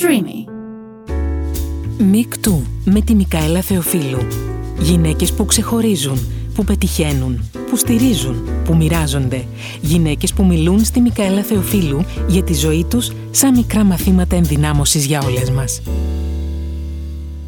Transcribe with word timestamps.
Streamy. 0.00 0.50
Μικτού 1.98 2.62
με 2.84 3.00
τη 3.00 3.14
Μικαέλα 3.14 3.60
Θεοφίλου. 3.60 4.18
Γυναίκες 4.78 5.32
που 5.32 5.44
ξεχωρίζουν, 5.44 6.18
που 6.54 6.64
πετυχαίνουν, 6.64 7.50
που 7.70 7.76
στηρίζουν, 7.76 8.48
που 8.64 8.76
μοιράζονται. 8.76 9.44
Γυναίκες 9.80 10.32
που 10.32 10.44
μιλούν 10.44 10.84
στη 10.84 11.00
Μικαέλα 11.00 11.42
Θεοφίλου 11.42 12.04
για 12.28 12.42
τη 12.42 12.54
ζωή 12.54 12.84
τους 12.84 13.12
σαν 13.30 13.54
μικρά 13.56 13.84
μαθήματα 13.84 14.36
ενδυνάμωσης 14.36 15.04
για 15.04 15.20
όλες 15.20 15.50
μας. 15.50 15.80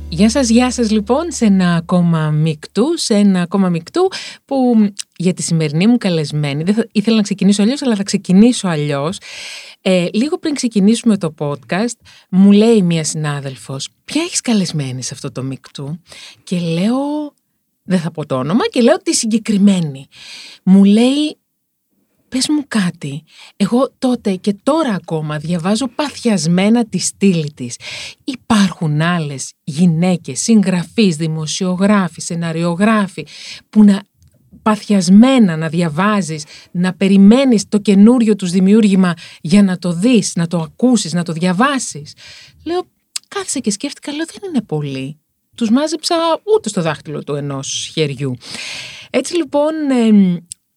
Γεια 0.09 0.31
σας, 0.31 0.49
γεια 0.49 0.71
σας 0.71 0.91
λοιπόν 0.91 1.25
σε 1.29 1.45
ένα 1.45 1.75
ακόμα 1.75 2.31
μικτού, 2.31 2.85
σε 2.97 3.15
ένα 3.15 3.41
ακόμα 3.41 3.69
μικτού 3.69 4.09
που 4.45 4.55
για 5.21 5.35
τη 5.35 5.43
σημερινή 5.43 5.87
μου 5.87 5.99
καλεσμένη, 5.99 6.63
δεν 6.63 6.75
θα, 6.75 6.87
ήθελα 6.93 7.17
να 7.17 7.23
ξεκινήσω 7.23 7.63
αλλιώς 7.63 7.83
αλλά 7.83 7.97
θα 7.97 8.03
ξεκινήσω 8.03 8.69
αλλιώς. 8.69 9.19
Ε, 9.81 10.07
λίγο 10.13 10.39
πριν 10.39 10.55
ξεκινήσουμε 10.55 11.17
το 11.17 11.35
podcast 11.39 11.97
μου 12.31 12.53
λέει 12.53 12.83
μία 12.83 13.05
συνάδελφος 13.05 13.89
ποια 14.05 14.23
έχεις 14.23 14.41
καλεσμένη 14.41 15.03
σε 15.03 15.15
αυτό 15.15 15.33
το 15.33 15.43
μικτού 15.43 16.01
και 16.45 16.59
λέω 16.59 16.97
δεν 17.83 17.99
θα 17.99 18.11
πω 18.11 18.27
το 18.27 18.35
όνομα 18.35 18.69
και 18.69 18.81
λέω 18.81 18.97
τη 18.97 19.15
συγκεκριμένη. 19.15 20.07
Μου 20.63 20.85
λέει 20.85 21.37
πες 22.29 22.49
μου 22.49 22.65
κάτι. 22.69 23.23
Εγώ 23.57 23.93
τότε 23.99 24.35
και 24.35 24.57
τώρα 24.63 24.91
ακόμα 24.95 25.39
διαβάζω 25.39 25.89
παθιασμένα 25.89 26.85
τη 26.85 26.99
στήλη 26.99 27.53
της. 27.53 27.77
Υπάρχουν 28.25 29.01
άλλες 29.01 29.53
γυναίκες, 29.65 30.41
συγγραφείς, 30.41 31.17
δημοσιογράφοι, 31.17 32.21
σεναριογράφοι 32.21 33.27
που 33.71 33.85
να 33.85 34.03
παθιασμένα 34.69 35.57
να 35.57 35.69
διαβάζεις, 35.69 36.45
να 36.71 36.95
περιμένεις 36.95 37.69
το 37.69 37.79
καινούριο 37.79 38.37
τους 38.37 38.51
δημιούργημα 38.51 39.15
για 39.41 39.63
να 39.63 39.79
το 39.79 39.93
δεις, 39.93 40.33
να 40.35 40.47
το 40.47 40.59
ακούσεις, 40.59 41.13
να 41.13 41.23
το 41.23 41.33
διαβάσεις. 41.33 42.15
Λέω, 42.65 42.83
κάθισα 43.29 43.59
και 43.59 43.71
σκέφτηκα, 43.71 44.13
λέω 44.13 44.25
δεν 44.27 44.51
είναι 44.51 44.63
πολύ. 44.63 45.19
Τους 45.57 45.71
μάζεψα 45.71 46.17
ούτε 46.57 46.69
στο 46.69 46.83
δάχτυλο 46.83 47.25
του 47.25 47.35
ενός 47.35 47.91
χεριού. 47.93 48.37
Έτσι 49.11 49.37
λοιπόν 49.37 49.73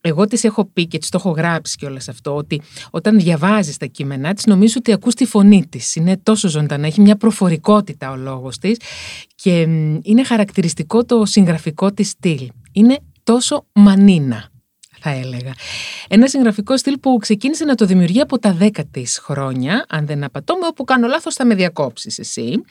εγώ 0.01 0.27
τη 0.27 0.47
έχω 0.47 0.65
πει 0.65 0.87
και 0.87 0.97
τη 0.97 1.09
το 1.09 1.17
έχω 1.19 1.29
γράψει 1.29 1.77
κιόλα 1.77 2.01
αυτό, 2.09 2.35
ότι 2.35 2.61
όταν 2.89 3.19
διαβάζεις 3.19 3.77
τα 3.77 3.85
κείμενά 3.85 4.33
της, 4.33 4.45
νομίζω 4.45 4.73
ότι 4.77 4.91
ακούς 4.91 5.13
τη 5.13 5.25
φωνή 5.25 5.65
της. 5.69 5.95
Είναι 5.95 6.17
τόσο 6.17 6.47
ζωντανά, 6.47 6.87
έχει 6.87 7.01
μια 7.01 7.15
προφορικότητα 7.15 8.11
ο 8.11 8.15
λόγος 8.15 8.57
της 8.57 8.79
και 9.35 9.61
είναι 10.01 10.23
χαρακτηριστικό 10.23 11.05
το 11.05 11.25
συγγραφικό 11.25 11.91
της 11.91 12.09
στυλ. 12.09 12.49
Είναι 12.71 12.99
τόσο 13.23 13.65
μανίνα 13.73 14.51
θα 15.01 15.09
έλεγα. 15.09 15.53
Ένα 16.07 16.27
συγγραφικό 16.27 16.77
στυλ 16.77 16.97
που 16.99 17.17
ξεκίνησε 17.17 17.65
να 17.65 17.75
το 17.75 17.85
δημιουργεί 17.85 18.21
από 18.21 18.39
τα 18.39 18.53
δέκα 18.53 18.85
της 18.85 19.17
χρόνια, 19.17 19.85
αν 19.89 20.05
δεν 20.05 20.23
απατώμε, 20.23 20.65
όπου 20.65 20.83
κάνω 20.83 21.07
λάθος 21.07 21.35
θα 21.35 21.45
με 21.45 21.55
διακόψεις 21.55 22.19
εσύ, 22.19 22.61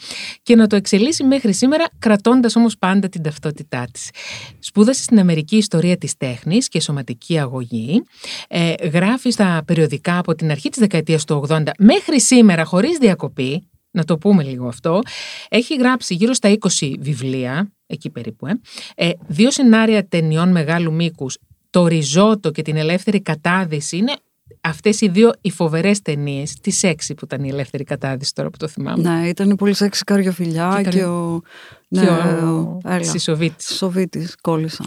και 0.42 0.56
να 0.56 0.66
το 0.66 0.76
εξελίσσει 0.76 1.24
μέχρι 1.24 1.52
σήμερα, 1.52 1.84
κρατώντας 1.98 2.56
όμως 2.56 2.78
πάντα 2.78 3.08
την 3.08 3.22
ταυτότητά 3.22 3.86
της. 3.92 4.10
Σπούδασε 4.58 5.02
στην 5.02 5.18
Αμερική 5.18 5.56
Ιστορία 5.56 5.96
της 5.96 6.16
Τέχνης 6.16 6.68
και 6.68 6.80
Σωματική 6.80 7.38
Αγωγή. 7.38 8.02
Ε, 8.48 8.72
γράφει 8.88 9.30
στα 9.30 9.62
περιοδικά 9.66 10.18
από 10.18 10.34
την 10.34 10.50
αρχή 10.50 10.68
της 10.68 10.78
δεκαετίας 10.78 11.24
του 11.24 11.46
80 11.48 11.62
μέχρι 11.78 12.20
σήμερα, 12.20 12.64
χωρίς 12.64 12.98
διακοπή, 12.98 13.69
να 13.90 14.04
το 14.04 14.18
πούμε 14.18 14.42
λίγο 14.42 14.68
αυτό. 14.68 15.00
Έχει 15.48 15.76
γράψει 15.76 16.14
γύρω 16.14 16.32
στα 16.32 16.56
20 16.78 16.94
βιβλία, 16.98 17.72
εκεί 17.86 18.10
περίπου, 18.10 18.46
ε. 18.46 18.60
ε 18.94 19.10
δύο 19.26 19.50
σενάρια 19.50 20.06
ταινιών 20.06 20.50
μεγάλου 20.50 20.92
μήκους 20.92 21.38
το 21.70 21.86
ριζότο 21.86 22.50
και 22.50 22.62
την 22.62 22.76
ελεύθερη 22.76 23.20
κατάδυση 23.20 23.96
είναι 23.96 24.12
αυτές 24.60 25.00
οι 25.00 25.08
δύο 25.08 25.32
οι 25.40 25.50
φοβερές 25.50 26.02
ταινίες, 26.02 26.54
τις 26.60 26.82
έξι 26.82 27.14
που 27.14 27.24
ήταν 27.24 27.44
η 27.44 27.48
ελεύθερη 27.48 27.84
κατάδυση 27.84 28.34
τώρα 28.34 28.50
που 28.50 28.56
το 28.56 28.68
θυμάμαι. 28.68 29.02
Ναι, 29.10 29.28
ήταν 29.28 29.56
πολύ 29.56 29.74
σεξι 29.74 30.04
καριοφιλιά 30.04 30.80
και, 30.82 30.90
και 30.90 31.04
ο 31.04 31.40
ναι, 31.92 32.04
και 32.04 32.10
ο 32.10 32.78
Σισοβίτης. 33.00 33.76
Σοβίτης 33.76 34.36
κόλλησα. 34.40 34.84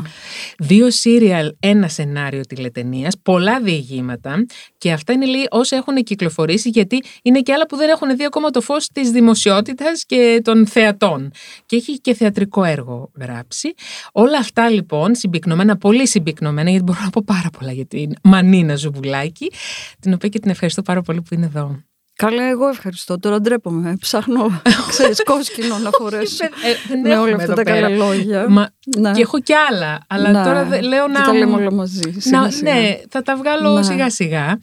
Δύο 0.57 0.91
σύριαλ, 0.91 1.55
ένα 1.59 1.87
σενάριο 1.87 2.41
τηλετενίας, 2.41 3.13
πολλά 3.21 3.61
διηγήματα 3.61 4.45
και 4.77 4.91
αυτά 4.91 5.13
είναι 5.13 5.25
λίγοι 5.25 5.45
όσα 5.49 5.75
έχουν 5.75 5.95
κυκλοφορήσει 5.95 6.69
γιατί 6.69 7.03
είναι 7.21 7.41
και 7.41 7.53
άλλα 7.53 7.65
που 7.65 7.75
δεν 7.75 7.89
έχουν 7.89 8.15
δει 8.15 8.25
ακόμα 8.25 8.49
το 8.49 8.61
φως 8.61 8.87
της 8.87 9.11
δημοσιότητας 9.11 10.05
και 10.05 10.41
των 10.43 10.67
θεατών. 10.67 11.31
Και 11.65 11.75
έχει 11.75 11.99
και 11.99 12.13
θεατρικό 12.13 12.63
έργο 12.63 13.11
γράψει. 13.19 13.73
Όλα 14.11 14.37
αυτά 14.37 14.69
λοιπόν 14.69 15.15
συμπυκνωμένα, 15.15 15.77
πολύ 15.77 16.07
συμπυκνωμένα 16.07 16.69
γιατί 16.69 16.83
μπορώ 16.83 16.99
να 17.03 17.09
πω 17.09 17.21
πάρα 17.25 17.49
πολλά 17.59 17.71
για 17.71 17.85
την 17.85 18.13
Μανίνα 18.23 18.75
Ζουμπουλάκη, 18.75 19.51
την 19.99 20.13
οποία 20.13 20.29
και 20.29 20.39
την 20.39 20.49
ευχαριστώ 20.49 20.81
πάρα 20.81 21.01
πολύ 21.01 21.21
που 21.21 21.33
είναι 21.33 21.45
εδώ. 21.45 21.83
Καλά, 22.15 22.43
εγώ 22.43 22.67
ευχαριστώ. 22.67 23.19
Τώρα 23.19 23.41
ντρέπομαι. 23.41 23.95
Ψάχνω, 23.99 24.61
ξέρεις, 24.89 25.23
κόσκινο 25.23 25.77
να 25.77 25.89
φορέσω 25.89 26.45
ε, 26.45 26.97
με 27.03 27.17
όλα 27.17 27.35
αυτά 27.35 27.53
τα 27.53 27.63
καλά 27.63 27.89
λόγια. 27.89 28.49
Μα, 28.49 28.69
ναι. 28.97 29.11
Και 29.11 29.21
έχω 29.21 29.39
κι 29.39 29.53
άλλα, 29.53 30.05
αλλά 30.07 30.31
ναι. 30.31 30.43
τώρα 30.43 30.81
λέω 30.81 31.07
να... 31.07 31.21
τα 31.23 31.33
λέμε 31.33 31.55
όλα 31.55 31.71
μαζί, 31.71 32.15
σιγά, 32.17 32.39
να, 32.39 32.49
σιγά. 32.49 32.73
Ναι, 32.73 32.97
θα 33.09 33.21
τα 33.21 33.35
βγάλω 33.35 33.73
ναι. 33.73 33.83
σιγά 33.83 34.09
σιγά. 34.09 34.59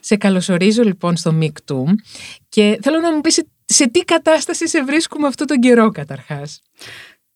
Σε 0.00 0.16
καλωσορίζω 0.16 0.82
λοιπόν 0.82 1.16
στο 1.16 1.32
Mic2 1.32 1.84
και 2.48 2.78
θέλω 2.82 3.00
να 3.00 3.12
μου 3.14 3.20
πεις 3.20 3.42
σε 3.64 3.88
τι 3.88 4.00
κατάσταση 4.00 4.68
σε 4.68 4.84
βρίσκουμε 4.84 5.26
αυτόν 5.26 5.46
τον 5.46 5.58
καιρό 5.58 5.90
καταρχάς. 5.90 6.62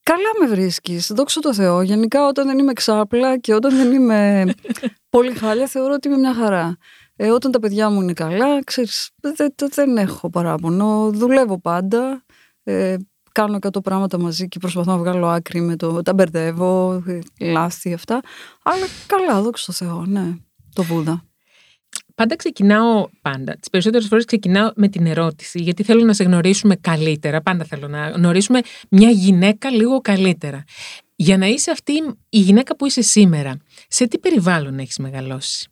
Καλά 0.03 0.31
με 0.41 0.47
βρίσκεις, 0.47 1.10
δόξα 1.15 1.41
τω 1.41 1.54
Θεώ. 1.54 1.83
Γενικά 1.83 2.27
όταν 2.27 2.47
δεν 2.47 2.59
είμαι 2.59 2.72
ξάπλα 2.72 3.38
και 3.38 3.54
όταν 3.54 3.77
δεν 3.77 3.93
είμαι 3.93 4.44
πολύ 5.15 5.34
χάλια 5.34 5.66
θεωρώ 5.66 5.93
ότι 5.93 6.09
είμαι 6.09 6.16
μια 6.16 6.34
χαρά. 6.34 6.77
Ε, 7.16 7.31
όταν 7.31 7.50
τα 7.50 7.59
παιδιά 7.59 7.91
μου 7.91 8.00
είναι 8.00 8.12
καλά, 8.12 8.65
ξέρεις, 8.65 9.10
δεν, 9.21 9.54
δεν 9.71 9.97
έχω 9.97 10.31
παράπονο. 10.31 11.10
Δουλεύω 11.12 11.60
πάντα. 11.60 12.25
Ε, 12.62 12.97
κάνω 13.32 13.59
100 13.60 13.82
πράγματα 13.82 14.19
μαζί 14.19 14.49
και 14.49 14.59
προσπαθώ 14.59 14.91
να 14.91 14.99
βγάλω 14.99 15.27
άκρη 15.27 15.60
με 15.60 15.77
το. 15.77 16.03
Τα 16.03 16.15
μπερδεύω, 16.15 17.03
ε, 17.06 17.19
λάθη 17.41 17.93
αυτά. 17.93 18.21
Αλλά 18.62 18.84
καλά, 19.06 19.43
δόξα 19.43 19.66
τω 19.66 19.72
Θεώ, 19.72 20.04
ναι. 20.06 20.34
Το 20.72 20.82
Βούδα. 20.82 21.25
Πάντα 22.15 22.37
ξεκινάω, 22.37 23.09
πάντα, 23.22 23.56
τις 23.60 23.71
περισσότερες 23.71 24.09
φορές 24.09 24.25
ξεκινάω 24.25 24.71
με 24.75 24.88
την 24.88 25.06
ερώτηση, 25.06 25.60
γιατί 25.60 25.83
θέλω 25.83 26.04
να 26.04 26.12
σε 26.12 26.25
γνωρίσουμε 26.25 26.77
καλύτερα, 26.77 27.41
πάντα 27.41 27.65
θέλω 27.65 27.88
να 27.88 28.09
γνωρίσουμε 28.09 28.60
μια 28.91 29.10
γυναίκα 29.10 29.71
λίγο 29.71 30.00
καλύτερα. 30.00 30.65
Για 31.16 31.38
να 31.38 31.47
είσαι 31.47 31.71
αυτή 31.71 31.93
η 32.28 32.38
γυναίκα 32.38 32.77
που 32.77 32.87
είσαι 32.87 33.03
σήμερα, 33.03 33.56
σε 33.88 34.06
τι 34.06 34.19
περιβάλλον 34.19 34.78
έχεις 34.78 34.98
μεγαλώσει; 34.98 35.69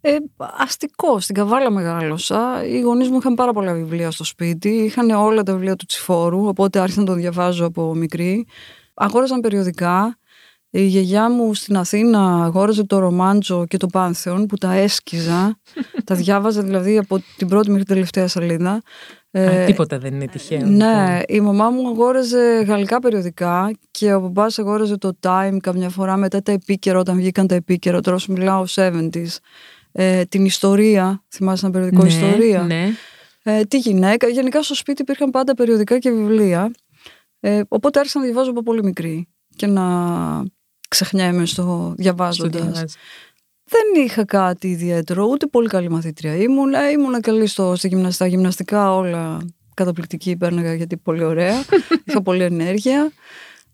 Ε, 0.00 0.16
αστικό, 0.58 1.20
στην 1.20 1.34
Καβάλα 1.34 1.70
μεγάλωσα. 1.70 2.64
Οι 2.66 2.80
γονείς 2.80 3.08
μου 3.08 3.18
είχαν 3.18 3.34
πάρα 3.34 3.52
πολλά 3.52 3.72
βιβλία 3.72 4.10
στο 4.10 4.24
σπίτι. 4.24 4.68
Είχαν 4.68 5.10
όλα 5.10 5.42
τα 5.42 5.52
βιβλία 5.52 5.76
του 5.76 5.84
Τσιφόρου, 5.84 6.46
οπότε 6.46 6.80
άρχισα 6.80 7.00
να 7.00 7.06
το 7.06 7.12
διαβάζω 7.12 7.66
από 7.66 7.94
μικρή. 7.94 8.46
Αγόραζαν 8.94 9.40
περιοδικά. 9.40 10.14
Η 10.72 10.82
γιαγιά 10.82 11.30
μου 11.30 11.54
στην 11.54 11.76
Αθήνα 11.76 12.44
αγόραζε 12.44 12.84
το 12.84 12.98
Ρομάντζο 12.98 13.64
και 13.66 13.76
το 13.76 13.86
Πάνθεον 13.86 14.46
που 14.46 14.56
τα 14.56 14.72
έσκιζα. 14.72 15.58
τα 16.04 16.14
διάβαζα 16.14 16.62
δηλαδή 16.62 16.98
από 16.98 17.22
την 17.36 17.48
πρώτη 17.48 17.68
μέχρι 17.68 17.84
την 17.84 17.94
τελευταία 17.94 18.28
σελίδα. 18.28 18.82
Ε, 19.30 19.64
τίποτα 19.64 19.98
δεν 19.98 20.14
είναι 20.14 20.26
τυχαίο. 20.26 20.66
Ναι, 20.66 20.66
λοιπόν. 20.66 21.22
η 21.28 21.40
μαμά 21.40 21.70
μου 21.70 21.88
αγόραζε 21.88 22.64
γαλλικά 22.66 23.00
περιοδικά 23.00 23.70
και 23.90 24.14
ο 24.14 24.20
παπάς 24.20 24.58
αγόραζε 24.58 24.96
το 24.98 25.18
Time 25.20 25.56
καμιά 25.60 25.88
φορά 25.88 26.16
μετά 26.16 26.42
τα 26.42 26.52
επίκαιρα 26.52 26.98
όταν 26.98 27.16
βγήκαν 27.16 27.46
τα 27.46 27.54
επίκαιρα. 27.54 28.00
Τώρα 28.00 28.18
σου 28.18 28.32
μιλάω 28.32 28.64
70s 28.74 29.36
ε, 29.92 30.24
την 30.24 30.44
ιστορία, 30.44 31.24
θυμάσαι 31.28 31.66
ένα 31.66 31.74
περιοδικό 31.74 32.02
ναι, 32.02 32.08
ιστορία, 32.08 32.62
ναι. 32.62 32.88
ε, 33.42 33.64
τη 33.64 33.78
γυναίκα. 33.78 34.28
Γενικά 34.28 34.62
στο 34.62 34.74
σπίτι 34.74 35.02
υπήρχαν 35.02 35.30
πάντα 35.30 35.54
περιοδικά 35.54 35.98
και 35.98 36.10
βιβλία. 36.10 36.70
Ε, 37.40 37.60
οπότε 37.68 37.98
άρχισα 37.98 38.18
να 38.18 38.24
διαβάζω 38.24 38.50
από 38.50 38.62
πολύ 38.62 38.82
μικρή 38.84 39.28
και 39.56 39.66
να 39.66 39.84
ξεχνιέμαι 40.88 41.46
στο 41.46 41.94
διαβάζοντας. 41.96 42.96
Δεν 43.64 44.04
είχα 44.04 44.24
κάτι 44.24 44.68
ιδιαίτερο, 44.68 45.24
ούτε 45.24 45.46
πολύ 45.46 45.68
καλή 45.68 45.90
μαθήτρια 45.90 46.36
ήμουν. 46.36 46.74
Ε, 46.74 46.90
ήμουν 46.90 47.20
καλή 47.20 47.46
στο, 47.46 47.74
στη 47.76 47.88
γυμναστικά, 47.88 48.26
γυμναστικά 48.26 48.94
όλα 48.94 49.38
καταπληκτική 49.74 50.36
πέρναγα 50.36 50.74
γιατί 50.74 50.96
πολύ 50.96 51.24
ωραία. 51.24 51.64
είχα 52.06 52.22
πολύ 52.22 52.42
ενέργεια. 52.42 53.12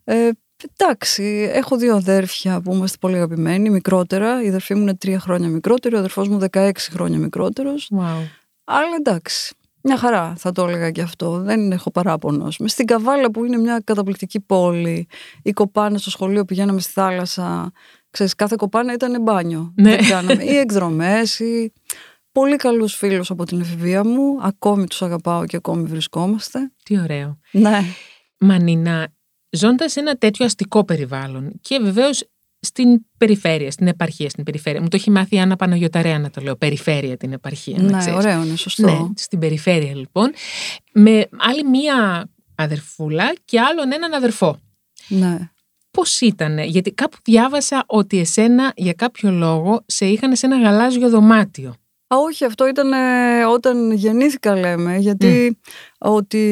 Ε, 0.04 0.30
Εντάξει, 0.76 1.50
έχω 1.52 1.76
δύο 1.76 1.94
αδέρφια 1.94 2.60
που 2.60 2.72
είμαστε 2.72 2.96
πολύ 3.00 3.16
αγαπημένοι, 3.16 3.70
μικρότερα. 3.70 4.42
Η 4.42 4.48
αδερφή 4.48 4.74
μου 4.74 4.80
είναι 4.80 4.94
τρία 4.94 5.20
χρόνια 5.20 5.48
μικρότερη, 5.48 5.94
ο 5.94 5.98
αδερφός 5.98 6.28
μου 6.28 6.40
16 6.52 6.70
χρόνια 6.90 7.18
μικρότερος. 7.18 7.90
Wow. 7.98 8.28
Αλλά 8.64 8.94
εντάξει, 8.98 9.54
μια 9.88 9.96
χαρά 9.96 10.34
θα 10.36 10.52
το 10.52 10.66
έλεγα 10.66 10.90
και 10.90 11.02
αυτό. 11.02 11.38
Δεν 11.38 11.72
έχω 11.72 11.90
παράπονος. 11.90 12.58
Μες 12.58 12.72
στην 12.72 12.86
Καβάλα 12.86 13.30
που 13.30 13.44
είναι 13.44 13.56
μια 13.56 13.80
καταπληκτική 13.84 14.40
πόλη, 14.40 15.06
οι 15.42 15.52
κοπάνες 15.52 16.00
στο 16.00 16.10
σχολείο 16.10 16.44
πηγαίναμε 16.44 16.80
στη 16.80 16.92
θάλασσα. 16.92 17.72
Ξέρεις, 18.10 18.34
κάθε 18.34 18.54
κοπάνα 18.58 18.92
ήταν 18.92 19.22
μπάνιο. 19.22 19.72
Ναι. 19.76 19.96
κάναμε. 19.96 20.44
ή 20.44 20.56
εκδρομές, 20.56 21.38
ή 21.38 21.72
πολύ 22.32 22.56
καλούς 22.56 22.94
φίλους 22.94 23.30
από 23.30 23.44
την 23.44 23.60
εφηβεία 23.60 24.04
μου. 24.04 24.38
Ακόμη 24.42 24.86
τους 24.86 25.02
αγαπάω 25.02 25.44
και 25.44 25.56
ακόμη 25.56 25.82
βρισκόμαστε. 25.88 26.72
Τι 26.82 27.00
ωραίο. 27.00 27.38
Ναι. 27.50 27.82
Μανίνα, 28.38 29.08
ζώντας 29.56 29.92
σε 29.92 30.00
ένα 30.00 30.16
τέτοιο 30.16 30.44
αστικό 30.44 30.84
περιβάλλον 30.84 31.52
και 31.60 31.78
βεβαίως 31.82 32.28
στην 32.60 33.06
περιφέρεια, 33.18 33.70
στην 33.70 33.86
επαρχία, 33.86 34.28
στην 34.28 34.44
περιφέρεια. 34.44 34.80
Μου 34.80 34.88
το 34.88 34.96
έχει 34.96 35.10
μάθει 35.10 35.34
η 35.34 35.38
Άννα 35.38 35.56
Παναγιωταρέα 35.56 36.18
να 36.18 36.30
το 36.30 36.40
λέω, 36.40 36.56
περιφέρεια 36.56 37.16
την 37.16 37.32
επαρχία. 37.32 37.82
Ναι, 37.82 38.12
ωραίο, 38.14 38.44
είναι 38.44 38.56
σωστό. 38.56 38.82
Ναι, 38.82 39.08
στην 39.16 39.38
περιφέρεια 39.38 39.94
λοιπόν, 39.94 40.32
με 40.92 41.28
άλλη 41.36 41.64
μία 41.64 42.28
αδερφούλα 42.54 43.34
και 43.44 43.60
άλλον 43.60 43.92
έναν 43.92 44.12
αδερφό. 44.12 44.58
Ναι. 45.08 45.50
Πώς 45.90 46.20
ήταν, 46.20 46.58
γιατί 46.58 46.92
κάπου 46.92 47.16
διάβασα 47.24 47.84
ότι 47.86 48.18
εσένα 48.18 48.72
για 48.76 48.92
κάποιο 48.92 49.30
λόγο 49.30 49.84
σε 49.86 50.06
είχαν 50.06 50.36
σε 50.36 50.46
ένα 50.46 50.60
γαλάζιο 50.60 51.08
δωμάτιο. 51.08 51.74
Α, 52.08 52.16
όχι, 52.16 52.44
αυτό 52.44 52.66
ήταν 52.66 52.92
ε, 52.92 53.44
όταν 53.44 53.92
γεννήθηκα 53.92 54.56
λέμε, 54.56 54.96
γιατί 54.96 55.58
ότι 55.98 56.44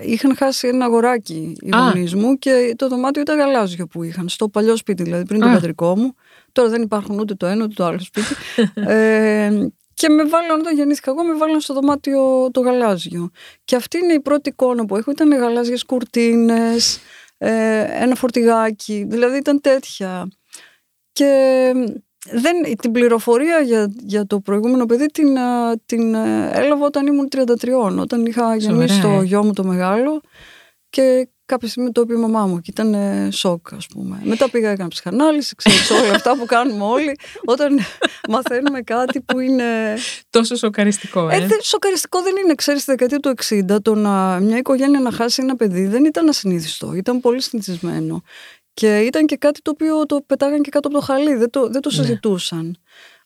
είχαν 0.00 0.36
χάσει 0.36 0.68
ένα 0.68 0.84
αγοράκι 0.84 1.56
οι 1.60 1.70
γονείς 1.76 2.14
μου 2.14 2.38
και 2.38 2.74
το 2.76 2.88
δωμάτιο 2.88 3.22
ήταν 3.22 3.38
γαλάζιο 3.38 3.86
που 3.86 4.02
είχαν, 4.02 4.28
στο 4.28 4.48
παλιό 4.48 4.76
σπίτι 4.76 5.02
δηλαδή, 5.02 5.24
πριν 5.24 5.40
το 5.40 5.46
πατρικό 5.46 5.96
μου. 5.96 6.14
Τώρα 6.52 6.68
δεν 6.68 6.82
υπάρχουν 6.82 7.18
ούτε 7.18 7.34
το 7.34 7.46
ένα 7.46 7.64
ούτε 7.64 7.74
το 7.74 7.84
άλλο 7.84 7.98
σπίτι. 7.98 8.34
ε, 8.92 9.68
και 9.94 10.08
με 10.08 10.24
βάλαν 10.24 10.60
όταν 10.60 10.74
γεννήθηκα 10.74 11.10
εγώ, 11.10 11.24
με 11.24 11.34
βάλαν 11.34 11.60
στο 11.60 11.74
δωμάτιο 11.74 12.50
το 12.50 12.60
γαλάζιο. 12.60 13.30
Και 13.64 13.76
αυτή 13.76 13.98
είναι 13.98 14.12
η 14.12 14.20
πρώτη 14.20 14.48
εικόνα 14.48 14.84
που 14.86 14.96
έχω. 14.96 15.10
Ήταν 15.10 15.32
γαλάζιες 15.32 15.84
κουρτίνες, 15.84 16.98
ε, 17.38 17.80
ένα 18.02 18.14
φορτηγάκι, 18.14 19.06
δηλαδή 19.08 19.36
ήταν 19.36 19.60
τέτοια. 19.60 20.28
Και 21.12 21.72
δεν, 22.32 22.76
την 22.76 22.92
πληροφορία 22.92 23.60
για, 23.60 23.92
για 23.98 24.26
το 24.26 24.40
προηγούμενο 24.40 24.86
παιδί 24.86 25.06
την, 25.06 25.36
την 25.86 26.14
ε, 26.14 26.50
έλαβα 26.52 26.86
όταν 26.86 27.06
ήμουν 27.06 27.28
33, 27.30 27.98
όταν 28.00 28.26
είχα 28.26 28.56
γεννήσει 28.56 29.00
το 29.00 29.22
γιο 29.22 29.44
μου 29.44 29.52
το 29.52 29.64
μεγάλο 29.64 30.20
και 30.90 31.28
κάποια 31.46 31.68
στιγμή 31.68 31.92
το 31.92 32.00
είπε 32.00 32.14
η 32.14 32.16
μαμά 32.16 32.46
μου 32.46 32.60
και 32.60 32.70
ήταν 32.70 32.94
ε, 32.94 33.28
σοκ 33.30 33.72
ας 33.72 33.86
πούμε. 33.86 34.20
Μετά 34.24 34.50
πήγα 34.50 34.70
έκανα 34.70 34.88
ψυχανάλυση, 34.88 35.54
ξέρεις 35.54 35.90
όλα 35.90 36.14
αυτά 36.14 36.36
που 36.36 36.44
κάνουμε 36.44 36.84
όλοι 36.84 37.18
όταν 37.44 37.78
μαθαίνουμε 38.28 38.80
κάτι 38.82 39.20
που 39.20 39.40
είναι... 39.40 39.64
Τόσο 40.30 40.56
σοκαριστικό, 40.56 41.28
ε. 41.28 41.36
ε 41.36 41.46
δεν, 41.46 41.58
σοκαριστικό 41.62 42.22
δεν 42.22 42.36
είναι, 42.44 42.54
ξέρεις, 42.54 42.82
στη 42.82 42.90
δεκαετία 42.90 43.18
του 43.20 43.34
60 43.74 43.82
το 43.82 43.94
να 43.94 44.40
μια 44.40 44.56
οικογένεια 44.56 45.00
να 45.00 45.10
χάσει 45.10 45.42
ένα 45.42 45.56
παιδί 45.56 45.86
δεν 45.86 46.04
ήταν 46.04 46.28
ασυνήθιστο, 46.28 46.94
ήταν 46.94 47.20
πολύ 47.20 47.42
συνηθισμένο. 47.42 48.22
Και 48.76 48.98
ήταν 48.98 49.26
και 49.26 49.36
κάτι 49.36 49.62
το 49.62 49.70
οποίο 49.70 50.06
το 50.06 50.20
πετάγαν 50.26 50.62
και 50.62 50.70
κάτω 50.70 50.88
από 50.88 50.96
το 50.96 51.04
χαλί, 51.04 51.34
δεν 51.34 51.50
το, 51.50 51.68
δεν 51.68 51.80
το 51.80 51.90
ναι. 51.90 51.96
συζητούσαν. 51.96 52.76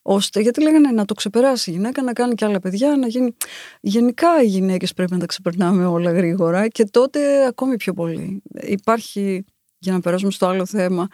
Ώστε, 0.03 0.41
γιατί 0.41 0.63
λέγανε 0.63 0.91
να 0.91 1.05
το 1.05 1.15
ξεπεράσει 1.15 1.71
η 1.71 1.73
γυναίκα, 1.73 2.03
να 2.03 2.13
κάνει 2.13 2.35
και 2.35 2.45
άλλα 2.45 2.61
παιδιά, 2.61 2.97
να 2.97 3.07
γίνει. 3.07 3.37
Γενικά 3.81 4.43
οι 4.43 4.47
γυναίκες 4.47 4.93
πρέπει 4.93 5.13
να 5.13 5.19
τα 5.19 5.27
ξεπερνάμε 5.27 5.87
όλα 5.87 6.13
γρήγορα 6.13 6.69
και 6.69 6.85
τότε 6.85 7.47
ακόμη 7.47 7.77
πιο 7.77 7.93
πολύ. 7.93 8.43
Υπάρχει, 8.61 9.45
για 9.79 9.93
να 9.93 10.01
περάσουμε 10.01 10.31
στο 10.31 10.47
άλλο 10.47 10.67
θέμα, 10.67 11.09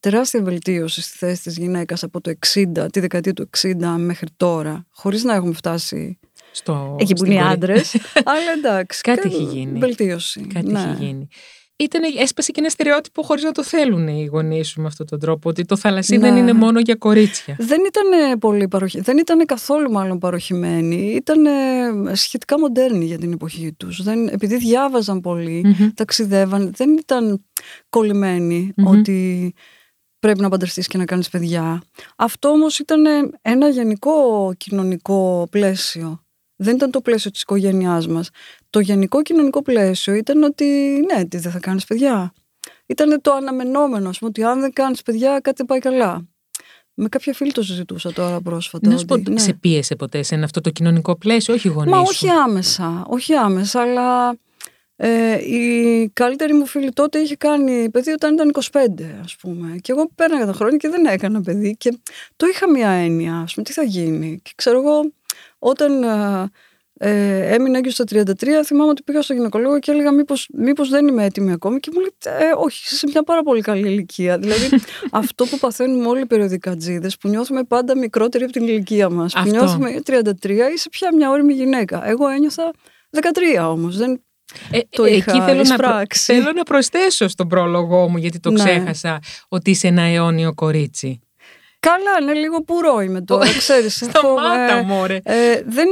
τεράστια 0.00 0.42
βελτίωση 0.42 1.02
στη 1.02 1.16
θέση 1.16 1.42
της 1.42 1.56
γυναίκας 1.56 2.02
από 2.02 2.20
το 2.20 2.32
60, 2.54 2.92
τη 2.92 3.00
δεκαετία 3.00 3.32
του 3.32 3.50
60 3.58 3.74
μέχρι 3.98 4.28
τώρα, 4.36 4.86
χωρίς 4.90 5.24
να 5.24 5.34
έχουμε 5.34 5.52
φτάσει 5.52 6.18
στο, 6.52 6.96
εκεί 6.98 7.14
που 7.14 7.24
είναι 7.24 7.34
οι 7.34 7.40
άντρες. 7.40 7.94
αλλά 8.32 8.52
εντάξει. 8.56 9.00
Κάτι 9.00 9.28
έχει 9.28 9.42
γίνει. 9.42 9.78
Βελτίωση. 9.78 10.46
Κάτι 10.46 10.72
ναι. 10.72 10.80
έχει 10.80 11.04
γίνει 11.04 11.28
ήταν, 11.82 12.02
έσπασε 12.18 12.52
και 12.52 12.60
ένα 12.60 12.68
στερεότυπο 12.68 13.22
χωρίς 13.22 13.42
να 13.42 13.52
το 13.52 13.64
θέλουν 13.64 14.08
οι 14.08 14.24
γονείς 14.24 14.68
σου 14.68 14.80
με 14.80 14.86
αυτόν 14.86 15.06
τον 15.06 15.18
τρόπο. 15.18 15.48
Ότι 15.48 15.64
το 15.64 15.76
θαλασσί 15.76 16.16
δεν 16.16 16.36
είναι 16.36 16.52
μόνο 16.52 16.80
για 16.80 16.94
κορίτσια. 16.94 17.56
Δεν 17.58 17.80
ήταν 17.86 18.38
πολύ 18.38 18.68
παροχη... 18.68 19.00
Δεν 19.00 19.18
ήταν 19.18 19.46
καθόλου 19.46 19.90
μάλλον 19.90 20.18
παροχημένοι. 20.18 20.96
Ήταν 20.96 21.46
σχετικά 22.12 22.58
μοντέρνοι 22.58 23.04
για 23.04 23.18
την 23.18 23.32
εποχή 23.32 23.72
τους. 23.72 24.02
Επειδή 24.30 24.56
διάβαζαν 24.56 25.20
πολύ, 25.20 25.64
mm-hmm. 25.66 25.90
ταξιδεύαν, 25.94 26.72
δεν 26.76 26.96
ήταν 26.96 27.44
κολλημένοι 27.88 28.72
ότι 28.84 29.54
πρέπει 30.18 30.40
να 30.40 30.48
παντρευτείς 30.48 30.86
και 30.86 30.98
να 30.98 31.04
κάνεις 31.04 31.28
παιδιά. 31.28 31.82
Αυτό 32.16 32.48
όμως 32.48 32.78
ήταν 32.78 33.04
ένα 33.42 33.68
γενικό 33.68 34.52
κοινωνικό 34.56 35.46
πλαίσιο 35.50 36.21
δεν 36.62 36.74
ήταν 36.74 36.90
το 36.90 37.00
πλαίσιο 37.00 37.30
της 37.30 37.42
οικογένειάς 37.42 38.06
μας. 38.06 38.28
Το 38.70 38.80
γενικό 38.80 39.22
κοινωνικό 39.22 39.62
πλαίσιο 39.62 40.14
ήταν 40.14 40.42
ότι 40.42 40.64
ναι, 41.12 41.24
τι 41.24 41.38
δεν 41.38 41.52
θα 41.52 41.58
κάνεις 41.58 41.84
παιδιά. 41.84 42.32
Ήταν 42.86 43.20
το 43.20 43.32
αναμενόμενο, 43.32 44.08
ας 44.08 44.18
πούμε, 44.18 44.30
ότι 44.30 44.44
αν 44.44 44.60
δεν 44.60 44.72
κάνεις 44.72 45.02
παιδιά 45.02 45.40
κάτι 45.42 45.64
πάει 45.64 45.78
καλά. 45.78 46.26
Με 46.94 47.08
κάποια 47.08 47.32
φίλη 47.34 47.52
το 47.52 47.62
συζητούσα 47.62 48.12
τώρα 48.12 48.40
πρόσφατα. 48.40 48.90
Να 48.90 48.96
σου 48.96 49.04
πω, 49.04 49.16
ναι. 49.16 49.38
σε 49.38 49.52
πίεσε 49.52 49.96
ποτέ 49.96 50.22
σε 50.22 50.34
αυτό 50.34 50.60
το 50.60 50.70
κοινωνικό 50.70 51.16
πλαίσιο, 51.16 51.54
όχι 51.54 51.68
γονείς 51.68 51.92
Μα 51.92 51.98
όχι 51.98 52.28
άμεσα, 52.28 53.04
όχι 53.08 53.34
άμεσα, 53.34 53.80
αλλά 53.80 54.36
ε, 54.96 55.34
η 55.34 56.10
καλύτερη 56.12 56.52
μου 56.52 56.66
φίλη 56.66 56.90
τότε 56.90 57.18
είχε 57.18 57.36
κάνει 57.36 57.90
παιδί 57.90 58.10
όταν 58.10 58.34
ήταν 58.34 58.52
25, 58.70 58.78
ας 59.22 59.36
πούμε. 59.36 59.76
Και 59.80 59.92
εγώ 59.92 60.10
πέρναγα 60.14 60.46
τα 60.46 60.52
χρόνια 60.52 60.76
και 60.76 60.88
δεν 60.88 61.04
έκανα 61.06 61.40
παιδί. 61.40 61.76
Και 61.78 61.98
το 62.36 62.46
είχα 62.46 62.70
μια 62.70 62.88
έννοια, 62.88 63.36
ας 63.36 63.54
πούμε, 63.54 63.66
τι 63.66 63.72
θα 63.72 63.82
γίνει. 63.82 64.40
Και 64.42 64.50
ξέρω 64.54 64.78
εγώ, 64.78 65.12
όταν 65.64 66.02
ε, 66.02 66.50
ε 66.98 67.54
έμεινα 67.54 67.78
έγκυο 67.78 67.90
στα 67.90 68.04
33, 68.08 68.46
θυμάμαι 68.64 68.90
ότι 68.90 69.02
πήγα 69.02 69.22
στο 69.22 69.32
γυναικολόγο 69.32 69.78
και 69.78 69.90
έλεγα 69.90 70.12
μήπως, 70.12 70.48
μήπως 70.52 70.88
δεν 70.88 71.06
είμαι 71.06 71.24
έτοιμη 71.24 71.52
ακόμη 71.52 71.80
και 71.80 71.90
μου 71.94 72.00
λέει 72.00 72.14
ε, 72.24 72.52
όχι, 72.56 72.82
είσαι 72.84 72.96
σε 72.96 73.06
μια 73.06 73.22
πάρα 73.22 73.42
πολύ 73.42 73.60
καλή 73.60 73.88
ηλικία. 73.88 74.38
δηλαδή 74.38 74.68
αυτό 75.22 75.44
που 75.44 75.58
παθαίνουμε 75.58 76.06
όλοι 76.08 76.20
οι 76.20 76.26
περιοδικά 76.26 76.76
τζίδες, 76.76 77.16
που 77.16 77.28
νιώθουμε 77.28 77.64
πάντα 77.64 77.96
μικρότεροι 77.96 78.44
από 78.44 78.52
την 78.52 78.66
ηλικία 78.66 79.10
μας, 79.10 79.32
που 79.32 79.48
νιώθουμε 79.48 80.00
33, 80.06 80.48
είσαι 80.74 80.88
πια 80.90 81.14
μια 81.14 81.30
όρημη 81.30 81.52
γυναίκα. 81.52 82.08
Εγώ 82.08 82.28
ένιωθα 82.28 82.70
13 83.56 83.68
όμως, 83.68 83.96
δεν 83.96 84.20
ε, 84.70 84.78
το 84.90 85.04
είχα 85.04 85.32
εκεί 85.32 85.40
θέλω 85.40 85.62
να, 85.62 86.04
θέλω 86.14 86.52
να 86.52 86.62
προσθέσω 86.62 87.28
στον 87.28 87.48
πρόλογό 87.48 88.08
μου, 88.08 88.16
γιατί 88.16 88.40
το 88.40 88.50
ναι. 88.50 88.64
ξέχασα, 88.64 89.18
ότι 89.48 89.70
είσαι 89.70 89.86
ένα 89.86 90.02
αιώνιο 90.02 90.54
κορίτσι. 90.54 91.20
Καλά, 91.86 92.18
είναι 92.20 92.32
λίγο 92.32 92.62
πουρό 92.62 93.00
είμαι 93.00 93.20
τώρα, 93.20 93.44
ξέρεις. 93.58 93.96
Σταμάτα, 94.10 94.82
μωρέ. 94.82 95.20
Ε, 95.22 95.62
δεν, 95.66 95.86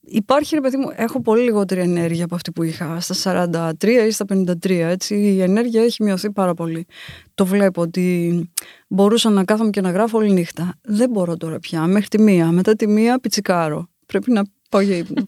υπάρχει, 0.00 0.54
ρε 0.54 0.60
παιδί 0.60 0.76
μου, 0.76 0.92
έχω 0.94 1.20
πολύ 1.20 1.42
λιγότερη 1.42 1.80
ενέργεια 1.80 2.24
από 2.24 2.34
αυτή 2.34 2.52
που 2.52 2.62
είχα 2.62 3.00
στα 3.00 3.48
43 3.80 3.84
ή 4.06 4.10
στα 4.10 4.24
53, 4.28 4.70
έτσι. 4.70 5.14
Η 5.14 5.42
ενέργεια 5.42 5.82
έχει 5.82 6.02
μειωθεί 6.02 6.32
πάρα 6.32 6.54
πολύ. 6.54 6.86
Το 7.34 7.46
βλέπω 7.46 7.82
ότι 7.82 8.50
μπορούσα 8.88 9.30
να 9.30 9.44
κάθομαι 9.44 9.70
και 9.70 9.80
να 9.80 9.90
γράφω 9.90 10.18
όλη 10.18 10.32
νύχτα. 10.32 10.74
Δεν 10.82 11.10
μπορώ 11.10 11.36
τώρα 11.36 11.58
πια, 11.58 11.86
μέχρι 11.86 12.08
τη 12.08 12.20
μία. 12.20 12.46
Μετά 12.46 12.74
τη 12.74 12.86
μία 12.86 13.18
πιτσικάρω. 13.18 13.88
Πρέπει 14.06 14.32
να 14.32 14.42
πάω 14.70 14.80
για 14.80 14.96
ύπνο. 14.96 15.26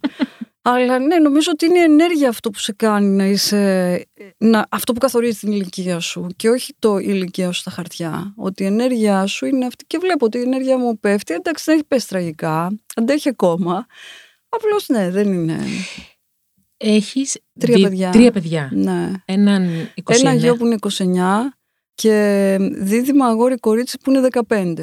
Αλλά 0.71 0.99
ναι, 0.99 1.19
νομίζω 1.19 1.51
ότι 1.53 1.67
είναι 1.67 1.79
η 1.79 1.83
ενέργεια 1.83 2.29
αυτό 2.29 2.51
που 2.51 2.59
σε 2.59 2.73
κάνει 2.73 3.07
να 3.07 3.25
είσαι. 3.25 4.07
Να, 4.39 4.67
αυτό 4.71 4.93
που 4.93 5.01
καθορίζει 5.01 5.39
την 5.39 5.53
ηλικία 5.53 6.01
σου 6.01 6.27
και 6.37 6.49
όχι 6.49 6.75
το 6.79 6.99
ηλικία 6.99 7.53
σου 7.53 7.61
στα 7.61 7.71
χαρτιά. 7.71 8.33
Ότι 8.37 8.63
η 8.63 8.67
ενέργειά 8.67 9.27
σου 9.27 9.47
είναι 9.47 9.67
αυτή. 9.67 9.85
Και 9.87 9.99
βλέπω 9.99 10.25
ότι 10.25 10.39
η 10.39 10.41
ενέργεια 10.41 10.79
μου 10.79 10.99
πέφτει. 10.99 11.35
Εντάξει, 11.35 11.65
δεν 11.67 11.75
έχει 11.75 11.85
πέσει 11.85 12.09
τραγικά. 12.09 12.79
Αντέχει 12.97 13.29
ακόμα. 13.29 13.87
Απλώς 14.49 14.89
ναι, 14.89 15.11
δεν 15.11 15.33
είναι. 15.33 15.59
Έχεις 16.77 17.39
τρία 17.59 17.89
παιδιά. 17.89 18.11
Τρία 18.11 18.33
παιδιά. 18.33 18.71
Ναι. 18.73 19.13
Έναν 19.25 19.91
29. 20.05 20.15
Ένα 20.15 20.35
γιο 20.35 20.57
που 20.57 20.67
είναι 20.67 20.77
29 20.81 21.05
και 21.95 22.57
δίδυμα 22.61 23.27
αγόρι 23.27 23.57
κορίτσι 23.57 23.99
που 23.99 24.11
είναι 24.11 24.29
15. 24.49 24.75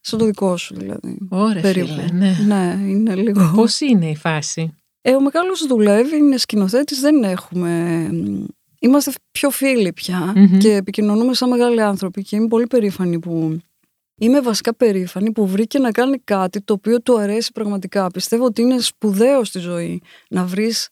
Σαν 0.00 0.18
το 0.18 0.24
δικό 0.24 0.56
σου 0.56 0.74
δηλαδή. 0.74 1.18
Ωραία, 1.28 1.62
φίλε, 1.62 2.04
ναι. 2.12 2.36
ναι, 2.46 2.78
είναι 2.88 3.14
λίγο. 3.14 3.52
Πώς 3.54 3.80
είναι 3.80 4.10
η 4.10 4.16
φάση; 4.16 4.74
Ε, 5.02 5.14
ο 5.14 5.20
μεγάλος 5.20 5.66
δουλεύει, 5.66 6.16
είναι 6.16 6.36
σκηνοθέτης, 6.36 7.00
δεν 7.00 7.22
έχουμε. 7.22 8.08
Είμαστε 8.80 9.12
πιο 9.32 9.50
φίλοι 9.50 9.92
πια 9.92 10.32
και 10.58 10.74
επικοινωνούμε 10.74 11.34
σαν 11.34 11.48
μεγάλοι 11.48 11.82
άνθρωποι 11.82 12.22
και 12.22 12.36
είμαι 12.36 12.46
πολύ 12.46 12.66
περήφανη 12.66 13.18
που. 13.18 13.58
Είμαι 14.22 14.40
βασικά 14.40 14.74
περήφανη 14.74 15.32
που 15.32 15.46
βρήκε 15.46 15.78
να 15.78 15.90
κάνει 15.90 16.18
κάτι 16.18 16.62
το 16.62 16.72
οποίο 16.72 17.00
του 17.00 17.18
αρέσει 17.18 17.52
πραγματικά. 17.52 18.06
Πιστεύω 18.06 18.44
ότι 18.44 18.62
είναι 18.62 18.78
σπουδαίο 18.78 19.44
στη 19.44 19.58
ζωή 19.58 20.02
να 20.28 20.44
βρεις 20.44 20.88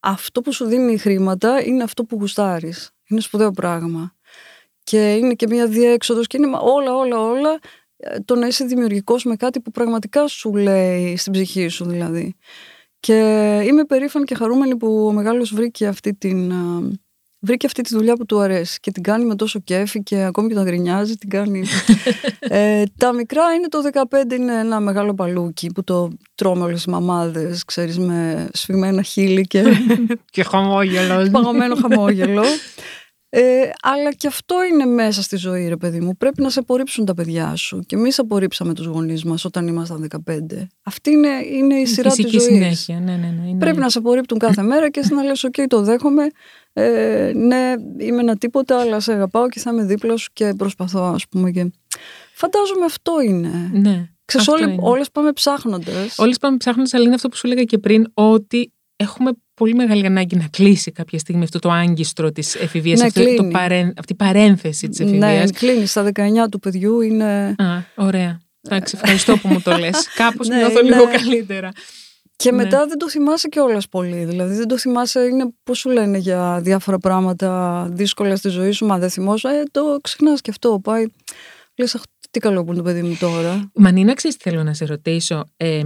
αυτό 0.00 0.40
που 0.40 0.52
σου 0.52 0.64
δίνει 0.64 0.98
χρήματα 0.98 1.64
είναι 1.64 1.82
αυτό 1.82 2.04
που 2.04 2.16
γουστάρεις. 2.20 2.90
Είναι 3.08 3.20
σπουδαίο 3.20 3.50
πράγμα. 3.50 4.14
Και 4.82 5.14
είναι 5.14 5.34
και 5.34 5.46
μια 5.46 5.66
διέξοδος 5.66 6.26
και 6.26 6.36
είναι 6.36 6.46
όλα, 6.60 6.94
όλα, 6.94 7.20
όλα 7.20 7.58
ε, 7.96 8.20
το 8.20 8.34
να 8.34 8.46
είσαι 8.46 8.64
δημιουργικός 8.64 9.24
με 9.24 9.36
κάτι 9.36 9.60
που 9.60 9.70
πραγματικά 9.70 10.26
σου 10.26 10.54
λέει 10.54 11.16
στην 11.16 11.32
ψυχή 11.32 11.68
σου 11.68 11.84
δηλαδή. 11.84 12.36
Και 13.00 13.14
είμαι 13.66 13.84
περήφανη 13.84 14.24
και 14.24 14.34
χαρούμενη 14.34 14.76
που 14.76 15.06
ο 15.06 15.12
μεγάλος 15.12 15.54
βρήκε 15.54 15.86
αυτή, 15.86 16.14
την, 16.14 16.52
βρήκε 17.38 17.66
αυτή 17.66 17.82
τη 17.82 17.94
δουλειά 17.94 18.16
που 18.16 18.26
του 18.26 18.40
αρέσει 18.40 18.78
και 18.80 18.90
την 18.90 19.02
κάνει 19.02 19.24
με 19.24 19.34
τόσο 19.34 19.58
κέφι 19.58 20.02
και 20.02 20.22
ακόμη 20.22 20.48
και 20.48 20.54
όταν 20.54 20.66
γκρινιάζει 20.66 21.14
την 21.16 21.28
κάνει. 21.28 21.64
ε, 22.40 22.82
τα 22.96 23.12
μικρά 23.12 23.42
είναι 23.54 23.68
το 23.68 23.78
15 23.92 24.32
είναι 24.32 24.58
ένα 24.58 24.80
μεγάλο 24.80 25.14
παλούκι 25.14 25.72
που 25.72 25.84
το 25.84 26.10
τρώμε 26.34 26.64
όλες 26.64 26.84
οι 26.84 26.90
μαμάδες, 26.90 27.64
ξέρεις, 27.64 27.98
με 27.98 28.48
σφιγμένα 28.52 29.02
χείλη 29.02 29.46
και... 29.46 29.64
και 30.34 30.42
χαμόγελος. 30.42 31.30
Παγωμένο 31.30 31.74
χαμόγελο. 31.74 32.42
Ε, 33.30 33.70
αλλά 33.82 34.12
και 34.12 34.26
αυτό 34.26 34.54
είναι 34.72 34.84
μέσα 34.84 35.22
στη 35.22 35.36
ζωή, 35.36 35.68
ρε 35.68 35.76
παιδί 35.76 36.00
μου. 36.00 36.16
Πρέπει 36.16 36.42
να 36.42 36.50
σε 36.50 36.58
απορρίψουν 36.58 37.04
τα 37.04 37.14
παιδιά 37.14 37.56
σου. 37.56 37.80
Και 37.86 37.96
εμείς 37.96 38.18
απορρίψαμε 38.18 38.74
τους 38.74 38.86
γονείς 38.86 39.24
μας 39.24 39.44
όταν 39.44 39.66
ήμασταν 39.66 40.08
15. 40.26 40.66
Αυτή 40.82 41.10
είναι, 41.10 41.28
είναι 41.52 41.74
η 41.74 41.86
σειρά 41.86 42.10
της 42.10 42.30
ζωής. 42.30 42.42
συνέχεια. 42.42 43.00
Ναι, 43.00 43.12
ναι, 43.12 43.34
ναι, 43.40 43.48
είναι... 43.48 43.58
Πρέπει 43.58 43.78
να 43.78 43.88
σε 43.88 43.98
απορρίπτουν 43.98 44.38
κάθε 44.38 44.62
μέρα 44.62 44.90
και 44.90 45.00
εσύ 45.00 45.14
να 45.14 45.22
λες: 45.22 45.46
OK, 45.46 45.64
το 45.68 45.82
δέχομαι. 45.82 46.26
Ε, 46.72 47.32
ναι, 47.34 47.74
είμαι 47.98 48.20
ένα 48.20 48.36
τίποτα, 48.36 48.80
αλλά 48.80 49.00
σε 49.00 49.12
αγαπάω 49.12 49.48
και 49.48 49.60
θα 49.60 49.70
είμαι 49.70 49.84
δίπλα 49.84 50.16
σου 50.16 50.30
και 50.32 50.54
προσπαθώ, 50.56 51.02
ας 51.02 51.28
πούμε. 51.28 51.50
Και... 51.50 51.70
Φαντάζομαι 52.34 52.84
αυτό 52.84 53.20
είναι. 53.20 53.70
Ναι. 53.72 54.08
Ξέρεις, 54.24 54.48
όλες 54.80 55.10
πάμε 55.10 55.32
ψάχνοντας. 55.32 56.18
Όλες 56.18 56.38
πάμε 56.38 56.56
ψάχνοντας, 56.56 56.94
αλλά 56.94 57.04
είναι 57.04 57.14
αυτό 57.14 57.28
που 57.28 57.36
σου 57.36 57.46
έλεγα 57.46 57.62
και 57.62 57.78
πριν, 57.78 58.10
ότι 58.14 58.72
έχουμε 58.96 59.30
πολύ 59.58 59.74
μεγάλη 59.74 60.06
ανάγκη 60.06 60.36
να 60.36 60.46
κλείσει 60.50 60.92
κάποια 60.92 61.18
στιγμή 61.18 61.44
αυτό 61.44 61.58
το 61.58 61.70
άγκιστρο 61.70 62.32
της 62.32 62.54
εφηβείας, 62.54 63.00
ναι, 63.00 63.06
αυτή, 63.06 63.36
το 63.36 63.44
παρέ, 63.44 63.92
αυτή 63.96 64.12
η 64.12 64.16
παρένθεση 64.16 64.88
της 64.88 65.00
εφηβείας. 65.00 65.44
Ναι, 65.44 65.58
κλείνει. 65.58 65.86
Στα 65.86 66.10
19 66.14 66.48
του 66.50 66.58
παιδιού 66.58 67.00
είναι. 67.00 67.54
Α, 67.58 67.64
ωραία. 67.94 68.40
Εντάξει, 68.60 68.94
ευχαριστώ 69.02 69.36
που 69.36 69.48
μου 69.48 69.60
το 69.60 69.76
λες. 69.76 70.08
Κάπως 70.16 70.48
ναι, 70.48 70.56
νιώθω 70.56 70.82
λίγο 70.82 71.04
καλύτερα. 71.04 71.70
Και 72.36 72.50
ναι. 72.50 72.56
μετά 72.62 72.86
δεν 72.86 72.98
το 72.98 73.10
θυμάσαι 73.10 73.48
κιόλας 73.48 73.88
πολύ. 73.88 74.24
Δηλαδή 74.24 74.54
δεν 74.54 74.68
το 74.68 74.78
θυμάσαι, 74.78 75.20
είναι 75.20 75.52
πώς 75.64 75.78
σου 75.78 75.90
λένε 75.90 76.18
για 76.18 76.60
διάφορα 76.62 76.98
πράγματα 76.98 77.88
δύσκολα 77.92 78.36
στη 78.36 78.48
ζωή 78.48 78.70
σου. 78.70 78.86
Μα 78.86 78.98
δεν 78.98 79.10
θυμόσαι, 79.10 79.48
ε, 79.48 79.62
το 79.70 79.98
ξεχνάς 80.00 80.40
και 80.40 80.50
αυτό. 80.50 80.80
Πάει. 80.82 81.04
Λες, 81.76 81.96
τι 82.30 82.38
καλό 82.38 82.64
που 82.64 82.68
είναι 82.68 82.76
το 82.76 82.82
παιδί 82.82 83.02
μου 83.02 83.16
τώρα. 83.20 83.70
Μανίνα, 83.74 84.14
ξέρεις 84.14 84.36
τι 84.36 84.50
θέλω 84.50 84.62
να 84.62 84.74
σε 84.74 84.84
ρωτήσω. 84.84 85.44
Ε, 85.56 85.82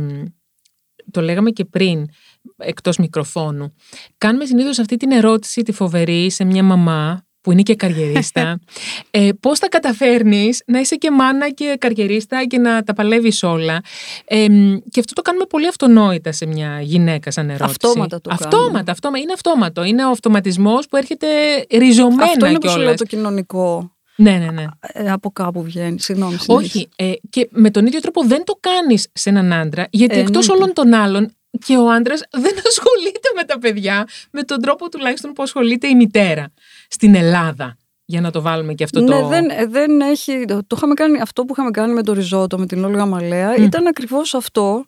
το 1.10 1.20
λέγαμε 1.20 1.50
και 1.50 1.64
πριν, 1.64 2.08
εκτός 2.56 2.96
μικροφώνου. 2.96 3.74
Κάνουμε 4.18 4.44
συνήθως 4.44 4.78
αυτή 4.78 4.96
την 4.96 5.10
ερώτηση 5.10 5.62
τη 5.62 5.72
φοβερή 5.72 6.30
σε 6.30 6.44
μια 6.44 6.62
μαμά 6.62 7.26
που 7.42 7.52
είναι 7.52 7.62
και 7.62 7.74
καριερίστα. 7.74 8.58
ε, 9.10 9.28
πώς 9.40 9.58
θα 9.58 9.68
καταφέρνεις 9.68 10.62
να 10.66 10.80
είσαι 10.80 10.96
και 10.96 11.10
μάνα 11.10 11.50
και 11.50 11.76
καριερίστα 11.78 12.44
και 12.46 12.58
να 12.58 12.82
τα 12.82 12.92
παλεύεις 12.92 13.42
όλα; 13.42 13.80
Ε, 14.24 14.46
και 14.90 15.00
αυτό 15.00 15.12
το 15.12 15.22
κάνουμε 15.22 15.44
πολύ 15.44 15.68
αυτονόητα 15.68 16.32
σε 16.32 16.46
μια 16.46 16.80
γυναίκα 16.80 17.30
σαν 17.30 17.50
ερώτηση. 17.50 17.70
Αυτόματα 17.70 18.20
το 18.20 18.30
αυτόματα, 18.32 18.92
αυτόματα, 18.92 19.22
είναι 19.22 19.32
αυτόματο. 19.32 19.84
Είναι 19.84 20.06
ο 20.06 20.10
αυτοματισμός 20.10 20.86
που 20.88 20.96
έρχεται 20.96 21.26
ριζωμένα 21.70 22.22
Αυτό 22.22 22.46
είναι 22.46 22.58
που 22.58 22.68
σου 22.68 22.78
λέω 22.78 22.94
το 22.94 23.04
κοινωνικό. 23.04 23.92
Ναι, 24.16 24.30
ναι, 24.30 24.50
ναι. 24.50 24.64
Ε, 24.80 25.10
από 25.10 25.30
κάπου 25.30 25.62
βγαίνει. 25.62 26.00
Συγγνώμη. 26.00 26.36
Όχι. 26.46 26.88
Ε, 26.96 27.12
και 27.30 27.48
με 27.50 27.70
τον 27.70 27.86
ίδιο 27.86 28.00
τρόπο 28.00 28.24
δεν 28.24 28.44
το 28.44 28.58
κάνεις 28.60 29.08
σε 29.12 29.28
έναν 29.28 29.52
άντρα, 29.52 29.86
γιατί 29.90 30.16
ε, 30.16 30.20
εκτός 30.20 30.48
όλων 30.48 30.72
των 30.72 30.94
άλλων 30.94 31.32
και 31.58 31.76
ο 31.76 31.90
άντρας 31.90 32.22
δεν 32.30 32.54
ασχολείται 32.68 33.28
με 33.36 33.44
τα 33.44 33.58
παιδιά 33.58 34.08
με 34.30 34.42
τον 34.42 34.60
τρόπο 34.60 34.88
τουλάχιστον 34.88 35.32
που 35.32 35.42
ασχολείται 35.42 35.86
η 35.86 35.94
μητέρα 35.94 36.52
στην 36.88 37.14
Ελλάδα. 37.14 37.76
Για 38.04 38.20
να 38.20 38.30
το 38.30 38.40
βάλουμε 38.40 38.74
και 38.74 38.84
αυτό 38.84 39.00
ναι, 39.00 39.20
το. 39.20 39.26
Δεν, 39.26 39.50
ε, 39.50 39.66
δεν 39.66 40.00
έχει. 40.00 40.44
Το, 40.44 40.60
το 40.66 40.76
είχαμε 40.76 40.94
κάνει, 40.94 41.20
αυτό 41.20 41.44
που 41.44 41.52
είχαμε 41.52 41.70
κάνει 41.70 41.92
με 41.92 42.02
το 42.02 42.12
ριζότο, 42.12 42.58
με 42.58 42.66
την 42.66 42.84
Όλγα 42.84 43.06
Μαλέα, 43.06 43.56
ήταν 43.56 43.86
ακριβώς 43.86 44.34
αυτό. 44.34 44.84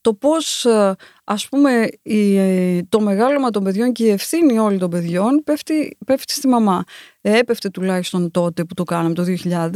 Το 0.00 0.14
πώς, 0.14 0.64
ε, 0.64 0.94
ας 1.24 1.48
πούμε, 1.48 1.88
η, 2.02 2.84
το 2.84 3.00
μεγάλωμα 3.00 3.50
των 3.50 3.64
παιδιών 3.64 3.92
και 3.92 4.04
η 4.04 4.10
ευθύνη 4.10 4.58
όλων 4.58 4.78
των 4.78 4.90
παιδιών 4.90 5.42
πέφτει, 5.44 5.96
πέφτει 6.06 6.32
στη 6.32 6.48
μαμά. 6.48 6.84
Έπεφτε 7.20 7.70
τουλάχιστον 7.70 8.30
τότε 8.30 8.64
που 8.64 8.74
το 8.74 8.82
κάναμε 8.82 9.14
το 9.14 9.24
2000 9.44 9.74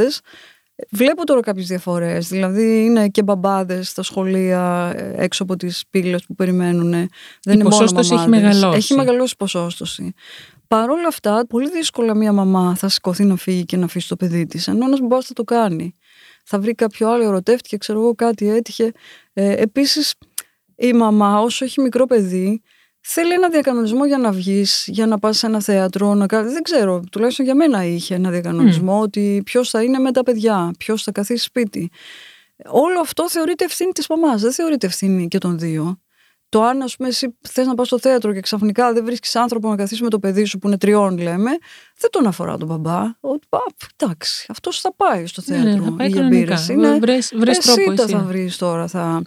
Βλέπω 0.90 1.24
τώρα 1.24 1.40
κάποιες 1.40 1.66
διαφορές, 1.66 2.28
δηλαδή 2.28 2.84
είναι 2.84 3.08
και 3.08 3.22
μπαμπάδες 3.22 3.88
στα 3.88 4.02
σχολεία 4.02 4.92
έξω 5.16 5.42
από 5.42 5.56
τις 5.56 5.82
πύλες 5.90 6.24
που 6.24 6.34
περιμένουν. 6.34 6.90
Δεν 6.90 7.08
η 7.44 7.52
είναι 7.52 7.62
ποσόστοση 7.62 8.14
έχει 8.14 8.28
μεγαλώσει. 8.28 8.76
Έχει 8.76 8.94
μεγαλώσει 8.94 9.32
η 9.32 9.36
ποσόστοση. 9.36 10.12
Παρ' 10.68 10.90
όλα 10.90 11.06
αυτά, 11.08 11.46
πολύ 11.48 11.70
δύσκολα 11.70 12.14
μια 12.14 12.32
μαμά 12.32 12.74
θα 12.74 12.88
σηκωθεί 12.88 13.24
να 13.24 13.36
φύγει 13.36 13.64
και 13.64 13.76
να 13.76 13.84
αφήσει 13.84 14.08
το 14.08 14.16
παιδί 14.16 14.46
της, 14.46 14.68
ενώ 14.68 14.86
ένας 14.86 15.00
μπαμπάς 15.00 15.26
θα 15.26 15.32
το 15.32 15.44
κάνει. 15.44 15.94
Θα 16.44 16.58
βρει 16.58 16.74
κάποιο 16.74 17.10
άλλο, 17.10 17.24
ερωτεύτηκε, 17.24 17.76
ξέρω 17.76 17.98
εγώ, 17.98 18.14
κάτι 18.14 18.48
έτυχε. 18.48 18.92
Ε, 19.32 19.52
επίσης, 19.52 20.14
η 20.76 20.92
μαμά 20.92 21.40
όσο 21.40 21.64
έχει 21.64 21.80
μικρό 21.80 22.06
παιδί, 22.06 22.62
Θέλει 23.04 23.32
ένα 23.32 23.48
διακανονισμό 23.48 24.06
για 24.06 24.18
να 24.18 24.32
βγεις, 24.32 24.84
για 24.86 25.06
να 25.06 25.18
πας 25.18 25.38
σε 25.38 25.46
ένα 25.46 25.60
θέατρο. 25.60 26.14
Να... 26.14 26.26
Δεν 26.26 26.62
ξέρω, 26.62 27.02
τουλάχιστον 27.10 27.44
για 27.44 27.54
μένα 27.54 27.84
είχε 27.84 28.14
ένα 28.14 28.30
διακανονισμό 28.30 29.00
ότι 29.00 29.42
ποιος 29.44 29.70
θα 29.70 29.82
είναι 29.82 29.98
με 29.98 30.12
τα 30.12 30.22
παιδιά, 30.22 30.70
ποιος 30.78 31.02
θα 31.02 31.12
καθίσει 31.12 31.44
σπίτι. 31.44 31.90
Όλο 32.66 33.00
αυτό 33.00 33.30
θεωρείται 33.30 33.64
ευθύνη 33.64 33.92
της 33.92 34.06
μαμάς, 34.06 34.40
δεν 34.40 34.52
θεωρείται 34.52 34.86
ευθύνη 34.86 35.28
και 35.28 35.38
των 35.38 35.58
δύο. 35.58 36.00
Το 36.48 36.62
αν, 36.62 36.82
ας 36.82 36.96
πούμε, 36.96 37.08
εσύ 37.08 37.36
θες 37.40 37.66
να 37.66 37.74
πας 37.74 37.86
στο 37.86 37.98
θέατρο 37.98 38.32
και 38.32 38.40
ξαφνικά 38.40 38.92
δεν 38.92 39.04
βρίσκεις 39.04 39.36
άνθρωπο 39.36 39.68
να 39.68 39.76
καθίσει 39.76 40.02
με 40.02 40.08
το 40.08 40.18
παιδί 40.18 40.44
σου 40.44 40.58
που 40.58 40.66
είναι 40.66 40.78
τριών, 40.78 41.18
λέμε, 41.18 41.50
δεν 41.98 42.10
τον 42.10 42.26
αφορά 42.26 42.56
τον 42.56 42.68
μπαμπά. 42.68 43.02
Ότι, 43.20 43.46
εντάξει, 43.96 44.46
αυτός 44.48 44.80
θα 44.80 44.94
πάει 44.94 45.26
στο 45.26 45.42
θέατρο. 45.42 45.70
Ναι, 45.70 45.80
θα 45.80 45.92
πάει 45.92 46.08
για 46.08 46.22
Είναι, 46.70 46.98
βρες, 46.98 47.32
βρες 47.36 47.58
εσύ 47.58 47.74
τρόπο, 47.74 47.94
τα 47.94 48.06
θα 48.06 48.18
βρεις 48.18 48.56
τώρα. 48.56 48.86
Θα 48.86 49.22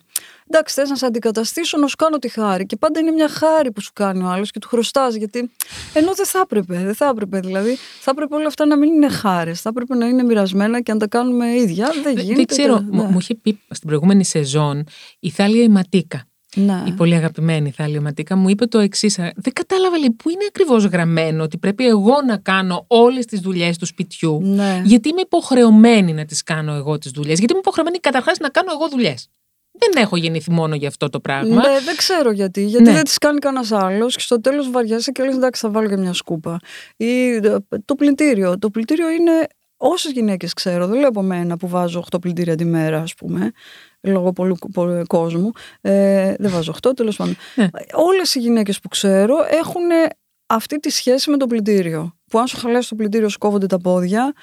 εντάξει, 0.49 0.73
θες 0.73 0.89
να 0.89 0.95
σε 0.95 1.05
αντικαταστήσω, 1.05 1.77
να 1.77 1.87
σου 1.87 1.95
κάνω 1.95 2.17
τη 2.17 2.27
χάρη. 2.27 2.65
Και 2.65 2.75
πάντα 2.75 2.99
είναι 2.99 3.11
μια 3.11 3.29
χάρη 3.29 3.71
που 3.71 3.81
σου 3.81 3.91
κάνει 3.93 4.23
ο 4.23 4.27
άλλος 4.27 4.51
και 4.51 4.59
του 4.59 4.67
χρωστάς. 4.67 5.15
Γιατί 5.15 5.51
ενώ 5.93 6.13
δεν 6.13 6.25
θα 6.25 6.39
έπρεπε, 6.43 6.83
δεν 6.83 6.95
θα 6.95 7.05
έπρεπε. 7.05 7.39
Δηλαδή, 7.39 7.77
θα 8.01 8.11
έπρεπε 8.11 8.35
όλα 8.35 8.47
αυτά 8.47 8.65
να 8.65 8.77
μην 8.77 8.93
είναι 8.93 9.09
χάρες. 9.09 9.61
Θα 9.61 9.69
έπρεπε 9.69 9.95
να 9.95 10.07
είναι 10.07 10.23
μοιρασμένα 10.23 10.81
και 10.81 10.91
αν 10.91 10.97
τα 10.97 11.07
κάνουμε 11.07 11.55
ίδια, 11.55 11.91
δεν 12.03 12.17
γίνεται. 12.17 12.35
Δεν 12.35 12.45
ξέρω, 12.45 12.79
ναι. 12.79 13.03
μου 13.03 13.17
είχε 13.19 13.35
πει 13.35 13.59
στην 13.69 13.87
προηγούμενη 13.87 14.25
σεζόν 14.25 14.83
η 15.19 15.29
Θάλια 15.29 15.63
η 15.63 15.69
Ματίκα. 15.69 16.27
Ναι. 16.55 16.83
Η 16.87 16.91
πολύ 16.91 17.15
αγαπημένη 17.15 17.71
Θάλια 17.71 18.01
Ματίκα 18.01 18.35
μου 18.35 18.49
είπε 18.49 18.65
το 18.65 18.79
εξής. 18.79 19.15
Δεν 19.15 19.53
κατάλαβα 19.53 19.97
λέει, 19.97 20.11
πού 20.11 20.29
είναι 20.29 20.45
ακριβώς 20.47 20.85
γραμμένο 20.85 21.43
ότι 21.43 21.57
πρέπει 21.57 21.87
εγώ 21.87 22.21
να 22.27 22.37
κάνω 22.37 22.85
όλες 22.87 23.25
τις 23.25 23.39
δουλειές 23.39 23.77
του 23.77 23.85
σπιτιού. 23.85 24.39
Ναι. 24.43 24.81
Γιατί 24.85 25.09
είμαι 25.09 25.21
υποχρεωμένη 25.21 26.13
να 26.13 26.25
τις 26.25 26.43
κάνω 26.43 26.73
εγώ 26.73 26.97
τις 26.97 27.11
δουλειές. 27.11 27.37
Γιατί 27.37 27.51
είμαι 27.51 27.61
υποχρεωμένη 27.61 27.99
καταρχάς 27.99 28.37
να 28.37 28.49
κάνω 28.49 28.71
εγώ 28.71 28.89
δουλειές. 28.89 29.29
Δεν 29.77 30.03
έχω 30.03 30.17
γεννηθεί 30.17 30.51
μόνο 30.51 30.75
για 30.75 30.87
αυτό 30.87 31.09
το 31.09 31.19
πράγμα. 31.19 31.55
Ναι, 31.55 31.79
δεν 31.85 31.95
ξέρω 31.95 32.31
γιατί. 32.31 32.65
Γιατί 32.65 32.85
ναι. 32.85 32.91
δεν 32.91 33.03
τις 33.03 33.17
κάνει 33.17 33.39
κανένας 33.39 33.71
άλλος 33.71 34.15
και 34.15 34.21
στο 34.21 34.41
τέλος 34.41 34.69
βαριάσαι 34.71 35.11
και 35.11 35.23
λες: 35.23 35.35
Εντάξει, 35.35 35.61
θα 35.61 35.69
βάλω 35.69 35.89
και 35.89 35.97
μια 35.97 36.13
σκούπα. 36.13 36.59
Ή 36.97 37.39
το 37.85 37.95
πλυντήριο. 37.95 38.59
Το 38.59 38.69
πλυντήριο 38.69 39.09
είναι 39.09 39.47
όσες 39.77 40.11
γυναίκες 40.11 40.53
ξέρω. 40.53 40.87
Δεν 40.87 40.99
λέω 40.99 41.07
από 41.07 41.21
μένα 41.21 41.57
που 41.57 41.67
βάζω 41.67 42.03
8 42.11 42.21
πλυντήρια 42.21 42.55
τη 42.55 42.65
μέρα, 42.65 43.01
ας 43.01 43.13
πούμε, 43.13 43.51
λόγω 44.01 44.33
πολλού, 44.33 44.57
κόσμου. 45.07 45.51
Ε, 45.81 46.35
δεν 46.39 46.51
βάζω 46.51 46.73
8, 46.87 46.95
τέλος 46.95 47.15
πάντων. 47.15 47.35
Ναι. 47.55 47.67
Όλες 47.93 48.35
οι 48.35 48.39
γυναίκες 48.39 48.79
που 48.79 48.87
ξέρω 48.87 49.35
έχουν 49.49 49.81
αυτή 50.45 50.79
τη 50.79 50.89
σχέση 50.89 51.29
με 51.29 51.37
το 51.37 51.47
πλυντήριο. 51.47 52.17
Που 52.29 52.39
αν 52.39 52.47
σου 52.47 52.57
χαλάσει 52.57 52.89
το 52.89 52.95
πλυντήριο, 52.95 53.29
σου 53.29 53.37
κόβονται 53.37 53.65
τα 53.65 53.77
πόδια. 53.79 54.33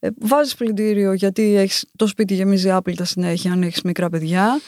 Ε, 0.00 0.08
βάζεις 0.18 0.54
πλυντήριο 0.54 1.12
γιατί 1.12 1.56
έχεις, 1.56 1.86
το 1.96 2.06
σπίτι 2.06 2.34
γεμίζει 2.34 2.70
άπλυτα 2.70 3.04
συνέχεια 3.04 3.52
αν 3.52 3.62
έχεις 3.62 3.82
μικρά 3.82 4.08
παιδιά. 4.08 4.60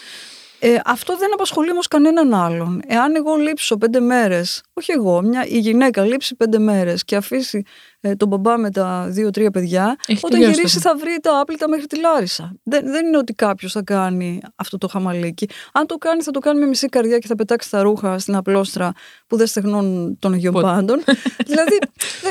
Ε, 0.59 0.81
αυτό 0.85 1.17
δεν 1.17 1.33
απασχολεί 1.33 1.71
όμως 1.71 1.89
κανέναν 1.89 2.35
άλλον. 2.35 2.81
Εάν 2.87 3.15
εγώ 3.17 3.35
λείψω 3.35 3.77
πέντε 3.77 4.01
μέρες, 4.01 4.63
όχι 4.73 4.93
εγώ, 4.93 5.23
μια, 5.23 5.47
η 5.47 5.59
γυναίκα 5.59 6.05
λείψει 6.05 6.35
πέντε 6.35 6.59
μέρες 6.59 7.05
και 7.05 7.17
αφήσει 7.17 7.59
ε, 7.59 7.67
τον 8.17 8.29
μπαμπά 8.29 8.59
με 8.59 8.71
τα 8.71 9.07
δύο-τρία 9.09 9.51
παιδιά, 9.51 9.97
Έχει 10.07 10.21
όταν 10.23 10.41
γυρίσει 10.41 10.79
θα 10.79 10.97
βρει 10.97 11.19
τα 11.23 11.41
άπλυτα 11.41 11.69
μέχρι 11.69 11.87
τη 11.87 11.99
Λάρισα. 12.01 12.57
Δεν, 12.63 12.85
δεν 12.85 13.07
είναι 13.07 13.17
ότι 13.17 13.33
κάποιος 13.33 13.73
θα 13.73 13.83
κάνει 13.83 14.41
αυτό 14.57 14.79
το 14.79 14.89
χαμαλίκι. 14.89 15.49
Αν 15.73 15.87
το 15.87 15.97
κάνει, 15.97 16.23
θα 16.23 16.31
το 16.31 16.39
κάνει 16.39 16.61
με 16.61 16.67
μισή 16.67 16.87
καρδιά 16.87 17.19
και 17.19 17.27
θα 17.27 17.35
πετάξει 17.35 17.71
τα 17.71 17.83
ρούχα 17.83 18.19
στην 18.19 18.35
απλόστρα 18.35 18.93
που 19.27 19.37
δεν 19.37 19.47
στεγνώνουν 19.47 20.19
των 20.19 20.33
Αγίων 20.33 20.53
Πάντων. 20.53 21.03
δηλαδή, 21.49 21.79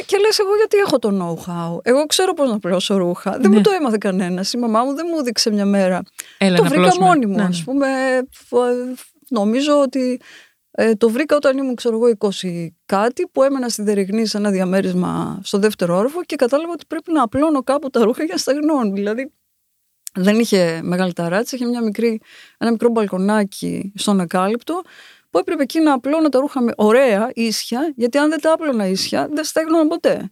και 0.05 0.17
λες, 0.17 0.39
εγώ 0.39 0.55
γιατί 0.57 0.77
έχω 0.77 0.99
το 0.99 1.09
know-how; 1.09 1.77
Εγώ 1.81 2.05
ξέρω 2.05 2.33
πώς 2.33 2.49
να 2.49 2.59
πλώσω 2.59 2.97
ρούχα. 2.97 3.31
Δεν 3.31 3.49
μου 3.51 3.57
ναι. 3.57 3.61
το 3.61 3.71
έμαθε 3.71 3.97
κανένας. 3.99 4.53
Η 4.53 4.57
μαμά 4.57 4.83
μου 4.83 4.95
δεν 4.95 5.05
μου 5.11 5.19
έδειξε 5.19 5.51
μια 5.51 5.65
μέρα. 5.65 6.01
Έλα, 6.37 6.55
το 6.57 6.63
βρήκα 6.63 6.81
πλώσουμε. 6.81 7.05
μόνη 7.05 7.25
μου, 7.25 7.35
ναι, 7.35 7.43
ας 7.43 7.57
ναι. 7.57 7.63
πούμε. 7.63 7.87
Νομίζω 9.29 9.81
ότι 9.81 10.21
ε, 10.83 10.95
το 10.95 11.09
βρήκα 11.09 11.35
όταν 11.35 11.57
ήμουν, 11.57 11.75
ξέρω 11.75 11.95
εγώ, 11.95 12.31
20 12.41 12.67
κάτι, 12.85 13.27
που 13.31 13.43
έμενα 13.43 13.69
στη 13.69 13.81
Δεριγνή 13.81 14.25
σε 14.25 14.37
ένα 14.37 14.51
διαμέρισμα 14.51 15.39
στο 15.43 15.57
δεύτερο 15.57 15.97
όροφο 15.97 16.23
και 16.23 16.35
κατάλαβα 16.35 16.71
ότι 16.71 16.85
πρέπει 16.87 17.11
να 17.11 17.23
απλώνω 17.23 17.63
κάπου 17.63 17.89
τα 17.89 18.03
ρούχα 18.03 18.23
για 18.23 18.37
στεγνών. 18.37 18.93
Δηλαδή, 18.93 19.31
δεν 20.13 20.39
είχε 20.39 20.81
μεγάλη 20.83 21.13
ταράτσα, 21.13 21.55
είχε 21.55 21.65
μια 21.65 21.81
μικρή, 21.81 22.21
ένα 22.57 22.71
μικρό 22.71 22.89
μπαλκονάκι 22.89 23.91
στον 23.95 24.19
ακάλυπτο, 24.19 24.81
που 25.29 25.37
έπρεπε 25.37 25.63
εκεί 25.63 25.79
να 25.79 25.93
απλώνω 25.93 26.29
τα 26.29 26.39
ρούχα 26.39 26.61
με 26.61 26.71
ωραία, 26.75 27.31
ίσια, 27.33 27.93
γιατί 27.95 28.17
αν 28.17 28.29
δεν 28.29 28.41
τα 28.41 28.53
άπλωνα 28.53 28.87
ίσια, 28.87 29.27
δεν 29.31 29.43
στέγνωνα 29.43 29.87
ποτέ. 29.87 30.31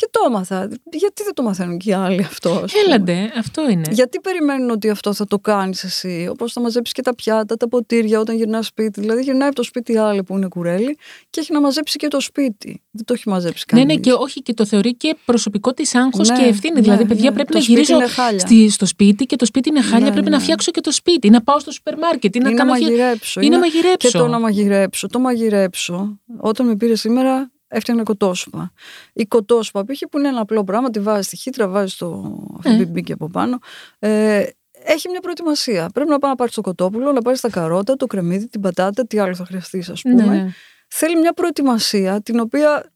Και 0.00 0.08
το 0.10 0.20
έμαθα. 0.26 0.68
Γιατί 0.90 1.22
δεν 1.22 1.34
το 1.34 1.42
μαθαίνουν 1.42 1.78
και 1.78 1.90
οι 1.90 1.92
άλλοι 1.92 2.20
αυτό. 2.20 2.64
Έλαντε, 2.86 3.32
αυτό 3.38 3.70
είναι. 3.70 3.82
Γιατί 3.90 4.20
περιμένουν 4.20 4.70
ότι 4.70 4.90
αυτό 4.90 5.12
θα 5.12 5.26
το 5.26 5.38
κάνεις 5.38 5.84
εσύ, 5.84 6.28
όπως 6.30 6.52
θα 6.52 6.60
μαζέψεις 6.60 6.94
και 6.94 7.02
τα 7.02 7.14
πιάτα, 7.14 7.56
τα 7.56 7.68
ποτήρια 7.68 8.20
όταν 8.20 8.36
γυρνάς 8.36 8.66
σπίτι. 8.66 9.00
Δηλαδή, 9.00 9.22
γυρνάει 9.22 9.46
από 9.46 9.56
το 9.56 9.62
σπίτι 9.62 9.96
άλλη 9.96 10.22
που 10.22 10.36
είναι 10.36 10.48
κουρέλι 10.48 10.98
και 11.30 11.40
έχει 11.40 11.52
να 11.52 11.60
μαζέψει 11.60 11.96
και 11.96 12.08
το 12.08 12.20
σπίτι. 12.20 12.82
Δεν 12.90 13.04
το 13.04 13.12
έχει 13.12 13.28
μαζέψει 13.28 13.64
κανεί. 13.64 13.84
Ναι, 13.84 13.94
ναι, 13.94 14.00
και 14.00 14.12
όχι, 14.12 14.42
και 14.42 14.54
το 14.54 14.66
θεωρεί 14.66 14.94
και 14.94 15.16
προσωπικό 15.24 15.74
της 15.74 15.94
άγχος 15.94 16.28
ναι, 16.28 16.38
και 16.38 16.44
ευθύνη. 16.44 16.74
Ναι, 16.74 16.80
δηλαδή, 16.80 17.04
παιδιά, 17.04 17.30
ναι, 17.30 17.34
πρέπει 17.34 17.52
το 17.52 17.58
να 17.58 17.64
γυρίσω 17.64 17.96
στη, 18.36 18.70
στο 18.70 18.86
σπίτι 18.86 19.26
και 19.26 19.36
το 19.36 19.44
σπίτι 19.44 19.68
είναι 19.68 19.82
χάλια. 19.82 20.06
Ναι, 20.06 20.12
πρέπει 20.12 20.30
ναι. 20.30 20.36
να 20.36 20.42
φτιάξω 20.42 20.70
και 20.70 20.80
το 20.80 20.92
σπίτι, 20.92 21.30
να 21.30 21.42
πάω 21.42 21.58
στο 21.58 21.70
σούπερ 21.70 21.98
μάρκετ, 21.98 22.34
ή 22.34 22.38
να, 22.38 22.50
ή 22.50 22.54
κάνω 22.54 22.74
να 22.74 22.78
μαγειρέψω. 22.78 23.40
Ή 23.40 23.48
να 23.48 23.58
μαγειρέψω. 23.58 24.08
Και 24.10 24.18
το 24.18 24.26
να 24.26 24.38
μαγειρέψω. 24.38 25.06
Το 25.06 25.18
μαγειρέψω. 25.18 26.18
Όταν 26.40 26.66
με 26.66 26.76
πήρε 26.76 26.96
σήμερα, 26.96 27.50
έφτιανα 27.70 28.02
κοτόσουπα. 28.02 28.72
Η 29.12 29.26
κοτόσουπα 29.26 29.84
π.χ. 29.84 30.00
που 30.10 30.18
είναι 30.18 30.28
ένα 30.28 30.40
απλό 30.40 30.64
πράγμα, 30.64 30.90
τη 30.90 31.00
βάζει 31.00 31.22
στη 31.22 31.36
χύτρα, 31.36 31.68
βάζει 31.68 31.96
το 31.96 32.38
αφιμπιμπίκι 32.58 33.12
από 33.12 33.28
πάνω. 33.28 33.58
Ε, 33.98 34.44
έχει 34.84 35.08
μια 35.08 35.20
προετοιμασία. 35.20 35.88
Πρέπει 35.94 36.10
να 36.10 36.18
πάει 36.18 36.30
να 36.30 36.36
πάρει 36.36 36.50
το 36.50 36.60
κοτόπουλο, 36.60 37.12
να 37.12 37.22
πάρεις 37.22 37.40
τα 37.40 37.48
καρότα, 37.48 37.96
το 37.96 38.06
κρεμμύδι, 38.06 38.48
την 38.48 38.60
πατάτα, 38.60 39.06
τι 39.06 39.18
άλλο 39.18 39.34
θα 39.34 39.44
χρειαστείς, 39.44 39.88
ας 39.88 40.02
πούμε. 40.02 40.24
Ναι. 40.24 40.52
Θέλει 40.88 41.18
μια 41.18 41.32
προετοιμασία 41.32 42.20
την 42.22 42.40
οποία 42.40 42.92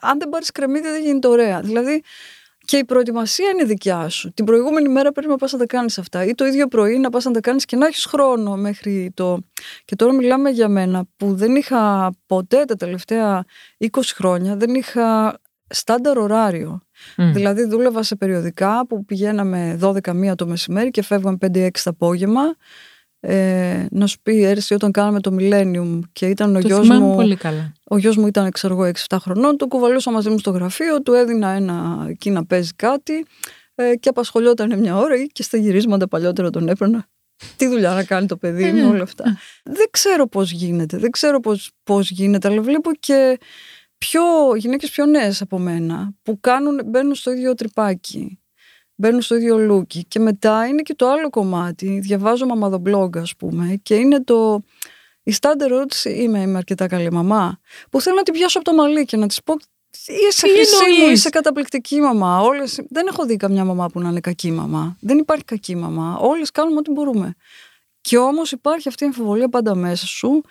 αν 0.00 0.18
δεν 0.18 0.28
πάρεις 0.28 0.50
κρεμμύδι 0.50 0.88
δεν 0.88 1.02
γίνεται 1.02 1.28
ωραία. 1.28 1.60
Δηλαδή, 1.60 2.02
και 2.66 2.76
η 2.76 2.84
προετοιμασία 2.84 3.48
είναι 3.48 3.64
δικιά 3.64 4.08
σου. 4.08 4.32
Την 4.32 4.44
προηγούμενη 4.44 4.88
μέρα 4.88 5.12
πρέπει 5.12 5.28
να 5.28 5.36
πας 5.36 5.52
να 5.52 5.58
τα 5.58 5.66
κάνεις 5.66 5.98
αυτά. 5.98 6.24
Ή 6.24 6.34
το 6.34 6.44
ίδιο 6.44 6.68
πρωί 6.68 6.98
να 6.98 7.10
πας 7.10 7.24
να 7.24 7.30
τα 7.30 7.40
κάνεις 7.40 7.64
και 7.64 7.76
να 7.76 7.86
έχεις 7.86 8.04
χρόνο 8.04 8.56
μέχρι 8.56 9.10
το. 9.14 9.38
Και 9.84 9.96
τώρα 9.96 10.12
μιλάμε 10.12 10.50
για 10.50 10.68
μένα 10.68 11.04
που 11.16 11.34
δεν 11.34 11.56
είχα 11.56 12.12
ποτέ 12.26 12.64
τα 12.64 12.74
τελευταία 12.74 13.44
20 13.78 13.86
χρόνια, 14.14 14.56
δεν 14.56 14.74
είχα 14.74 15.38
στάνταρ 15.68 16.18
ωράριο. 16.18 16.80
Δηλαδή 17.16 17.64
δούλευα 17.64 18.02
σε 18.02 18.16
περιοδικά 18.16 18.86
που 18.86 19.04
πηγαίναμε 19.04 19.78
12 19.82 20.34
το 20.36 20.46
μεσημέρι 20.46 20.90
και 20.90 21.02
φεύγαμε 21.02 21.36
5-6 21.40 21.68
το 21.72 21.90
απόγευμα 21.90 22.42
ε, 23.28 23.86
να 23.90 24.06
σου 24.06 24.16
πει 24.22 24.42
έρση 24.42 24.74
όταν 24.74 24.90
κάναμε 24.90 25.20
το 25.20 25.36
Millennium 25.38 26.00
και 26.12 26.26
ήταν 26.26 26.56
ο 26.56 26.58
γιος 26.58 26.88
μου. 26.88 27.14
Πολύ 27.14 27.36
καλά. 27.36 27.72
Ο 27.84 27.96
γιος 27.96 28.16
μου 28.16 28.26
ήταν, 28.26 28.50
ξέρω 28.50 28.74
εγώ, 28.74 28.90
6-7 29.08 29.16
χρονών. 29.20 29.56
Το 29.56 29.66
κουβαλούσα 29.66 30.10
μαζί 30.10 30.30
μου 30.30 30.38
στο 30.38 30.50
γραφείο, 30.50 31.02
του 31.02 31.12
έδινα 31.12 31.48
ένα 31.48 32.06
εκεί 32.08 32.30
να 32.30 32.46
παίζει 32.46 32.72
κάτι 32.76 33.26
ε, 33.74 33.94
και 33.96 34.08
απασχολιόταν 34.08 34.78
μια 34.78 34.96
ώρα 34.96 35.26
και 35.32 35.42
στα 35.42 35.56
γυρίσματα 35.56 36.08
παλιότερα 36.08 36.50
τον 36.50 36.68
έπαιρνα. 36.68 37.06
Τι 37.56 37.66
δουλειά 37.66 37.94
να 37.94 38.04
κάνει 38.04 38.26
το 38.26 38.36
παιδί 38.36 38.72
μου, 38.72 38.88
όλα 38.88 39.02
αυτά. 39.02 39.24
δεν 39.62 39.86
ξέρω 39.90 40.26
πώς 40.26 40.50
γίνεται, 40.50 40.98
δεν 40.98 41.10
ξέρω 41.10 41.40
πώς 41.84 42.10
γίνεται, 42.10 42.48
αλλά 42.48 42.62
βλέπω 42.62 42.90
και 43.00 43.38
πιο 43.98 44.22
γυναίκες 44.56 44.90
πιο 44.90 45.06
νέες 45.06 45.40
από 45.40 45.58
μένα 45.58 46.14
που 46.22 46.40
κάνουν, 46.40 46.80
μπαίνουν 46.86 47.14
στο 47.14 47.32
ίδιο 47.32 47.54
τρυπάκι 47.54 48.38
μπαίνουν 48.96 49.20
στο 49.20 49.34
ίδιο 49.34 49.58
λούκι. 49.58 50.04
Και 50.04 50.18
μετά 50.18 50.66
είναι 50.66 50.82
και 50.82 50.94
το 50.94 51.08
άλλο 51.08 51.30
κομμάτι. 51.30 51.98
Διαβάζω 51.98 52.46
μαμαδομπλόγκα, 52.46 53.20
ας 53.20 53.36
πούμε, 53.36 53.80
και 53.82 53.94
είναι 53.94 54.24
το. 54.24 54.62
Η 55.22 55.32
στάντερ 55.32 55.70
ερώτηση 55.70 56.10
είμαι, 56.10 56.40
είμαι 56.40 56.56
αρκετά 56.56 56.86
καλή 56.86 57.12
μαμά. 57.12 57.58
Που 57.90 58.00
θέλω 58.00 58.16
να 58.16 58.22
την 58.22 58.34
πιάσω 58.34 58.58
από 58.58 58.70
το 58.70 58.76
μαλλί 58.76 59.04
και 59.04 59.16
να 59.16 59.26
της 59.26 59.42
πω. 59.42 59.54
Είσαι 60.28 60.48
χρυσή 60.48 61.00
μου, 61.00 61.10
είσαι 61.10 61.28
καταπληκτική 61.28 62.00
μαμά. 62.00 62.40
Όλες... 62.40 62.80
Δεν 62.88 63.06
έχω 63.06 63.26
δει 63.26 63.36
καμιά 63.36 63.64
μαμά 63.64 63.86
που 63.86 64.00
να 64.00 64.08
είναι 64.08 64.20
κακή 64.20 64.50
μαμά. 64.50 64.96
Δεν 65.00 65.18
υπάρχει 65.18 65.44
κακή 65.44 65.76
μαμά. 65.76 66.16
Όλες 66.16 66.50
κάνουμε 66.50 66.78
ό,τι 66.78 66.90
μπορούμε. 66.90 67.34
Και 68.00 68.18
όμως 68.18 68.52
υπάρχει 68.52 68.88
αυτή 68.88 69.04
η 69.04 69.06
αμφιβολία 69.06 69.48
πάντα 69.48 69.74
μέσα 69.74 70.06
σου. 70.06 70.42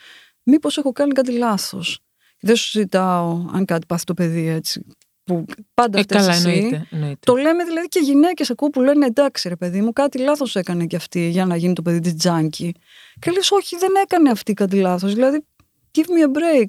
Μήπως 0.44 0.78
έχω 0.78 0.92
κάνει 0.92 1.12
κάτι 1.12 1.32
λάθος. 1.32 2.00
Δεν 2.40 2.56
σου 2.56 2.70
ζητάω 2.80 3.46
αν 3.52 3.66
κάτι 3.66 3.86
πάθει 3.86 4.04
το 4.04 4.14
παιδί 4.14 4.48
έτσι 4.48 4.86
που 5.26 5.46
πάντα 5.74 6.00
ε, 6.00 6.04
καλά, 6.04 6.34
εννοείται, 6.36 6.88
Το 7.20 7.36
λέμε 7.36 7.64
δηλαδή 7.64 7.88
και 7.88 8.00
γυναίκες 8.00 8.50
ακούω 8.50 8.70
που 8.70 8.82
λένε 8.82 9.06
εντάξει 9.06 9.50
ρε 9.50 9.56
παιδί 9.56 9.82
μου, 9.82 9.94
κάτι 9.94 10.20
λάθος 10.20 10.56
έκανε 10.56 10.86
και 10.86 10.96
αυτή 10.96 11.30
για 11.30 11.46
να 11.46 11.56
γίνει 11.56 11.74
το 11.74 11.82
παιδί 11.82 12.00
της 12.00 12.16
τζάνκι. 12.16 12.76
Και 13.20 13.32
λες, 13.32 13.52
Όχι, 13.52 13.78
δεν 13.78 13.92
έκανε 14.04 14.30
αυτή 14.30 14.54
κάτι 14.54 14.76
λάθος. 14.76 15.14
Δηλαδή, 15.14 15.46
give 15.92 16.02
me 16.02 16.28
a 16.28 16.38
break. 16.38 16.68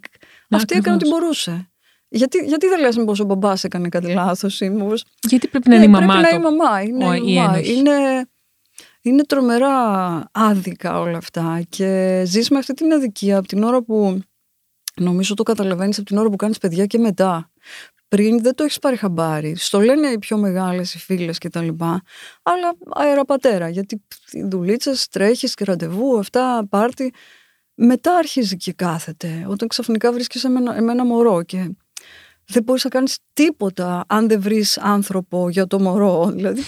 Να, 0.48 0.56
αυτή 0.56 0.76
έκανε 0.76 0.96
ό,τι 0.96 1.08
μπορούσε. 1.08 1.70
Γιατί, 2.08 2.38
γιατί 2.38 2.66
δεν 2.66 2.80
λες 2.80 2.96
μήπως 2.96 3.20
ο 3.20 3.24
μπαμπάς 3.24 3.64
έκανε 3.64 3.88
κάτι 3.88 4.12
λάθος 4.12 4.60
ή 4.60 4.72
Γιατί 5.20 5.48
πρέπει 5.48 5.68
να 5.68 5.74
είναι 5.74 5.84
η 5.84 5.88
μαμά 5.88 6.06
Πρέπει 6.06 6.22
να 6.22 6.28
είναι 6.28 6.38
η 6.38 6.56
μαμά. 6.56 6.82
Είναι, 6.82 7.30
η 7.30 7.34
μαμά. 7.34 7.58
είναι, 7.58 8.28
είναι 9.00 9.24
τρομερά 9.24 9.74
άδικα 10.32 11.00
όλα 11.00 11.16
αυτά 11.16 11.62
και 11.68 12.22
ζεις 12.26 12.50
με 12.50 12.58
αυτή 12.58 12.74
την 12.74 12.92
αδικία 12.92 13.38
από 13.38 13.48
την 13.48 13.62
ώρα 13.62 13.82
που 13.82 14.20
νομίζω 14.96 15.34
το 15.34 15.42
καταλαβαίνεις 15.42 15.98
από 15.98 16.06
την 16.06 16.18
ώρα 16.18 16.28
που 16.28 16.36
κάνεις 16.36 16.58
παιδιά 16.58 16.86
και 16.86 16.98
μετά 16.98 17.50
πριν 18.08 18.42
δεν 18.42 18.54
το 18.54 18.64
έχεις 18.64 18.78
πάρει 18.78 18.96
χαμπάρι. 18.96 19.56
Στο 19.56 19.80
λένε 19.80 20.08
οι 20.08 20.18
πιο 20.18 20.36
μεγάλες, 20.36 20.94
οι 20.94 20.98
φίλες 20.98 21.38
κτλ. 21.38 21.68
Αλλά 22.42 22.76
αεραπατέρα, 22.94 23.68
γιατί 23.68 24.02
δουλίτσες, 24.48 25.08
τρέχεις 25.08 25.54
και 25.54 25.64
ραντεβού, 25.64 26.18
αυτά, 26.18 26.66
πάρτι. 26.68 27.12
Μετά 27.74 28.16
αρχίζει 28.16 28.56
και 28.56 28.72
κάθεται. 28.72 29.46
Όταν 29.48 29.68
ξαφνικά 29.68 30.12
βρίσκεσαι 30.12 30.48
με 30.48 30.58
ένα, 30.58 30.82
με 30.82 30.92
ένα 30.92 31.04
μωρό 31.04 31.42
και 31.42 31.70
δεν 32.46 32.62
μπορείς 32.62 32.84
να 32.84 32.90
κάνεις 32.90 33.18
τίποτα 33.32 34.04
αν 34.08 34.28
δεν 34.28 34.40
βρεις 34.40 34.78
άνθρωπο 34.78 35.48
για 35.48 35.66
το 35.66 35.80
μωρό. 35.80 36.26
Δηλαδή, 36.36 36.62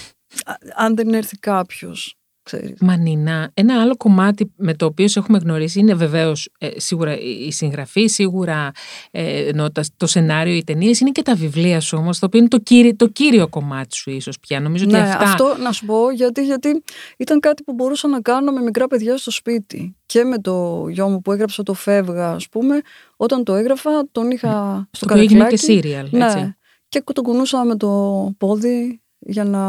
αν 0.75 0.95
δεν 0.95 1.13
έρθει 1.13 1.37
κάποιος 1.37 2.18
ξέρεις. 2.49 2.79
Μανίνα, 2.79 3.51
ένα 3.53 3.81
άλλο 3.81 3.97
κομμάτι 3.97 4.51
με 4.55 4.73
το 4.73 4.85
οποίο 4.85 5.07
σε 5.07 5.19
έχουμε 5.19 5.37
γνωρίσει 5.37 5.79
είναι 5.79 5.93
βεβαίως 5.93 6.49
ε, 6.57 6.69
σίγουρα 6.75 7.19
η 7.19 7.51
συγγραφή, 7.51 8.07
σίγουρα 8.07 8.71
ε, 9.11 9.51
το 9.97 10.07
σενάριο, 10.07 10.53
οι 10.53 10.63
ταινίες, 10.63 10.99
είναι 10.99 11.11
και 11.11 11.21
τα 11.21 11.35
βιβλία 11.35 11.79
σου 11.79 11.97
όμως, 11.97 12.19
το 12.19 12.25
οποίο 12.25 12.39
είναι 12.39 12.47
το 12.47 12.57
κύριο, 12.57 12.95
το 12.95 13.07
κύριο 13.07 13.47
κομμάτι 13.47 13.95
σου 13.95 14.09
ίσως 14.09 14.39
πια. 14.39 14.59
Νομίζω 14.59 14.85
ναι, 14.85 14.99
ότι 14.99 15.07
αυτά... 15.07 15.23
αυτό 15.23 15.55
να 15.63 15.71
σου 15.71 15.85
πω 15.85 16.11
γιατί, 16.11 16.45
γιατί 16.45 16.83
ήταν 17.17 17.39
κάτι 17.39 17.63
που 17.63 17.73
μπορούσα 17.73 18.07
να 18.07 18.21
κάνω 18.21 18.51
με 18.51 18.61
μικρά 18.61 18.87
παιδιά 18.87 19.17
στο 19.17 19.31
σπίτι. 19.31 19.95
Και 20.05 20.23
με 20.23 20.37
το 20.37 20.85
γιο 20.89 21.09
μου 21.09 21.21
που 21.21 21.31
έγραψα 21.31 21.63
το 21.63 21.73
Φεύγα, 21.73 22.31
ας 22.31 22.49
πούμε, 22.49 22.81
όταν 23.15 23.43
το 23.43 23.55
έγραφα, 23.55 24.07
τον 24.11 24.31
είχα 24.31 24.87
στο 24.91 25.05
το 25.05 25.17
έγινε 25.17 25.47
και 25.47 25.57
σύριαλ, 25.57 26.05
έτσι. 26.05 26.37
Ναι. 26.37 26.53
Και 26.89 27.03
τον 27.13 27.23
κουνούσα 27.23 27.63
με 27.63 27.75
το 27.75 28.31
πόδι 28.37 29.01
για 29.19 29.43
να 29.43 29.61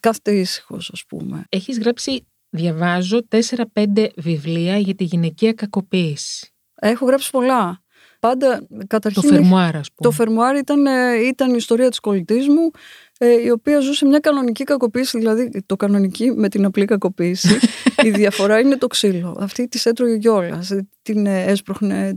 κάθεται 0.00 0.30
ήσυχος, 0.30 0.90
ας 0.92 1.04
πούμε. 1.08 1.44
Έχεις 1.48 1.78
γράψει, 1.78 2.26
διαβάζω, 2.50 3.18
4-5 3.28 4.08
βιβλία 4.16 4.78
για 4.78 4.94
τη 4.94 5.04
γυναικεία 5.04 5.52
κακοποίηση. 5.52 6.54
Έχω 6.74 7.06
γράψει 7.06 7.30
πολλά. 7.30 7.80
Πάντα, 8.20 8.66
καταρχήν, 8.86 9.22
το 9.22 9.28
φερμουάρ, 9.28 9.70
πούμε. 9.70 9.84
Το 9.96 10.10
φερμουάρ 10.10 10.56
ήταν, 10.56 10.86
ε, 10.86 11.14
ήταν 11.14 11.50
η 11.50 11.54
ιστορία 11.56 11.88
της 11.88 12.00
κολλητής 12.00 12.48
μου, 12.48 12.70
ε, 13.18 13.42
η 13.42 13.50
οποία 13.50 13.80
ζούσε 13.80 14.06
μια 14.06 14.18
κανονική 14.18 14.64
κακοποίηση, 14.64 15.18
δηλαδή 15.18 15.62
το 15.66 15.76
κανονική 15.76 16.30
με 16.30 16.48
την 16.48 16.64
απλή 16.64 16.84
κακοποίηση. 16.84 17.58
η 18.06 18.10
διαφορά 18.10 18.60
είναι 18.60 18.76
το 18.76 18.86
ξύλο. 18.86 19.36
Αυτή 19.40 19.68
της 19.68 19.86
έτρωγε 19.86 20.18
κιόλας. 20.18 20.72
Την 21.02 21.26
ε, 21.26 21.44
έσπροχνε. 21.44 22.16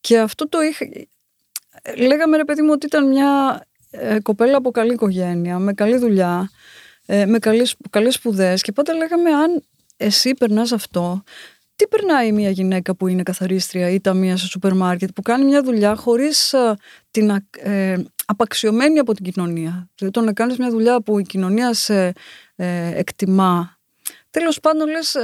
Και 0.00 0.18
αυτό 0.18 0.48
το 0.48 0.60
είχα. 0.60 0.86
Λέγαμε 1.96 2.36
ρε 2.36 2.44
παιδί 2.44 2.62
μου 2.62 2.70
ότι 2.72 2.86
ήταν 2.86 3.08
μια 3.08 3.60
ε, 3.94 4.20
κοπέλα 4.20 4.56
από 4.56 4.70
καλή 4.70 4.92
οικογένεια, 4.92 5.58
με 5.58 5.72
καλή 5.72 5.96
δουλειά, 5.96 6.50
ε, 7.06 7.26
με 7.26 7.38
καλές, 7.38 7.74
καλές 7.90 8.14
σπουδές 8.14 8.62
και 8.62 8.72
πάντα 8.72 8.94
λέγαμε 8.94 9.30
αν 9.30 9.62
εσύ 9.96 10.34
περνάς 10.34 10.72
αυτό, 10.72 11.22
τι 11.76 11.86
περνάει 11.86 12.32
μια 12.32 12.50
γυναίκα 12.50 12.94
που 12.94 13.08
είναι 13.08 13.22
καθαρίστρια 13.22 13.90
ή 13.90 14.00
ταμεία 14.00 14.36
σε 14.36 14.46
σούπερ 14.46 14.74
μάρκετ 14.74 15.10
που 15.14 15.22
κάνει 15.22 15.44
μια 15.44 15.62
δουλειά 15.62 15.96
χωρίς 15.96 16.52
ε, 16.52 16.76
την 17.10 17.30
ε, 17.58 17.96
απαξιωμένη 18.26 18.98
από 18.98 19.14
την 19.14 19.24
κοινωνία; 19.24 19.90
Δηλαδή 19.96 20.18
το 20.18 20.20
να 20.20 20.32
κάνεις 20.32 20.58
μια 20.58 20.70
δουλειά 20.70 21.00
που 21.00 21.18
η 21.18 21.22
κοινωνία 21.22 21.74
σε 21.74 22.12
ε, 22.56 22.98
εκτιμά. 22.98 23.76
Τέλος 24.30 24.60
πάντων 24.60 24.88
λες 24.88 25.16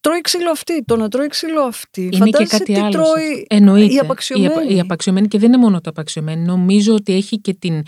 τρώει 0.00 0.20
ξύλο 0.20 0.50
αυτή. 0.50 0.84
Το 0.84 0.96
να 0.96 1.08
τρώει 1.08 1.26
ξύλο 1.28 1.62
αυτή. 1.62 2.08
Είναι 2.12 2.30
και 2.30 2.44
κάτι 2.44 2.64
τι 2.64 2.74
άλλο. 2.74 2.90
Τρώει 2.90 3.46
Εννοείται. 3.48 3.94
Η 3.94 3.98
απαξιωμένη. 3.98 4.74
Η, 4.74 4.80
απαξιωμένη 4.80 5.28
και 5.28 5.38
δεν 5.38 5.48
είναι 5.48 5.62
μόνο 5.62 5.80
το 5.80 5.90
απαξιωμένη. 5.90 6.44
Νομίζω 6.44 6.94
ότι 6.94 7.14
έχει 7.14 7.40
και 7.40 7.54
την. 7.54 7.82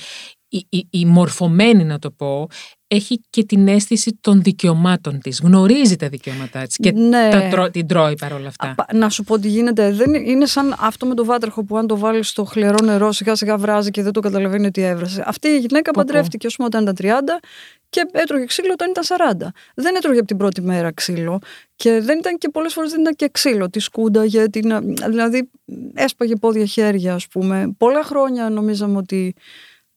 Η, 0.48 0.66
η, 0.68 0.86
η 0.90 1.04
μορφωμένη, 1.04 1.84
να 1.84 1.98
το 1.98 2.10
πω, 2.10 2.48
έχει 2.88 3.20
και 3.30 3.44
την 3.44 3.68
αίσθηση 3.68 4.18
των 4.20 4.42
δικαιωμάτων 4.42 5.18
της. 5.18 5.40
Γνωρίζει 5.40 5.96
τα 5.96 6.08
δικαιώματά 6.08 6.62
της 6.62 6.76
και 6.76 6.92
ναι. 6.92 7.50
τα 7.50 7.70
την 7.70 7.86
τρώει 7.86 8.14
παρόλα 8.14 8.48
αυτά. 8.48 8.74
να 8.92 9.08
σου 9.08 9.24
πω 9.24 9.38
τι 9.38 9.48
γίνεται. 9.48 9.92
Δεν 9.92 10.14
είναι 10.14 10.46
σαν 10.46 10.74
αυτό 10.78 11.06
με 11.06 11.14
το 11.14 11.24
βάτραχο 11.24 11.64
που 11.64 11.76
αν 11.76 11.86
το 11.86 11.98
βάλεις 11.98 12.28
στο 12.28 12.44
χλιαρό 12.44 12.84
νερό 12.84 13.12
σιγά 13.12 13.34
σιγά 13.34 13.56
βράζει 13.56 13.90
και 13.90 14.02
δεν 14.02 14.12
το 14.12 14.20
καταλαβαίνει 14.20 14.66
ότι 14.66 14.82
έβρασε. 14.82 15.22
Αυτή 15.26 15.48
η 15.48 15.58
γυναίκα 15.58 15.90
παντρεύτηκε 15.90 16.46
ας 16.46 16.56
πούμε 16.56 16.68
όταν 16.74 16.82
ήταν 16.82 16.96
30 16.98 17.44
και 17.88 18.06
έτρωγε 18.12 18.44
ξύλο 18.44 18.72
όταν 18.72 18.90
ήταν 18.90 19.04
40. 19.42 19.46
Δεν 19.74 19.94
έτρωγε 19.94 20.18
από 20.18 20.28
την 20.28 20.36
πρώτη 20.36 20.62
μέρα 20.62 20.92
ξύλο 20.92 21.38
και 21.76 22.00
δεν 22.00 22.18
ήταν 22.18 22.38
και 22.38 22.48
πολλές 22.48 22.72
φορές 22.72 22.90
δεν 22.90 23.00
ήταν 23.00 23.14
και 23.14 23.28
ξύλο. 23.32 23.70
Τη 23.70 23.80
σκούνταγε, 23.80 24.48
την, 24.48 24.96
δηλαδή 25.08 25.50
έσπαγε 25.94 26.36
πόδια 26.36 26.64
χέρια 26.64 27.14
ας 27.14 27.28
πούμε. 27.28 27.74
Πολλά 27.78 28.02
χρόνια 28.02 28.50
νομίζαμε 28.50 28.96
ότι 28.96 29.34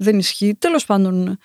δεν 0.01 0.17
ισχύει. 0.17 0.55
Τέλος 0.59 0.85
πάντων 0.85 1.37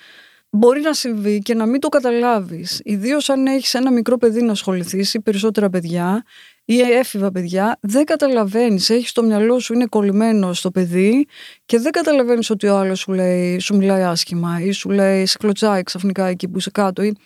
μπορεί 0.50 0.80
να 0.80 0.92
συμβεί 0.92 1.38
και 1.38 1.54
να 1.54 1.66
μην 1.66 1.80
το 1.80 1.88
καταλάβεις. 1.88 2.80
Ιδίως 2.84 3.28
αν 3.28 3.46
έχεις 3.46 3.74
ένα 3.74 3.92
μικρό 3.92 4.16
παιδί 4.16 4.42
να 4.42 4.52
ασχοληθείς 4.52 5.14
ή 5.14 5.20
περισσότερα 5.20 5.70
παιδιά 5.70 6.24
ή 6.64 6.80
έφηβα 6.80 7.30
παιδιά, 7.30 7.78
δεν 7.80 8.04
καταλαβαίνεις. 8.04 8.90
Έχεις 8.90 9.12
το 9.12 9.22
μυαλό 9.22 9.58
σου, 9.58 9.74
είναι 9.74 9.86
κολλημένο 9.86 10.52
στο 10.52 10.70
παιδί 10.70 11.26
και 11.66 11.78
δεν 11.78 11.92
καταλαβαίνεις 11.92 12.50
ότι 12.50 12.66
ο 12.66 12.76
άλλος 12.76 12.98
σου, 12.98 13.12
λέει, 13.12 13.58
σου 13.58 13.76
μιλάει 13.76 14.02
άσχημα 14.02 14.60
ή 14.60 14.72
σου 14.72 14.90
λέει 14.90 15.26
σε 15.26 15.38
κλωτσάει 15.38 15.82
ξαφνικά 15.82 16.26
εκεί 16.26 16.48
που 16.48 16.58
είσαι 16.58 16.70
κάτω 16.70 17.02
ή 17.02 17.16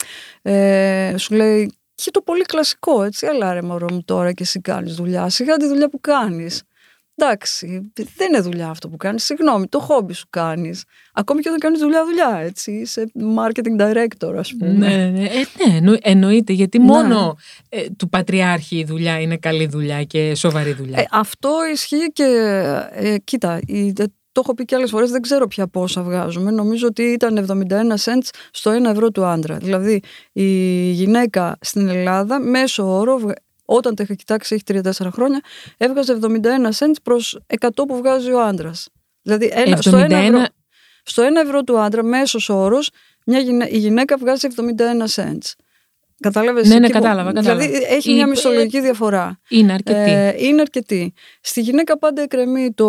ε, 0.43 1.15
σου 1.17 1.35
λέει. 1.35 1.73
Και 1.95 2.11
το 2.11 2.21
πολύ 2.23 2.43
κλασικό, 2.43 3.03
έτσι. 3.03 3.27
Αλλά 3.27 3.53
ρε 3.53 3.63
μωρό 3.63 3.87
μου 3.93 4.03
τώρα 4.05 4.33
και 4.33 4.43
εσύ 4.43 4.61
κάνεις 4.61 4.95
δουλειά. 4.95 5.29
Σιγά 5.29 5.57
τη 5.57 5.67
δουλειά 5.67 5.89
που 5.89 6.01
κάνεις. 6.01 6.63
Εντάξει, 7.23 7.93
δεν 8.17 8.29
είναι 8.29 8.41
δουλειά 8.41 8.69
αυτό 8.69 8.89
που 8.89 8.97
κάνεις. 8.97 9.25
Συγγνώμη, 9.25 9.67
το 9.67 9.79
χόμπι 9.79 10.13
σου 10.13 10.27
κάνεις. 10.31 10.85
Ακόμη 11.13 11.41
και 11.41 11.49
όταν 11.49 11.61
κάνεις 11.61 11.81
δουλειά, 11.81 12.05
δουλειά, 12.05 12.41
έτσι. 12.43 12.73
Είσαι 12.73 13.13
marketing 13.17 13.81
director, 13.81 14.35
ας 14.37 14.55
πούμε. 14.59 14.73
Ναι, 14.73 14.97
ναι, 14.97 15.07
ναι. 15.07 15.25
Ε, 15.77 15.81
ναι 15.81 15.97
εννοείται, 16.01 16.53
γιατί 16.53 16.79
ναι. 16.79 16.85
μόνο 16.85 17.37
ε, 17.69 17.87
του 17.99 18.09
πατριάρχη 18.09 18.77
η 18.77 18.85
δουλειά 18.85 19.21
είναι 19.21 19.37
καλή 19.37 19.67
δουλειά 19.67 20.05
και 20.05 20.35
σοβαρή 20.35 20.73
δουλειά. 20.73 21.01
Ε, 21.01 21.05
αυτό 21.11 21.51
ισχύει 21.73 22.13
και. 22.13 22.25
Ε, 22.93 23.19
κοίτα, 23.19 23.61
η, 23.67 23.93
το 24.33 24.41
έχω 24.45 24.55
πει 24.55 24.65
και 24.65 24.75
άλλες 24.75 24.91
φορές, 24.91 25.11
δεν 25.11 25.21
ξέρω 25.21 25.47
πια 25.47 25.67
πόσα 25.67 26.03
βγάζουμε. 26.03 26.51
Νομίζω 26.51 26.87
ότι 26.87 27.03
ήταν 27.03 27.47
71 27.49 27.73
cents 28.05 28.29
στο 28.51 28.71
1 28.71 28.91
ευρώ 28.91 29.11
του 29.11 29.25
άντρα. 29.25 29.57
Δηλαδή, 29.57 30.01
η 30.33 30.45
γυναίκα 30.91 31.59
στην 31.61 31.89
Ελλάδα, 31.89 32.41
μέσω 32.41 32.99
όρο, 32.99 33.21
όταν 33.73 33.95
το 33.95 34.03
είχα 34.03 34.15
κοιτάξει, 34.15 34.55
έχει 34.55 34.81
3-4 34.83 35.09
χρόνια, 35.13 35.41
έβγαζε 35.77 36.19
71 36.23 36.27
cents 36.79 36.95
προς 37.03 37.41
100 37.61 37.69
που 37.75 37.97
βγάζει 37.97 38.33
ο 38.33 38.43
άντρας. 38.43 38.89
Δηλαδή, 39.23 39.51
ένα, 39.55 39.77
στο, 39.77 39.99
1 39.99 40.11
ευρώ, 40.11 40.45
στο 41.03 41.23
1 41.23 41.41
ευρώ 41.45 41.63
του 41.63 41.79
άντρα, 41.79 42.03
μέσος 42.03 42.49
όρος, 42.49 42.91
η 43.71 43.79
γυναίκα 43.79 44.17
βγάζει 44.17 44.49
71 44.57 45.07
cents. 45.15 45.55
Κατάλαβες. 46.21 46.69
Ναι, 46.69 46.79
ναι, 46.79 46.89
κατάλαβα, 46.89 47.33
κατάλαβα. 47.33 47.67
Δηλαδή 47.67 47.85
έχει 47.85 48.13
μια 48.13 48.27
μισθολογική 48.27 48.81
διαφορά. 48.81 49.41
Είναι 49.49 49.73
αρκετή. 49.73 50.11
Ε, 50.11 50.35
είναι 50.39 50.61
αρκετή. 50.61 51.13
Στη 51.41 51.61
γυναίκα 51.61 51.99
πάντα 51.99 52.23
εκκρεμεί 52.23 52.73
το 52.73 52.89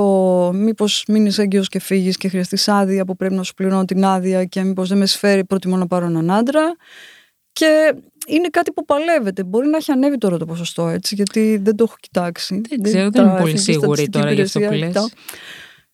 μήπως 0.54 1.04
μείνεις 1.08 1.38
έγκυος 1.38 1.68
και 1.68 1.80
φύγεις 1.80 2.18
και 2.18 2.28
χρειαστείς 2.28 2.68
άδεια 2.68 3.06
που 3.06 3.16
πρέπει 3.16 3.34
να 3.34 3.44
σου 3.44 3.54
πληρώνω 3.54 3.86
την 3.86 4.06
άδεια 4.06 4.46
και 4.46 4.64
μήπως 4.64 4.90
δεν 4.90 4.98
με 4.98 5.06
σφαίρει, 5.06 5.46
προτιμώ 5.46 5.78
να 5.78 5.88
πάρω 5.88 6.06
έναν 6.06 6.32
άντρα. 6.32 6.76
Και 7.52 7.94
είναι 8.28 8.48
κάτι 8.48 8.72
που 8.72 8.86
παλεύεται. 8.86 9.44
Μπορεί 9.44 9.68
να 9.68 9.78
έχει 9.78 9.92
ανέβει 9.92 10.18
τώρα 10.18 10.38
το 10.38 10.46
ποσοστό 10.46 10.88
έτσι, 10.88 11.16
γιατί 11.16 11.60
δεν 11.64 11.76
το 11.76 11.84
έχω 11.84 11.96
κοιτάξει. 12.00 12.62
Δεν 12.70 12.82
ξέρω, 12.82 13.10
δεν 13.10 13.26
είμαι 13.26 13.40
πολύ 13.40 13.58
σίγουρη 13.58 14.10
τώρα 14.10 14.32
για 14.32 14.44
αυτό 14.44 14.60
που 14.60 14.74
λες. 14.74 15.14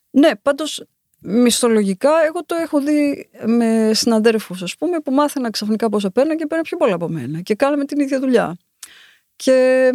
Ναι, 0.09 0.35
πάντως 0.41 0.85
Μισθολογικά, 1.19 2.09
εγώ 2.27 2.45
το 2.45 2.55
έχω 2.55 2.81
δει 2.81 3.29
με 3.45 3.91
συναδέρφους, 3.93 4.61
ας 4.61 4.75
πούμε, 4.75 4.99
που 4.99 5.11
μάθαινα 5.11 5.49
ξαφνικά 5.49 5.89
πόσα 5.89 6.11
παίρνω 6.11 6.35
και 6.35 6.45
παίρνω 6.45 6.63
πιο 6.63 6.77
πολλά 6.77 6.95
από 6.95 7.07
μένα. 7.07 7.41
Και 7.41 7.55
κάναμε 7.55 7.85
την 7.85 7.99
ίδια 7.99 8.19
δουλειά. 8.19 8.57
Και 9.35 9.89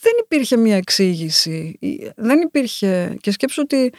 δεν 0.00 0.12
υπήρχε 0.24 0.56
μία 0.56 0.76
εξήγηση. 0.76 1.78
Δεν 2.16 2.40
υπήρχε. 2.40 3.16
Και 3.20 3.30
σκέψω 3.30 3.62
ότι 3.62 3.92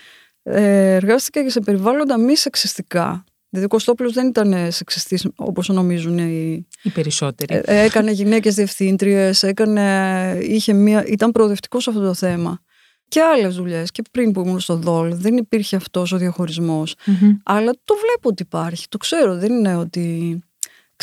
ε, 0.43 0.93
εργάστηκα 0.95 1.43
και 1.43 1.49
σε 1.49 1.59
περιβάλλοντα 1.59 2.17
μη 2.17 2.35
σεξιστικά. 2.35 3.23
Δηλαδή 3.49 3.67
ο 3.67 3.75
Κωστόπουλος 3.75 4.13
δεν 4.13 4.27
ήταν 4.27 4.71
σεξιστής 4.71 5.27
όπως 5.35 5.67
νομίζουν 5.67 6.17
οι, 6.17 6.67
οι 6.83 6.89
περισσότεροι. 6.89 7.61
Ε, 7.65 7.83
έκανε 7.83 8.11
γυναίκες 8.11 8.55
διευθύντριες, 8.55 9.43
έκανε, 9.43 10.37
είχε 10.41 10.73
μία, 10.73 11.05
ήταν 11.05 11.31
προοδευτικός 11.31 11.83
σε 11.83 11.89
αυτό 11.89 12.01
το 12.01 12.13
θέμα 12.13 12.61
και 13.09 13.21
άλλες 13.21 13.55
δουλειές. 13.55 13.91
Και 13.91 14.01
πριν 14.11 14.31
που 14.31 14.41
ήμουν 14.41 14.59
στο 14.59 14.75
ΔΟΛ, 14.75 15.15
δεν 15.15 15.37
υπήρχε 15.37 15.75
αυτός 15.75 16.11
ο 16.11 16.17
διαχωρισμός. 16.17 16.95
Αλλά 17.43 17.71
το 17.83 17.95
βλέπω 17.95 18.29
ότι 18.29 18.41
υπάρχει. 18.41 18.87
Το 18.89 18.97
ξέρω. 18.97 19.37
Δεν 19.37 19.51
είναι 19.51 19.75
ότι. 19.75 20.39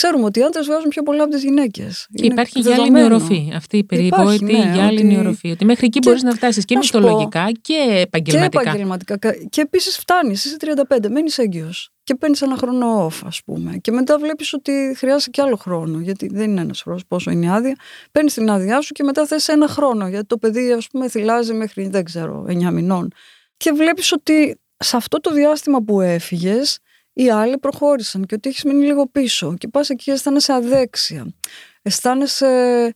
Ξέρουμε 0.01 0.25
ότι 0.25 0.39
οι 0.41 0.43
άντρες 0.43 0.67
βγάζουν 0.67 0.89
πιο 0.89 1.03
πολλά 1.03 1.23
από 1.23 1.33
τις 1.33 1.43
γυναίκες. 1.43 2.07
Υπάρχει 2.11 2.61
γυάλινη 2.61 3.03
οροφή. 3.03 3.53
Αυτή 3.55 3.77
η 3.77 3.85
περιβόητη 3.85 4.45
ναι, 4.45 4.71
γυάλινη 4.73 5.17
ότι... 5.17 5.27
οροφή. 5.27 5.51
Ότι 5.51 5.65
μέχρι 5.65 5.87
εκεί 5.87 5.99
μπορείς 5.99 6.23
να 6.23 6.31
φτάσεις 6.31 6.65
και 6.65 6.77
μισθολογικά 6.77 7.51
και 7.61 7.75
επαγγελματικά. 8.07 8.63
Και 8.63 8.69
επαγγελματικά. 8.69 9.19
Και 9.49 9.61
επίσης 9.61 9.97
φτάνεις. 9.97 10.45
Είσαι 10.45 10.57
35, 10.89 11.09
μένεις 11.09 11.39
έγκυος 11.39 11.91
και 12.05 12.15
παίρνεις 12.15 12.43
ένα 12.43 12.57
χρόνο 12.57 13.07
off, 13.07 13.21
ας 13.25 13.41
πούμε. 13.45 13.77
Και 13.77 13.91
μετά 13.91 14.19
βλέπεις 14.19 14.53
ότι 14.53 14.95
χρειάζεται 14.97 15.31
και 15.31 15.43
άλλο 15.43 15.57
χρόνο. 15.57 16.01
Γιατί 16.01 16.29
δεν 16.33 16.51
είναι 16.51 16.61
ένας 16.61 16.83
χρόνος, 16.83 17.07
πόσο 17.09 17.31
είναι 17.31 17.47
η 17.47 17.49
άδεια. 17.49 17.77
Παίρνεις 18.13 18.35
την 18.35 18.51
άδειά 18.51 18.81
σου 18.81 18.93
και 18.93 19.03
μετά 19.03 19.27
θες 19.27 19.49
ένα 19.49 19.69
χρόνο. 19.69 20.09
Γιατί 20.09 20.27
το 20.27 20.39
παιδί, 20.39 20.73
ας 20.73 20.87
πούμε, 20.89 21.09
θυλάζει 21.09 21.53
μέχρι, 21.53 21.89
δεν 21.89 22.05
ξέρω, 22.05 22.45
9 22.49 22.71
μηνών. 22.71 23.13
Και 23.57 23.73
βλέπεις 23.73 24.13
ότι 24.13 24.61
σε 24.77 24.97
αυτό 24.97 25.21
το 25.21 25.33
διάστημα 25.33 25.83
που 25.83 26.01
έφυγες, 26.01 26.79
οι 27.19 27.31
άλλοι 27.31 27.59
προχώρησαν 27.59 28.27
και 28.27 28.35
ότι 28.35 28.49
έχεις 28.49 28.65
μείνει 28.65 28.85
λίγο 28.85 29.07
πίσω. 29.07 29.55
Και 29.59 29.69
πας 29.69 29.91
εκεί, 29.91 30.11
αισθάνεσαι 30.11 30.53
αδέξια. 30.53 31.35
Αισθάνεσαι 31.83 32.95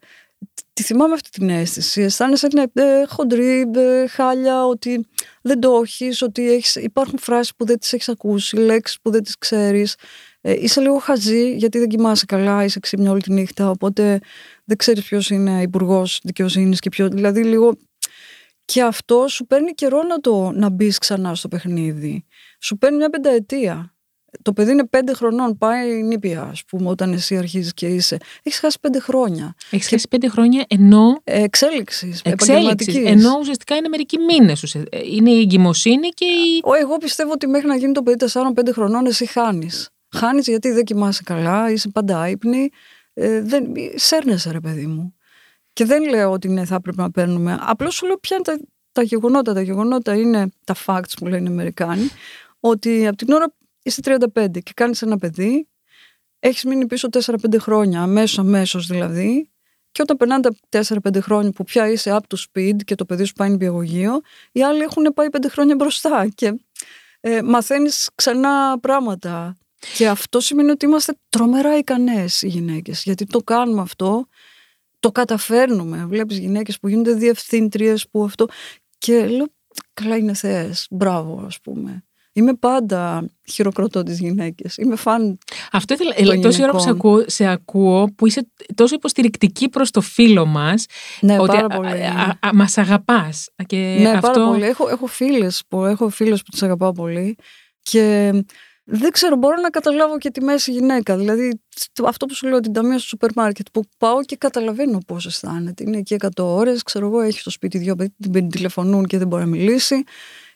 τη 0.72 0.82
θυμάμαι 0.82 1.14
αυτή 1.14 1.30
την 1.30 1.48
αίσθηση. 1.48 2.02
Αισθάνεσαι 2.02 2.48
ναι, 2.52 2.62
ε, 2.72 3.04
χοντρή, 3.06 3.70
ε, 3.74 4.06
χάλια, 4.06 4.66
ότι 4.66 5.06
δεν 5.42 5.60
το 5.60 5.80
έχεις, 5.82 6.22
ότι 6.22 6.52
έχεις, 6.52 6.74
υπάρχουν 6.74 7.18
φράσεις 7.18 7.54
που 7.56 7.64
δεν 7.64 7.78
τις 7.78 7.92
έχεις 7.92 8.08
ακούσει, 8.08 8.56
λέξεις 8.56 9.00
που 9.00 9.10
δεν 9.10 9.22
τις 9.22 9.38
ξέρεις. 9.38 9.94
Ε, 10.40 10.52
είσαι 10.52 10.80
λίγο 10.80 10.98
χαζή 10.98 11.54
γιατί 11.56 11.78
δεν 11.78 11.88
κοιμάσαι 11.88 12.24
καλά, 12.26 12.64
είσαι 12.64 12.80
ξύπνια 12.80 13.10
όλη 13.10 13.20
τη 13.20 13.32
νύχτα, 13.32 13.70
οπότε 13.70 14.18
δεν 14.64 14.76
ξέρεις 14.76 15.04
ποιος 15.04 15.30
είναι 15.30 15.62
υπουργός 15.62 16.20
δικαιοσύνης 16.22 16.80
και 16.80 16.88
ποιο. 16.88 17.08
Δηλαδή 17.08 17.44
λίγο. 17.44 17.76
Και 18.64 18.82
αυτό 18.82 19.28
σου 19.28 19.46
παίρνει 19.46 19.72
καιρό 19.72 20.02
να, 20.02 20.20
το, 20.20 20.50
να 20.50 20.68
μπεις 20.68 20.98
ξανά 20.98 21.34
στο 21.34 21.48
παιχνίδι. 21.48 22.24
Σου 22.60 22.78
παίρνει 22.78 22.96
μια 22.96 23.10
πενταετία 23.10 23.94
το 24.42 24.52
παιδί 24.52 24.72
είναι 24.72 24.86
πέντε 24.86 25.14
χρονών, 25.14 25.58
πάει 25.58 26.02
νήπια, 26.02 26.42
ας 26.42 26.64
πούμε, 26.64 26.88
όταν 26.88 27.12
εσύ 27.12 27.36
αρχίζεις 27.36 27.74
και 27.74 27.86
είσαι. 27.86 28.16
Έχεις 28.42 28.58
χάσει 28.58 28.78
πέντε 28.80 28.98
χρόνια. 29.00 29.54
Έχεις 29.70 29.88
χάσει 29.88 30.08
πέντε 30.08 30.28
χρόνια 30.28 30.64
ενώ. 30.68 31.20
Εξέλιξης. 31.24 32.20
Εξέλιξης. 32.24 32.96
Ενώ 32.96 33.36
ουσιαστικά 33.40 33.76
είναι 33.76 33.88
μερικοί 33.88 34.18
μήνες. 34.18 34.76
Είναι 35.04 35.30
η 35.30 35.40
εγκυμοσύνη 35.40 36.08
και 36.08 36.24
η. 36.24 36.62
Εγώ 36.80 36.96
πιστεύω 36.96 37.32
ότι 37.32 37.46
μέχρι 37.46 37.68
να 37.68 37.76
γίνει 37.76 37.92
το 37.92 38.02
παιδί 38.02 38.26
4-5 38.32 38.72
χρονών, 38.72 39.06
εσύ 39.06 39.26
χάνεις. 39.26 39.90
Χάνεις 40.16 40.46
γιατί 40.46 40.70
δεν 40.70 40.84
κοιμάσαι 40.84 41.22
καλά, 41.24 41.70
είσαι 41.70 41.88
πάντα 41.88 42.20
άϊπνη. 42.20 42.68
Ε, 43.14 43.40
δεν... 43.40 43.64
Σέρνεσαι, 43.94 44.50
ρε 44.50 44.60
παιδί 44.60 44.86
μου. 44.86 45.14
Και 45.72 45.84
δεν 45.84 46.08
λέω 46.08 46.30
ότι 46.30 46.48
ναι, 46.48 46.64
θα 46.64 46.74
έπρεπε 46.74 47.02
να 47.02 47.10
παίρνουμε. 47.10 47.58
Απλώς 47.60 47.94
σου 47.94 48.06
λέω 48.06 48.18
ποια 48.18 48.36
είναι 48.36 48.44
τα, 48.44 48.66
τα 48.92 49.02
γεγονότα. 49.02 49.52
Τα 49.52 49.60
γεγονότα 49.60 50.14
είναι 50.14 50.52
τα 50.64 50.74
facts 50.86 51.12
που 51.18 51.26
λένε 51.26 51.48
οι 51.48 51.52
Αμερικάνοι. 51.52 52.08
Ότι 52.60 53.06
από 53.06 53.16
την 53.16 53.32
ώρα 53.32 53.52
είσαι 53.82 54.00
35 54.34 54.46
και 54.62 54.72
κάνεις 54.74 55.02
ένα 55.02 55.18
παιδί, 55.18 55.68
έχεις 56.38 56.64
μείνει 56.64 56.86
πίσω 56.86 57.08
4-5 57.12 57.34
χρόνια, 57.58 58.02
αμέσως 58.02 58.38
αμέσως 58.38 58.86
δηλαδή, 58.86 59.50
και 59.92 60.02
όταν 60.02 60.16
περνάνε 60.16 60.42
τα 60.68 60.82
4-5 60.82 61.20
χρόνια 61.20 61.50
που 61.50 61.64
πια 61.64 61.90
είσαι 61.90 62.18
up 62.20 62.34
to 62.34 62.38
speed 62.38 62.76
και 62.84 62.94
το 62.94 63.04
παιδί 63.04 63.24
σου 63.24 63.32
πάει 63.32 63.50
νηπιαγωγείο, 63.50 64.20
οι 64.52 64.62
άλλοι 64.62 64.80
έχουν 64.80 65.02
πάει 65.14 65.26
5 65.32 65.36
χρόνια 65.48 65.74
μπροστά 65.74 66.28
και 66.34 66.60
ε, 67.20 67.42
μαθαίνεις 67.42 68.10
ξανά 68.14 68.78
πράγματα. 68.80 69.56
Και 69.96 70.08
αυτό 70.08 70.40
σημαίνει 70.40 70.70
ότι 70.70 70.86
είμαστε 70.86 71.14
τρομερά 71.28 71.78
ικανές 71.78 72.42
οι 72.42 72.48
γυναίκες. 72.48 73.02
Γιατί 73.02 73.26
το 73.26 73.38
κάνουμε 73.38 73.80
αυτό, 73.80 74.26
το 75.00 75.12
καταφέρνουμε. 75.12 76.04
Βλέπεις 76.06 76.38
γυναίκες 76.38 76.78
που 76.78 76.88
γίνονται 76.88 77.12
διευθύντριες, 77.12 78.08
που 78.08 78.24
αυτό. 78.24 78.46
Και 78.98 79.26
λέω, 79.26 79.46
καλά 79.94 80.16
είναι 80.16 80.34
θεέ. 80.34 80.72
Μπράβο, 80.90 81.42
ας 81.46 81.60
πούμε. 81.60 82.04
Είμαι 82.40 82.54
πάντα 82.54 83.26
χειροκροτώ 83.50 84.02
τις 84.02 84.18
γυναίκες. 84.18 84.76
Είμαι 84.76 84.96
φαν. 84.96 85.38
Αυτό 85.72 85.94
ήθελα. 85.94 86.14
Ε, 86.16 86.40
τόση 86.40 86.62
ώρα 86.62 86.72
που 86.72 86.78
σε 86.78 86.90
ακούω, 86.90 87.24
σε 87.26 87.46
ακούω, 87.46 88.08
που 88.16 88.26
είσαι 88.26 88.48
τόσο 88.74 88.94
υποστηρικτική 88.94 89.68
προς 89.68 89.90
το 89.90 90.00
φίλο 90.00 90.46
μας. 90.46 90.86
Ναι, 91.20 91.38
ότι 91.38 91.56
πάρα 91.56 91.66
πολύ. 91.66 92.00
Μας 92.54 92.78
αγαπάς. 92.78 93.48
Ναι, 93.72 94.10
αυτό... 94.10 94.30
πάρα 94.30 94.46
πολύ. 94.46 94.64
Έχω, 94.64 94.88
έχω 94.88 95.06
φίλες 95.06 95.62
που, 95.68 95.84
έχω 95.84 96.08
φίλες 96.08 96.42
που 96.42 96.50
τις 96.50 96.62
αγαπάω 96.62 96.92
πολύ. 96.92 97.36
Και 97.82 98.32
δεν 98.84 99.10
ξέρω, 99.10 99.36
μπορώ 99.36 99.60
να 99.60 99.70
καταλάβω 99.70 100.18
και 100.18 100.30
τη 100.30 100.40
μέση 100.40 100.72
γυναίκα. 100.72 101.16
Δηλαδή, 101.16 101.60
αυτό 102.04 102.26
που 102.26 102.34
σου 102.34 102.46
λέω, 102.48 102.60
την 102.60 102.72
ταμεία 102.72 102.98
στο 102.98 103.06
σούπερ 103.08 103.30
μάρκετ 103.34 103.66
που 103.72 103.82
πάω 103.98 104.24
και 104.24 104.36
καταλαβαίνω 104.36 104.98
πώς 105.06 105.26
αισθάνεται. 105.26 105.84
Είναι 105.86 105.96
εκεί 105.96 106.16
100 106.18 106.28
ώρες, 106.36 106.82
ξέρω 106.82 107.06
εγώ, 107.06 107.20
έχει 107.20 107.38
στο 107.38 107.50
σπίτι 107.50 107.78
δύο 107.78 107.96
παιδί, 107.96 108.12
την 108.30 108.48
τηλεφωνούν 108.48 109.06
και 109.06 109.18
δεν 109.18 109.26
μπορεί 109.26 109.42
να 109.42 109.48
μιλήσει. 109.48 110.04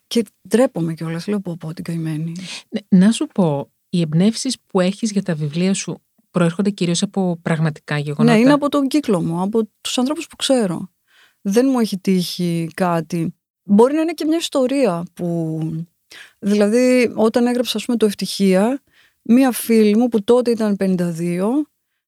Και 0.06 0.24
ντρέπομαι 0.48 0.94
κιόλας. 0.94 1.26
Λέω 1.26 1.40
πω, 1.40 1.56
πω 1.58 1.74
την 1.74 1.84
καημένη. 1.84 2.32
Ναι, 2.68 2.98
να 2.98 3.12
σου 3.12 3.26
πω, 3.26 3.70
οι 3.88 4.00
εμπνεύσεις 4.00 4.56
που 4.66 4.80
έχεις 4.80 5.10
για 5.10 5.22
τα 5.22 5.34
βιβλία 5.34 5.74
σου 5.74 6.02
προέρχονται 6.30 6.70
κυρίως 6.70 7.02
από 7.02 7.38
πραγματικά 7.42 7.98
γεγονότα; 7.98 8.34
Ναι, 8.34 8.40
είναι 8.40 8.52
από 8.52 8.68
τον 8.68 8.88
κύκλο 8.88 9.22
μου, 9.22 9.40
από 9.40 9.68
τους 9.80 9.98
ανθρώπους 9.98 10.26
που 10.26 10.36
ξέρω. 10.36 10.88
Δεν 11.40 11.66
μου 11.70 11.78
έχει 11.78 11.98
τύχει 11.98 12.68
κάτι. 12.74 13.34
Μπορεί 13.62 13.94
να 13.94 14.00
είναι 14.00 14.12
και 14.12 14.24
μια 14.24 14.36
ιστορία 14.36 15.04
που. 15.14 15.58
Δηλαδή, 16.38 17.12
όταν 17.14 17.46
έγραψα, 17.46 17.76
ας 17.76 17.84
πούμε, 17.84 17.96
το 17.96 18.06
Ευτυχία, 18.06 18.82
μία 19.22 19.52
φίλη 19.52 19.96
μου 19.96 20.08
που 20.08 20.24
τότε 20.24 20.50
ήταν 20.50 20.76
52, 20.78 21.48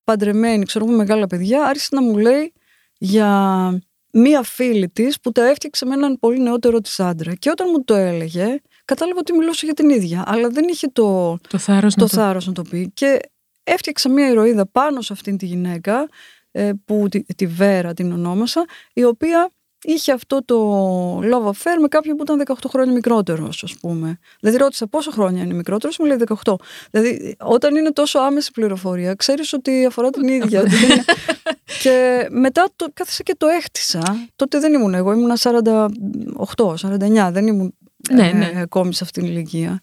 παντρεμένη, 0.04 0.64
ξέρω 0.64 0.84
εγώ, 0.84 0.96
μεγάλα 0.96 1.26
παιδιά, 1.26 1.64
άρχισε 1.64 1.88
να 1.92 2.02
μου 2.02 2.18
λέει 2.18 2.52
για 2.98 3.80
μία 4.18 4.42
φίλη 4.42 4.88
της 4.88 5.20
που 5.20 5.32
τα 5.32 5.48
έφτιαξε 5.48 5.86
με 5.86 5.94
έναν 5.94 6.18
πολύ 6.18 6.40
νεότερο 6.40 6.80
της 6.80 7.00
άντρα. 7.00 7.34
Και 7.34 7.50
όταν 7.50 7.68
μου 7.72 7.84
το 7.84 7.94
έλεγε, 7.94 8.60
κατάλαβα 8.84 9.18
ότι 9.18 9.32
μιλούσε 9.32 9.64
για 9.64 9.74
την 9.74 9.90
ίδια, 9.90 10.24
αλλά 10.26 10.48
δεν 10.48 10.68
είχε 10.68 10.86
το, 10.86 11.38
το 11.48 11.58
θάρρος 11.58 11.94
το 11.94 12.08
να, 12.16 12.32
το... 12.32 12.46
να 12.46 12.52
το 12.52 12.62
πει. 12.62 12.90
Και 12.94 13.18
έφτιαξα 13.62 14.10
μία 14.10 14.28
ηρωίδα 14.28 14.66
πάνω 14.66 15.00
σε 15.00 15.12
αυτήν 15.12 15.36
τη 15.36 15.46
γυναίκα, 15.46 16.08
ε, 16.50 16.72
που 16.84 17.08
τη, 17.10 17.24
τη 17.24 17.46
Βέρα 17.46 17.94
την 17.94 18.12
ονόμασα, 18.12 18.64
η 18.92 19.04
οποία 19.04 19.50
είχε 19.86 20.12
αυτό 20.12 20.44
το 20.44 21.18
love 21.18 21.46
affair 21.46 21.76
με 21.80 21.88
κάποιον 21.88 22.16
που 22.16 22.22
ήταν 22.22 22.42
18 22.46 22.52
χρόνια 22.68 22.92
μικρότερος, 22.92 23.62
ας 23.62 23.74
πούμε. 23.80 24.18
Δηλαδή 24.40 24.58
ρώτησα 24.58 24.86
πόσο 24.86 25.10
χρόνια 25.10 25.42
είναι 25.42 25.54
μικρότερος, 25.54 25.98
μου 25.98 26.06
λέει 26.06 26.18
18. 26.44 26.54
Δηλαδή, 26.90 27.36
όταν 27.40 27.76
είναι 27.76 27.92
τόσο 27.92 28.18
άμεση 28.18 28.50
πληροφορία, 28.50 29.14
ξέρεις 29.14 29.52
ότι 29.52 29.86
αφορά 29.86 30.10
την 30.10 30.28
ίδια. 30.28 30.62
και 31.82 32.26
μετά 32.30 32.68
το, 32.76 32.86
κάθισα 32.94 33.22
και 33.22 33.34
το 33.38 33.46
έχτισα. 33.46 34.28
Τότε 34.36 34.58
δεν 34.58 34.72
ήμουν 34.72 34.94
εγώ, 34.94 35.12
ήμουν 35.12 35.32
48, 35.36 35.82
49, 36.74 37.28
δεν 37.32 37.46
ήμουν 37.46 37.74
ναι, 38.12 38.32
ναι. 38.32 38.50
Ε, 38.54 38.60
ακόμη 38.60 38.94
σε 38.94 39.04
αυτήν 39.04 39.22
την 39.22 39.32
ηλικία. 39.32 39.80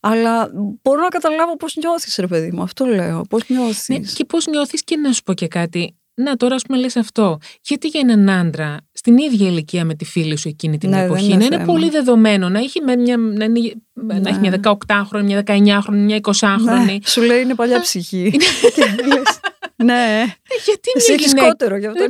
Αλλά 0.00 0.50
μπορώ 0.82 1.02
να 1.02 1.08
καταλάβω 1.08 1.56
πώς 1.56 1.76
νιώθεις, 1.76 2.16
ρε 2.16 2.26
παιδί 2.26 2.50
μου. 2.50 2.62
Αυτό 2.62 2.84
λέω. 2.84 3.22
Πώς 3.28 3.48
νιώθεις. 3.48 3.88
Ναι, 3.88 3.98
και 3.98 4.24
πώς 4.24 4.46
νιώθεις 4.46 4.84
και 4.84 4.96
να 4.96 5.12
σου 5.12 5.22
πω 5.22 5.32
και 5.32 5.48
κάτι. 5.48 5.96
Να, 6.14 6.36
τώρα 6.36 6.54
ας 6.54 6.62
πούμε 6.62 6.78
λες 6.78 6.96
αυτό. 6.96 7.38
Γιατί 7.62 7.88
για 7.88 8.00
έναν 8.00 8.30
άντρα 8.30 8.76
στην 9.04 9.18
ίδια 9.18 9.48
ηλικία 9.48 9.84
με 9.84 9.94
τη 9.94 10.04
φίλη 10.04 10.36
σου 10.36 10.48
εκείνη 10.48 10.78
την 10.78 10.90
ναι, 10.90 11.02
εποχή 11.02 11.36
να 11.36 11.44
είναι 11.44 11.64
πολύ 11.64 11.90
δεδομένο 11.90 12.48
να 12.48 12.58
έχει, 12.58 12.80
μια, 12.82 13.16
να, 13.16 13.44
είναι, 13.44 13.72
ναι. 13.92 14.18
να 14.18 14.28
έχει 14.28 14.38
μια 14.38 14.60
18χρονη, 14.86 15.22
μια 15.22 15.42
19χρονη, 15.46 15.96
μια 15.96 16.18
20χρονη. 16.22 16.84
Ναι, 16.84 16.96
σου 17.04 17.22
λέει 17.22 17.40
είναι 17.40 17.54
παλιά 17.54 17.80
ψυχή. 17.80 18.32
ναι. 19.84 20.22
Ε, 20.22 20.54
γιατί 20.64 20.90
Εσύ 20.94 21.12
έχεις 21.12 21.30
σκότερο 21.30 21.76
γι' 21.76 21.86
αυτό. 21.86 22.04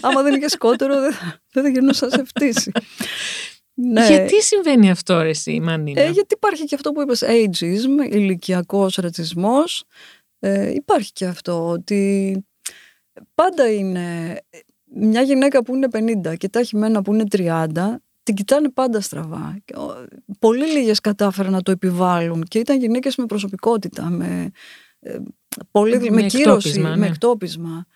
Άμα 0.00 0.22
δεν 0.22 0.34
είχες 0.34 0.52
σκότερο 0.52 1.00
δεν 1.00 1.12
θα, 1.12 1.62
δεν 1.62 1.94
θα 1.94 2.10
σε 2.10 2.24
φτύσει. 2.24 2.70
Ναι. 3.74 4.06
Γιατί 4.06 4.42
συμβαίνει 4.42 4.90
αυτό, 4.90 5.20
ρε, 5.20 5.28
εσύ, 5.28 5.60
Μανίνα; 5.60 6.00
Ε, 6.00 6.10
γιατί 6.10 6.34
υπάρχει 6.34 6.64
και 6.64 6.74
αυτό 6.74 6.92
που 6.92 7.00
είπες, 7.00 7.24
ageism, 7.26 8.12
ηλικιακός 8.12 8.94
ρατσισμός. 8.94 9.84
Ε, 10.38 10.70
υπάρχει 10.70 11.12
και 11.12 11.26
αυτό 11.26 11.68
ότι 11.68 12.34
πάντα 13.34 13.72
είναι 13.72 14.36
μια 14.94 15.22
γυναίκα 15.22 15.62
που 15.62 15.74
είναι 15.74 15.88
50 16.26 16.36
και 16.36 16.48
τα 16.48 16.58
έχει 16.58 16.76
μένα 16.76 17.02
που 17.02 17.14
είναι 17.14 17.24
30, 17.30 17.68
την 18.22 18.34
κοιτάνε 18.34 18.68
πάντα 18.70 19.00
στραβά. 19.00 19.56
Πολύ 20.38 20.66
λίγες 20.66 21.00
κατάφεραν 21.00 21.52
να 21.52 21.62
το 21.62 21.70
επιβάλλουν 21.70 22.42
και 22.42 22.58
ήταν 22.58 22.78
γυναίκες 22.78 23.16
με 23.16 23.26
προσωπικότητα, 23.26 24.10
με, 24.10 24.50
ε, 25.00 25.18
πολύ, 25.70 26.00
με, 26.00 26.10
με 26.10 26.22
κύρωση, 26.22 26.80
ναι. 26.80 26.96
με 26.96 27.06
εκτόπισμα. 27.06 27.86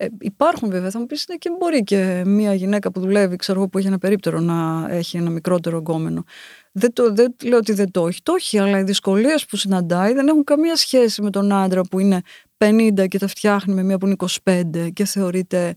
Ε, 0.00 0.06
υπάρχουν 0.20 0.70
βέβαια, 0.70 0.90
θα 0.90 0.98
μου 0.98 1.06
πεις, 1.06 1.24
ναι, 1.28 1.36
και 1.36 1.50
μπορεί 1.58 1.84
και 1.84 2.22
μια 2.26 2.54
γυναίκα 2.54 2.90
που 2.90 3.00
δουλεύει, 3.00 3.36
ξέρω 3.36 3.58
εγώ, 3.58 3.68
που 3.68 3.78
έχει 3.78 3.86
ένα 3.86 3.98
περίπτερο 3.98 4.40
να 4.40 4.86
έχει 4.90 5.16
ένα 5.16 5.30
μικρότερο 5.30 5.76
εγκόμενο. 5.76 6.24
Δεν, 6.72 6.92
το, 6.92 7.12
δεν 7.14 7.34
λέω 7.44 7.58
ότι 7.58 7.72
δεν 7.72 7.90
το 7.90 8.06
έχει, 8.06 8.22
το 8.22 8.34
έχει, 8.36 8.58
αλλά 8.58 8.78
οι 8.78 8.82
δυσκολίες 8.82 9.46
που 9.46 9.56
συναντάει 9.56 10.12
δεν 10.12 10.28
έχουν 10.28 10.44
καμία 10.44 10.76
σχέση 10.76 11.22
με 11.22 11.30
τον 11.30 11.52
άντρα 11.52 11.82
που 11.82 11.98
είναι 11.98 12.20
50 12.58 13.08
και 13.08 13.18
τα 13.18 13.26
φτιάχνει 13.26 13.74
με 13.74 13.82
μια 13.82 13.98
που 13.98 14.06
είναι 14.06 14.16
25 14.44 14.88
και 14.92 15.04
θεωρείται, 15.04 15.74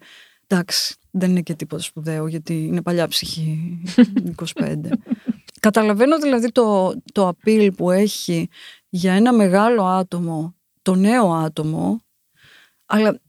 εντάξει, 0.51 0.95
δεν 1.11 1.29
είναι 1.29 1.41
και 1.41 1.53
τίποτα 1.53 1.81
σπουδαίο 1.81 2.27
γιατί 2.27 2.65
είναι 2.65 2.81
παλιά 2.81 3.07
ψυχή 3.07 3.81
25. 4.61 4.75
Καταλαβαίνω 5.59 6.19
δηλαδή 6.19 6.51
το, 6.51 6.93
το 7.11 7.29
appeal 7.29 7.69
που 7.77 7.91
έχει 7.91 8.49
για 8.89 9.13
ένα 9.13 9.33
μεγάλο 9.33 9.85
άτομο, 9.85 10.55
το 10.81 10.95
νέο 10.95 11.33
άτομο, 11.33 11.99
αλλά 12.85 13.19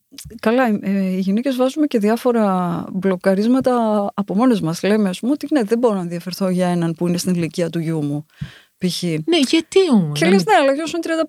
Καλά, 0.40 0.78
ε, 0.80 1.00
οι 1.00 1.18
γυναίκες 1.18 1.56
βάζουμε 1.56 1.86
και 1.86 1.98
διάφορα 1.98 2.84
μπλοκαρίσματα 2.92 4.06
από 4.14 4.34
μόνες 4.34 4.60
μας. 4.60 4.82
Λέμε, 4.82 5.08
ας 5.08 5.20
πούμε, 5.20 5.32
ότι 5.32 5.46
ναι, 5.50 5.62
δεν 5.62 5.78
μπορώ 5.78 5.94
να 5.94 6.00
ενδιαφερθώ 6.00 6.48
για 6.48 6.68
έναν 6.68 6.92
που 6.92 7.08
είναι 7.08 7.16
στην 7.16 7.34
ηλικία 7.34 7.70
του 7.70 7.78
γιού 7.78 8.02
μου. 8.04 8.26
Π.χ. 8.86 9.02
Ναι, 9.02 9.38
γιατί 9.48 9.78
όμως. 9.92 10.18
Και 10.18 10.26
λες, 10.26 10.44
ναι, 10.44 10.54
αλλά 10.54 10.72
γιο 10.72 10.84
είναι 10.86 11.26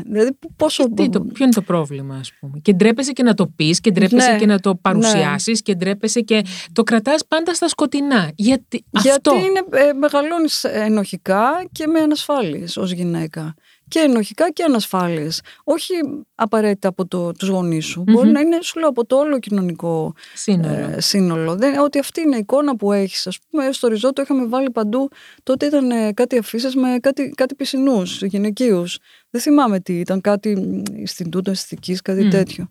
35. 0.00 0.02
Δηλαδή, 0.06 0.38
πόσο. 0.56 0.84
Γιατί, 0.86 1.08
το, 1.08 1.20
ποιο 1.20 1.44
είναι 1.44 1.54
το 1.54 1.62
πρόβλημα, 1.62 2.16
ας 2.16 2.32
πούμε. 2.40 2.58
Και 2.62 2.72
ντρέπεσαι 2.72 3.12
και 3.12 3.22
να 3.22 3.34
το 3.34 3.46
πεις 3.46 3.80
και 3.80 3.90
ντρέπεσαι 3.90 4.30
ναι, 4.30 4.38
και 4.38 4.46
να 4.46 4.60
το 4.60 4.74
παρουσιάσεις 4.74 5.46
ναι. 5.54 5.72
και 5.72 5.74
ντρέπεσαι 5.74 6.20
και 6.20 6.44
το 6.72 6.82
κρατάς 6.82 7.26
πάντα 7.26 7.54
στα 7.54 7.68
σκοτεινά. 7.68 8.30
Γιατί, 8.34 8.84
Γιατί 8.90 9.30
είναι, 9.30 9.82
ε, 9.88 9.92
μεγαλώνεις 9.92 10.64
ενοχικά 10.64 11.66
και 11.72 11.86
με 11.86 12.00
ανασφάλειες 12.00 12.76
ως 12.76 12.92
γυναίκα 12.92 13.54
και 13.88 13.98
ενοχικά 13.98 14.50
και 14.50 14.62
ανασφάλειες. 14.62 15.40
Όχι 15.64 15.94
απαραίτητα 16.34 16.88
από 16.88 17.06
το, 17.06 17.32
τους 17.32 17.48
γονείς 17.48 17.86
σου. 17.86 18.02
Μπορεί 18.06 18.30
να 18.30 18.40
είναι, 18.40 18.58
σου 18.62 18.78
λέω, 18.78 18.88
από 18.88 19.06
το 19.06 19.16
όλο 19.16 19.38
κοινωνικό 19.38 20.14
σύνολο. 20.34 20.74
Ε, 20.74 21.00
σύνολο. 21.00 21.56
Δεν, 21.56 21.78
ότι 21.78 21.98
αυτή 21.98 22.20
είναι 22.20 22.36
η 22.36 22.38
εικόνα 22.38 22.76
που 22.76 22.92
έχεις. 22.92 23.26
Ας 23.26 23.38
πούμε, 23.50 23.72
στο 23.72 23.88
ριζότο 23.88 24.22
είχαμε 24.22 24.46
βάλει 24.46 24.70
παντού, 24.70 25.08
τότε 25.42 25.66
ήταν 25.66 25.90
ε, 25.90 26.12
κάτι 26.12 26.38
αφήσει 26.38 26.78
με 26.78 26.98
κάτι, 27.00 27.32
κάτι 27.36 27.54
πισινούς, 27.54 28.22
γυναικείους. 28.22 28.98
Δεν 29.30 29.40
θυμάμαι 29.40 29.80
τι 29.80 29.98
ήταν, 29.98 30.20
κάτι 30.20 30.82
στην 31.04 31.30
τούτο 31.30 31.50
αισθητικής, 31.50 32.02
κάτι 32.02 32.28
τέτοιο. 32.28 32.68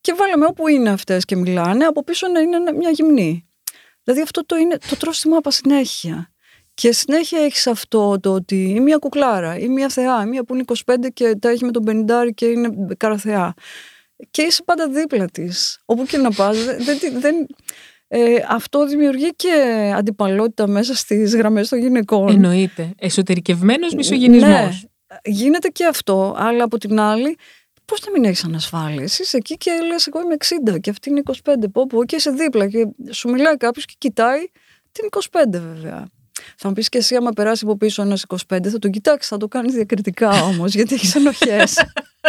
Και 0.00 0.14
βάλαμε 0.18 0.46
όπου 0.46 0.68
είναι 0.68 0.90
αυτές 0.90 1.24
και 1.24 1.36
μιλάνε, 1.36 1.84
από 1.84 2.04
πίσω 2.04 2.28
να 2.28 2.40
είναι 2.40 2.72
μια 2.72 2.90
γυμνή. 2.90 3.48
Δηλαδή 4.02 4.22
αυτό 4.22 4.46
το, 4.46 4.56
είναι, 4.56 4.78
το 4.88 4.96
τρως 4.96 5.24
από 5.36 5.50
συνέχεια. 5.50 6.30
Και 6.76 6.92
συνέχεια 6.92 7.40
έχεις 7.40 7.66
αυτό 7.66 8.20
το 8.20 8.32
ότι 8.32 8.70
ή 8.70 8.80
μια 8.80 8.96
κουκλάρα 8.96 9.58
ή 9.58 9.68
μια 9.68 9.88
θεά, 9.88 10.26
μία 10.26 10.44
που 10.44 10.54
είναι 10.54 10.64
25 10.84 10.94
και 11.12 11.36
τα 11.40 11.48
έχει 11.48 11.64
με 11.64 11.70
τον 11.70 12.06
50 12.08 12.30
και 12.34 12.46
είναι 12.46 12.68
καραθεά. 12.96 13.54
Και 14.30 14.42
είσαι 14.42 14.62
πάντα 14.64 14.88
δίπλα 14.88 15.26
της. 15.26 15.78
Όπου 15.84 16.04
και 16.04 16.16
να 16.16 16.30
πας. 16.30 16.64
δεν, 16.64 16.98
δεν, 17.18 17.46
ε, 18.08 18.34
αυτό 18.48 18.86
δημιουργεί 18.86 19.28
και 19.36 19.52
αντιπαλότητα 19.96 20.66
μέσα 20.66 20.94
στις 20.94 21.34
γραμμές 21.34 21.68
των 21.68 21.78
γυναικών. 21.78 22.28
Εννοείται. 22.28 22.90
Εσωτερικευμένος 22.98 23.94
μισογενισμός. 23.94 24.50
Ναι, 24.50 24.70
γίνεται 25.24 25.68
και 25.68 25.86
αυτό, 25.86 26.34
αλλά 26.38 26.64
από 26.64 26.78
την 26.78 27.00
άλλη, 27.00 27.36
πώς 27.84 28.00
να 28.06 28.10
μην 28.10 28.24
έχεις 28.24 28.44
ανασφάλεια. 28.44 29.02
Είσαι 29.02 29.36
εκεί 29.36 29.56
και 29.56 29.70
λες: 29.86 30.06
Εγώ 30.06 30.20
είμαι 30.20 30.36
60 30.72 30.80
και 30.80 30.90
αυτή 30.90 31.10
είναι 31.10 31.22
25. 31.24 31.70
Πω, 31.72 31.86
πω, 31.86 32.04
και 32.04 32.16
είσαι 32.16 32.30
δίπλα 32.30 32.68
και 32.68 32.86
σου 33.10 33.28
μιλάει 33.28 33.56
κάποιος 33.56 33.84
και 33.84 33.94
κοιτάει 33.98 34.40
την 34.92 35.08
25 35.30 35.60
βέβαια. 35.60 36.06
Θα 36.56 36.68
μου 36.68 36.74
πεις 36.74 36.88
και 36.88 36.98
εσύ, 36.98 37.14
άμα 37.14 37.30
περάσει 37.30 37.64
από 37.64 37.76
πίσω 37.76 38.02
ένας 38.02 38.24
25, 38.48 38.68
θα 38.68 38.78
τον 38.78 38.90
κοιτάξεις, 38.90 39.28
θα 39.28 39.36
το 39.36 39.48
κάνεις 39.48 39.74
διακριτικά 39.74 40.42
όμως, 40.42 40.74
γιατί 40.74 40.94
έχεις 40.94 41.14
ενοχές. 41.14 41.72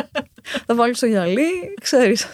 θα 0.68 0.76
βάλεις 0.76 1.00
το 1.00 1.06
γυαλί, 1.06 1.74
ξέρεις. 1.82 2.28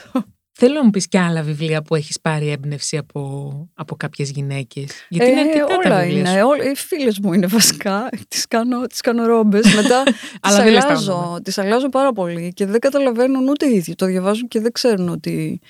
Θέλω 0.55 0.73
να 0.73 0.83
μου 0.83 0.89
πεις 0.89 1.07
και 1.07 1.19
άλλα 1.19 1.41
βιβλία 1.41 1.81
που 1.81 1.95
έχεις 1.95 2.19
πάρει 2.21 2.49
έμπνευση 2.49 2.97
από, 2.97 3.51
από 3.73 3.95
κάποιες 3.95 4.29
γυναίκες. 4.29 4.91
Γιατί 5.09 5.29
είναι 5.29 5.39
ε, 5.39 5.43
αρκετά 5.43 5.65
όλα 5.65 5.95
τα 5.95 6.01
βιβλία. 6.01 6.31
Είναι, 6.31 6.43
όλα, 6.43 6.63
οι 6.63 6.75
φίλες 6.75 7.19
μου 7.19 7.33
είναι 7.33 7.47
βασικά. 7.47 8.09
Τις 8.27 8.47
κάνω, 8.47 8.81
τις 8.81 9.01
κάνω 9.01 9.25
ρόμπες. 9.25 9.75
Μετά 9.75 10.03
τις 10.41 10.57
αλλάζω, 10.57 11.39
τις 11.43 11.57
αλλάζω 11.57 11.89
πάρα 11.89 12.11
πολύ 12.11 12.53
και 12.53 12.65
δεν 12.65 12.79
καταλαβαίνουν 12.79 13.47
ούτε 13.47 13.65
οι 13.65 13.75
ίδιοι. 13.75 13.95
Το 13.95 14.05
διαβάζουν 14.05 14.47
και 14.47 14.59
δεν 14.59 14.71
ξέρουν 14.71 15.09
ότι 15.09 15.61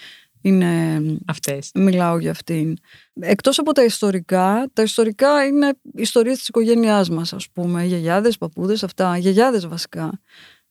είναι... 0.44 1.02
Αυτές. 1.28 1.70
Μιλάω 1.74 2.18
για 2.18 2.32
αυτήν. 2.32 2.76
Εκτός 3.20 3.60
από 3.60 3.72
τα 3.72 3.84
ιστορικά, 3.84 4.70
τα 4.74 4.82
ιστορικά 4.82 5.46
είναι 5.46 5.74
ιστορίες 5.96 6.38
της 6.38 6.48
οικογένειάς 6.48 7.10
μας, 7.10 7.34
ας 7.34 7.50
πούμε. 7.54 7.84
Γιαγιάδες, 7.84 8.38
παππούδες, 8.38 8.84
αυτά. 8.84 9.18
Γιαγιάδες 9.18 9.68
βασικά. 9.68 10.20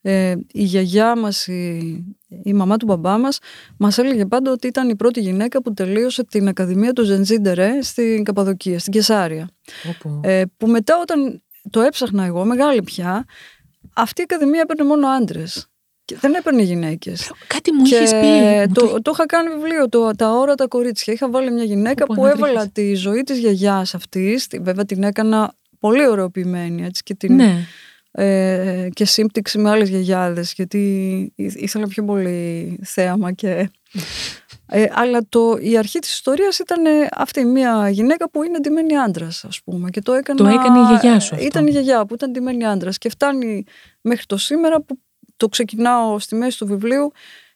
Ε, 0.05 0.35
η 0.53 0.63
γιαγιά 0.63 1.17
μας, 1.17 1.47
η, 1.47 2.05
η 2.43 2.53
μαμά 2.53 2.77
του 2.77 2.87
μπαμπά 2.87 3.19
μας, 3.19 3.39
μας 3.79 3.99
έλεγε 3.99 4.27
πάντα 4.27 4.51
ότι 4.51 4.67
ήταν 4.67 4.89
η 4.89 4.97
πρώτη 4.97 5.21
γυναίκα 5.21 5.63
που 5.63 5.73
τελείωσε 5.73 6.25
την 6.25 6.49
Ακαδημία 6.49 6.93
του 6.93 7.05
Ζεντζίντερε 7.05 7.83
στην 7.83 8.25
Καπαδοκία, 8.25 8.79
στην 8.79 8.93
Κεσάρια. 8.93 9.49
Ε, 10.21 10.43
που 10.57 10.67
μετά 10.67 10.99
όταν 11.01 11.43
το 11.71 11.81
έψαχνα 11.81 12.25
εγώ, 12.25 12.45
μεγάλη 12.45 12.83
πια, 12.83 13.25
αυτή 13.95 14.21
η 14.21 14.25
Ακαδημία 14.31 14.61
έπαιρνε 14.61 14.85
μόνο 14.85 15.09
άντρες 15.09 15.72
δεν 16.21 16.35
έπαιρνε 16.35 16.63
γυναίκες. 16.63 17.33
Κάτι 17.47 17.73
μου 17.73 17.83
είχε 17.85 17.99
πει. 17.99 18.73
Το, 18.73 19.03
το 19.03 19.11
είχα 19.15 19.27
κάνει 19.27 19.49
βιβλίο, 19.49 19.89
το, 19.89 20.11
Τα 20.11 20.31
όρατα 20.31 20.69
κορίτσια. 20.69 21.13
Είχα 21.13 21.31
βάλει 21.31 21.51
μια 21.51 21.65
γυναίκα 21.65 22.05
που 22.05 22.27
έβαλα 22.27 22.69
τη 22.69 22.95
ζωή 22.95 23.23
της 23.23 23.39
γιαγιάς 23.39 23.95
αυτής. 23.95 24.47
Βέβαια 24.61 24.85
την 24.85 25.03
έκανα 25.03 25.55
πολύ 25.79 26.09
ωραιοποιημένη 26.09 26.85
έτσι, 26.85 27.03
και 27.03 27.15
την. 27.15 27.35
Ναι. 27.35 27.67
Ε, 28.15 28.89
και 28.93 29.05
σύμπτυξη 29.05 29.59
με 29.59 29.71
άλλες 29.71 29.89
γιαγιάδες 29.89 30.53
γιατί 30.53 31.33
ήθελα 31.37 31.87
πιο 31.87 32.05
πολύ 32.05 32.79
θέαμα 32.85 33.33
και 33.33 33.71
ε, 34.75 34.87
αλλά 34.93 35.21
το, 35.29 35.57
η 35.61 35.77
αρχή 35.79 35.99
της 35.99 36.13
ιστορίας 36.13 36.59
ήταν 36.59 36.85
αυτή 37.13 37.45
μια 37.45 37.91
γυναίκα 37.91 38.31
που 38.31 38.43
είναι 38.43 38.59
ντυμένη 38.59 38.97
άντρας, 38.97 39.45
ας 39.45 39.61
πούμε 39.65 39.91
και 39.91 40.01
το, 40.01 40.13
έκανα, 40.13 40.39
το 40.39 40.47
έκανε 40.47 40.79
η 40.79 40.83
γιαγιά 40.83 41.21
σου 41.21 41.35
αυτό. 41.35 41.47
ήταν 41.47 41.67
η 41.67 41.71
γιαγιά 41.71 42.07
που 42.07 42.15
ήταν 42.15 42.31
ντυμένη 42.31 42.67
άντρας 42.67 42.99
και 42.99 43.09
φτάνει 43.09 43.65
μέχρι 44.01 44.27
το 44.27 44.37
σήμερα 44.37 44.81
που 44.81 44.99
το 45.43 45.49
ξεκινάω 45.49 46.19
στη 46.19 46.35
μέση 46.35 46.59
του 46.59 46.67
βιβλίου. 46.67 47.13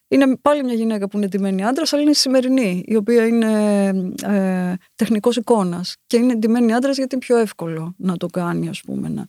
Είναι 0.08 0.36
πάλι 0.36 0.64
μια 0.64 0.74
γυναίκα 0.74 1.08
που 1.08 1.16
είναι 1.16 1.26
ντυμένη 1.26 1.64
άντρας, 1.64 1.92
αλλά 1.92 2.02
είναι 2.02 2.12
σημερινή, 2.12 2.84
η 2.86 2.96
οποία 2.96 3.26
είναι 3.26 3.86
ε, 4.22 4.74
τεχνικός 4.94 5.36
εικόνας. 5.36 5.96
Και 6.06 6.16
είναι 6.16 6.34
ντυμένη 6.34 6.74
άντρας 6.74 6.96
γιατί 6.96 7.14
είναι 7.14 7.24
πιο 7.24 7.36
εύκολο 7.36 7.94
να 7.98 8.16
το 8.16 8.26
κάνει, 8.26 8.68
ας 8.68 8.80
πούμε, 8.80 9.08
να 9.08 9.28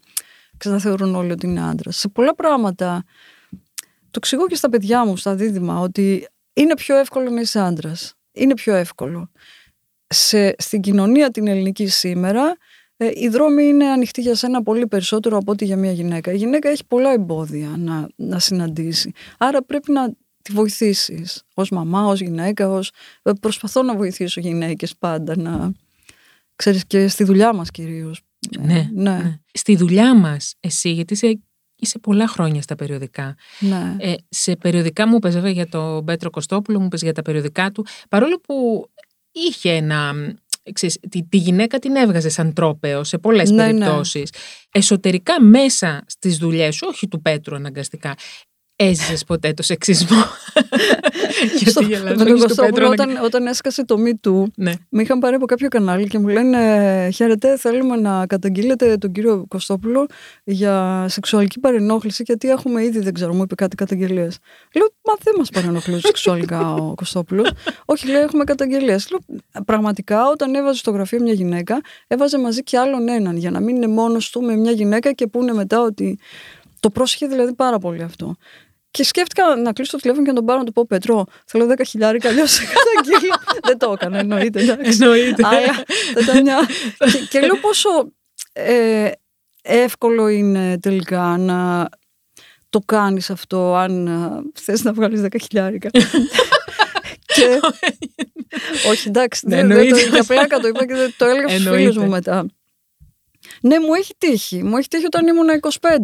ξαναθεωρούν 0.58 1.16
όλοι 1.16 1.32
ότι 1.32 1.48
είναι 1.48 1.62
άντρας. 1.62 1.98
Σε 1.98 2.08
πολλά 2.08 2.36
πράγματα. 2.36 3.04
Το 4.02 4.18
εξηγώ 4.18 4.48
και 4.48 4.56
στα 4.56 4.70
παιδιά 4.70 5.06
μου, 5.06 5.18
στα 5.18 5.36
δίδυμα, 5.36 5.80
ότι 5.80 6.28
είναι 6.54 6.74
πιο 6.74 6.98
εύκολο 6.98 7.30
να 7.30 7.42
είσαι 7.42 7.60
άντρας. 7.60 8.14
Είναι 8.32 8.54
πιο 8.54 8.76
εύκολο. 8.76 9.32
Σε, 10.08 10.56
στην 10.58 10.82
κοινωνία 10.82 11.32
την 11.32 11.48
ελληνική 11.48 11.88
σήμερα, 11.88 12.58
ε, 12.98 13.12
οι 13.14 13.28
δρόμοι 13.28 13.64
είναι 13.64 13.86
ανοιχτοί 13.86 14.22
για 14.22 14.36
σένα 14.36 14.64
πολύ 14.64 14.88
περισσότερο 14.88 15.38
από 15.38 15.52
ό,τι 15.52 15.66
για 15.66 15.78
μια 15.78 15.92
γυναίκα. 15.92 16.32
Η 16.32 16.38
γυναίκα 16.38 16.70
έχει 16.70 16.86
πολλά 16.88 17.14
εμπόδια 17.14 17.76
να, 17.78 18.10
να 18.16 18.40
συναντήσει. 18.40 19.12
Άρα 19.38 19.64
πρέπει 19.64 19.92
να 19.92 20.14
τη 20.42 20.54
βοηθήσεις 20.54 21.44
ως 21.54 21.70
μαμά, 21.70 22.06
ως 22.06 22.22
γυναίκα. 22.22 22.70
Ως... 22.70 22.92
Ε, 23.24 23.32
προσπαθώ 23.42 23.84
να 23.84 23.96
βοηθήσω 23.96 24.40
γυναίκες 24.40 24.96
πάντα 24.96 25.38
να, 25.38 25.72
Ξέρεις 26.58 26.86
και 26.86 27.08
στη 27.08 27.24
δουλειά 27.24 27.54
μας 27.54 27.72
κυρίως. 27.72 28.22
Ναι, 28.60 28.90
ναι. 28.94 29.12
ναι. 29.12 29.40
Στη 29.54 29.76
δουλειά 29.76 30.16
μας 30.16 30.54
εσύ, 30.60 30.92
γιατί 30.92 31.14
είσαι, 31.14 31.40
είσαι 31.76 32.00
πολλά 32.00 32.28
χρόνια 32.28 32.62
στα 32.62 32.76
περιοδικά. 32.76 33.36
Ναι. 33.60 33.96
Ε, 34.00 34.14
σε 34.30 34.56
περιοδικά 34.56 35.08
μου 35.08 35.20
πες 35.20 35.36
για 35.36 35.70
τον 35.70 36.06
Πέτρο 36.06 36.30
Κωστόπουλο, 36.30 36.80
μου 36.80 36.88
πες 36.88 37.02
για 37.02 37.14
τα 37.14 37.22
περιοδικά 37.22 37.72
του, 37.72 37.86
παρόλο 38.10 38.40
που 38.40 38.86
είχε 39.32 39.72
ένα 39.72 40.14
ξέρεις, 40.74 41.00
τη, 41.10 41.24
τη, 41.24 41.38
γυναίκα 41.38 41.80
την 41.80 41.96
έβγαζε 41.96 42.30
σαν 42.30 42.54
τρόπεο 42.54 43.04
σε 43.04 43.18
πολλές 43.18 43.50
ναι, 43.50 43.66
ναι. 43.66 43.72
περιπτώσεις. 43.72 44.30
Εσωτερικά 44.72 45.42
μέσα 45.42 46.04
στις 46.08 46.38
δουλειές 46.38 46.76
σου, 46.76 46.88
όχι 46.90 47.08
του 47.08 47.22
Πέτρου 47.22 47.56
αναγκαστικά, 47.56 48.16
Έζησες 48.80 49.24
ποτέ 49.24 49.54
το 49.54 49.64
σεξισμό; 49.64 50.18
Γιατί 51.60 51.86
γελάς, 51.86 52.58
όταν, 52.90 53.18
όταν 53.24 53.48
έσκασε 53.48 53.86
το 53.86 53.96
Me 54.06 54.28
Too, 54.28 54.44
ναι. 54.56 54.72
με 54.90 55.02
είχαν 55.02 55.20
πάρει 55.20 55.36
από 55.36 55.46
κάποιο 55.46 55.68
κανάλι 55.68 56.08
και 56.08 56.20
μου 56.20 56.28
λένε 56.28 57.10
Χαίρετε, 57.14 57.58
θέλουμε 57.58 57.96
να 57.96 58.26
καταγγείλετε 58.28 58.98
τον 58.98 59.12
κύριο 59.12 59.46
Κωστόπουλο 59.48 60.06
για 60.44 61.06
σεξουαλική 61.10 61.60
παρενόχληση, 61.60 62.24
γιατί 62.26 62.50
έχουμε 62.50 62.84
ήδη, 62.84 63.00
δεν 63.00 63.14
ξέρω, 63.14 63.34
μου 63.34 63.42
είπε 63.42 63.56
κάτι 63.56 63.76
καταγγελίες. 63.76 64.38
Λέω, 64.76 64.88
Μα 65.08 65.14
δεν 65.24 65.34
μας 65.38 65.50
παρενοχλούσε 65.50 66.08
σεξουαλικά 66.08 66.74
ο 66.74 66.94
Κωστόπουλος. 66.96 67.52
Όχι, 67.86 68.08
λέει, 68.08 68.22
έχουμε 68.22 68.44
καταγγελίες. 68.44 69.10
Λέω, 69.10 69.20
Πραγματικά, 69.66 70.30
όταν 70.30 70.56
έβαζε 70.56 70.78
στο 70.78 70.92
γραφείο 70.92 71.22
μια 71.22 71.34
γυναίκα, 71.34 71.82
έβαζε 72.08 72.40
μαζί 72.40 72.64
και 72.64 72.78
άλλον 72.78 73.08
έναν, 73.08 73.38
για 73.38 73.52
να 73.52 73.60
μην 73.60 73.76
είναι 73.76 73.88
μόνος 73.88 74.30
του 74.30 74.42
με 74.42 74.56
μια 74.56 74.72
γυναίκα 74.72 75.14
και 75.14 75.28
πούνε 75.28 75.54
μετά 75.54 75.82
ότι. 75.82 76.20
Το 76.80 76.90
πρόσχε 76.90 77.28
δηλαδή 77.28 77.54
πάρα 77.54 77.80
πολύ 77.80 78.04
αυτό. 78.04 78.36
Και 78.92 79.04
σκέφτηκα 79.04 79.56
να 79.56 79.74
κλείσω 79.74 79.92
το 79.92 79.98
τηλέφωνο 79.98 80.26
και 80.26 80.32
να 80.32 80.38
τον 80.38 80.46
πάρω 80.46 80.60
να 80.60 80.66
του 80.66 80.72
πω 80.72 80.86
Πετρό, 80.86 81.26
θέλω 81.46 81.74
10 81.78 81.82
χιλιάρικα, 81.88 82.30
αλλιώς 82.30 82.60
καταγγείλω. 82.60 83.36
Δεν 83.68 83.78
το 83.78 83.92
έκανα, 83.92 84.18
εννοείται. 84.18 84.62
Εντάξει. 84.62 84.98
Εννοείται. 85.02 85.46
Αλλά 85.46 85.84
ήταν 86.20 86.42
μια. 86.42 86.68
και, 86.98 87.20
και 87.30 87.40
λέω 87.40 87.56
πόσο 87.56 87.90
ε, 88.54 89.12
εύκολο 89.62 90.28
είναι 90.28 90.80
τελικά 90.80 91.38
να 91.38 91.90
το 92.70 92.80
κάνεις 92.80 93.30
αυτό, 93.30 93.76
αν 93.76 94.08
ε, 94.08 94.60
θες 94.62 94.84
να 94.84 94.94
βγάλεις 94.94 95.22
10 95.24 95.28
χιλιάρικα. 95.42 95.90
και... 97.36 97.60
Όχι, 98.90 99.08
εντάξει, 99.08 99.48
ναι, 99.48 99.66
δεν, 99.66 99.90
το, 99.90 99.98
για 99.98 100.24
πλάκα 100.24 100.60
το 100.60 100.68
είπα 100.68 100.86
και 100.86 101.14
το 101.18 101.26
έλεγα 101.26 101.50
στους 101.50 101.76
φίλους 101.76 101.98
μου 101.98 102.08
μετά. 102.10 102.46
Ναι, 103.62 103.80
μου 103.80 103.94
έχει 103.94 104.14
τύχει. 104.18 104.64
Μου 104.64 104.78
έχει 104.78 104.88
τύχει 104.88 105.06
όταν 105.06 105.28
ήμουν 105.28 105.48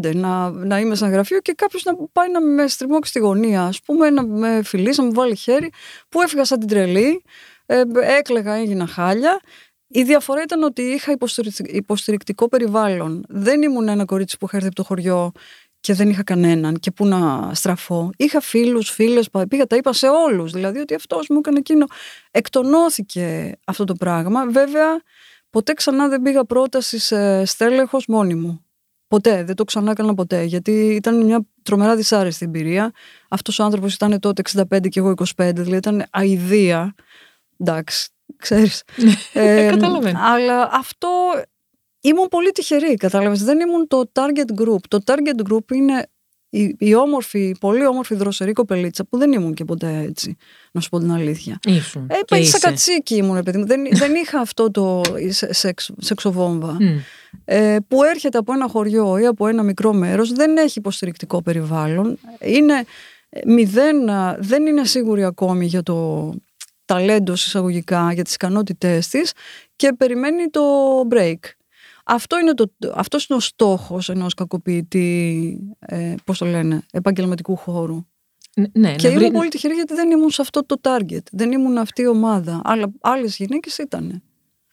25 0.04 0.16
να, 0.16 0.50
να 0.50 0.80
είμαι 0.80 0.96
σαν 0.96 1.12
γραφείο 1.12 1.40
και 1.40 1.54
κάποιος 1.54 1.84
να 1.84 1.94
πάει 2.12 2.32
να 2.32 2.42
με 2.42 2.68
στριμώξει 2.68 3.10
στη 3.10 3.20
γωνία. 3.20 3.64
Α 3.64 3.72
πούμε, 3.86 4.10
να 4.10 4.26
με 4.26 4.64
φιλήσει, 4.64 5.00
να 5.00 5.06
μου 5.06 5.14
βάλει 5.14 5.36
χέρι, 5.36 5.72
που 6.10 6.22
έφυγα 6.22 6.46
σαν 6.46 6.60
την 6.60 6.68
τρελή. 6.68 7.24
Ε, 7.66 7.82
έκλεγα, 8.18 8.54
έγινα 8.54 8.88
χάλια. 8.88 9.42
Η 9.88 10.04
διαφορά 10.04 10.42
ήταν 10.42 10.64
ότι 10.64 10.82
είχα 10.82 11.18
υποστηρικτικό 11.66 12.48
περιβάλλον. 12.48 13.26
Δεν 13.30 13.62
ήμουν 13.62 13.88
ένα 13.88 14.06
κορίτσι 14.06 14.38
που 14.38 14.46
είχα 14.46 14.56
έρθει 14.56 14.68
από 14.68 14.76
το 14.76 14.84
χωριό 14.84 15.32
και 15.80 15.94
δεν 15.94 16.10
είχα 16.10 16.24
κανέναν 16.24 16.80
και 16.80 16.92
πού 16.92 17.06
να 17.06 17.52
στραφώ. 17.54 18.10
Είχα 18.18 18.42
φίλους, 18.42 18.90
φίλες, 18.90 19.30
πήγα, 19.50 19.68
τα 19.68 19.76
είπα 19.76 19.94
σε 19.94 20.08
όλους. 20.08 20.52
Δηλαδή 20.52 20.80
ότι 20.80 20.94
αυτός 20.94 21.28
μου 21.30 21.38
έκανε 21.38 21.58
εκείνο. 21.58 21.86
Εκτονώθηκε 22.32 23.52
αυτό 23.66 23.84
το 23.84 23.94
πράγμα. 23.94 24.46
Βέβαια, 24.46 25.02
Ποτέ 25.54 25.74
ξανά 25.74 26.08
δεν 26.08 26.22
πήγα 26.22 26.46
πρόταση 26.46 27.00
σε 27.00 27.46
στέλεχος 27.46 28.06
μόνη 28.08 28.36
μου. 28.36 28.66
Ποτέ, 29.08 29.44
δεν 29.44 29.56
το 29.56 29.64
ξανά 29.64 29.92
έκανα 29.92 30.14
ποτέ. 30.14 30.44
Γιατί 30.44 30.72
ήταν 30.72 31.26
μια 31.26 31.46
τρομερά 31.64 31.96
δυσάρεστη 31.96 32.46
εμπειρία. 32.46 32.92
Αυτός 33.30 33.60
ο 33.60 33.64
άνθρωπος 33.64 33.94
ήταν 33.94 34.20
τότε 34.20 34.42
65 34.72 34.90
και 34.90 35.00
εγώ 35.00 35.14
25, 35.18 35.52
δηλαδή 35.54 35.76
ήταν 35.76 36.06
αηδία. 36.12 36.94
Εντάξει, 37.58 38.10
ξέρεις. 38.38 38.84
ε, 39.34 39.70
Καταλαβαίνω. 39.72 40.20
Αλλά 40.22 40.70
αυτό 40.72 41.10
ήμουν 42.02 42.28
πολύ 42.28 42.52
τυχερή, 42.52 42.94
κατάλαβες. 42.96 43.44
Δεν 43.44 43.60
ήμουν 43.60 43.88
το 43.88 44.12
target 44.14 44.62
group. 44.62 44.80
Το 44.88 45.00
target 45.06 45.52
group 45.52 45.72
είναι 45.72 46.08
η, 46.56 46.76
η 46.80 46.96
όμορφη, 46.96 47.56
πολύ 47.60 47.86
όμορφη 47.86 48.16
δροσερή 48.16 48.54
κοπελίτσα 48.54 49.06
που 49.06 49.18
δεν 49.18 49.32
ήμουν 49.32 49.54
και 49.54 49.66
ποτέ 49.66 50.06
έτσι, 50.08 50.38
να 50.72 50.82
σου 50.82 50.90
πω 50.90 51.00
την 51.00 51.12
αλήθεια. 51.12 51.60
Ήσουν. 51.66 52.08
Ε, 52.30 52.44
σαν 52.44 52.60
κατσίκι 52.60 53.16
ήμουν, 53.16 53.44
παιδί 53.44 53.58
μου. 53.58 53.66
Δεν, 53.66 53.88
δεν 54.04 54.16
είχα 54.16 54.40
αυτό 54.40 54.72
το 54.72 55.02
σεξ, 55.50 55.92
σεξοβόμβα. 55.98 56.78
Ε, 57.46 57.78
που 57.88 58.04
έρχεται 58.04 58.38
από 58.38 58.54
ένα 58.54 58.68
χωριό 58.68 59.18
ή 59.18 59.26
από 59.26 59.48
ένα 59.48 59.64
μικρό 59.64 59.94
μέρος, 59.94 60.32
δεν 60.32 60.58
έχει 60.58 60.80
υποστηρικτικό 60.80 61.42
περιβάλλον. 61.42 62.18
Είναι 62.40 62.84
μηδέν, 63.46 64.10
δεν 64.40 64.66
είναι 64.66 64.86
σίγουρη 64.86 65.24
ακόμη 65.24 65.66
για 65.66 65.84
το 65.84 66.30
ταλέντος 66.86 67.46
εισαγωγικά, 67.46 68.14
για 68.14 68.24
τις 68.24 68.34
ικανότητές 68.34 69.08
της 69.08 69.32
και 69.76 69.94
περιμένει 69.98 70.50
το 70.50 70.62
break. 71.12 71.40
Αυτό 72.04 72.40
είναι, 72.40 72.54
το, 72.54 72.72
αυτός 72.94 73.26
είναι 73.26 73.38
ο 73.38 73.42
στόχος 73.42 74.10
ενός 74.10 74.34
κακοποιητή, 74.34 75.60
ε, 75.80 76.16
πώς 76.26 76.38
το 76.38 76.46
λένε, 76.46 76.82
επαγγελματικού 76.92 77.56
χώρου. 77.56 78.06
Ναι, 78.74 78.96
και 78.96 79.08
ήμουν 79.08 79.32
πολύ 79.32 79.50
τυχερή 79.50 79.74
γιατί 79.74 79.94
δεν 79.94 80.12
ήμουν 80.12 80.30
σε 80.30 80.42
αυτό 80.42 80.66
το 80.66 80.76
target. 80.82 81.24
Δεν 81.32 81.52
ήμουν 81.52 81.78
αυτή 81.78 82.02
η 82.02 82.08
ομάδα. 82.08 82.62
Αλλά 82.64 82.92
άλλες 83.02 83.36
γυναίκες 83.36 83.78
ήταν. 83.78 84.22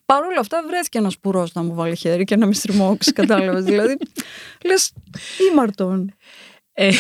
Παρ' 0.07 0.23
όλα 0.23 0.41
αυτά 0.41 0.63
βρέθηκε 0.67 0.99
ένας 0.99 1.19
πουρός 1.19 1.53
να 1.53 1.63
μου 1.63 1.75
βάλει 1.75 1.97
χέρι 1.97 2.25
και 2.25 2.37
να 2.37 2.47
με 2.47 2.55
στριμώξει, 2.55 3.13
κατάλαβες. 3.13 3.65
δηλαδή, 3.71 3.97
λες, 4.65 4.93
ήμαρτον. 5.51 6.15
Ε, 6.83 6.91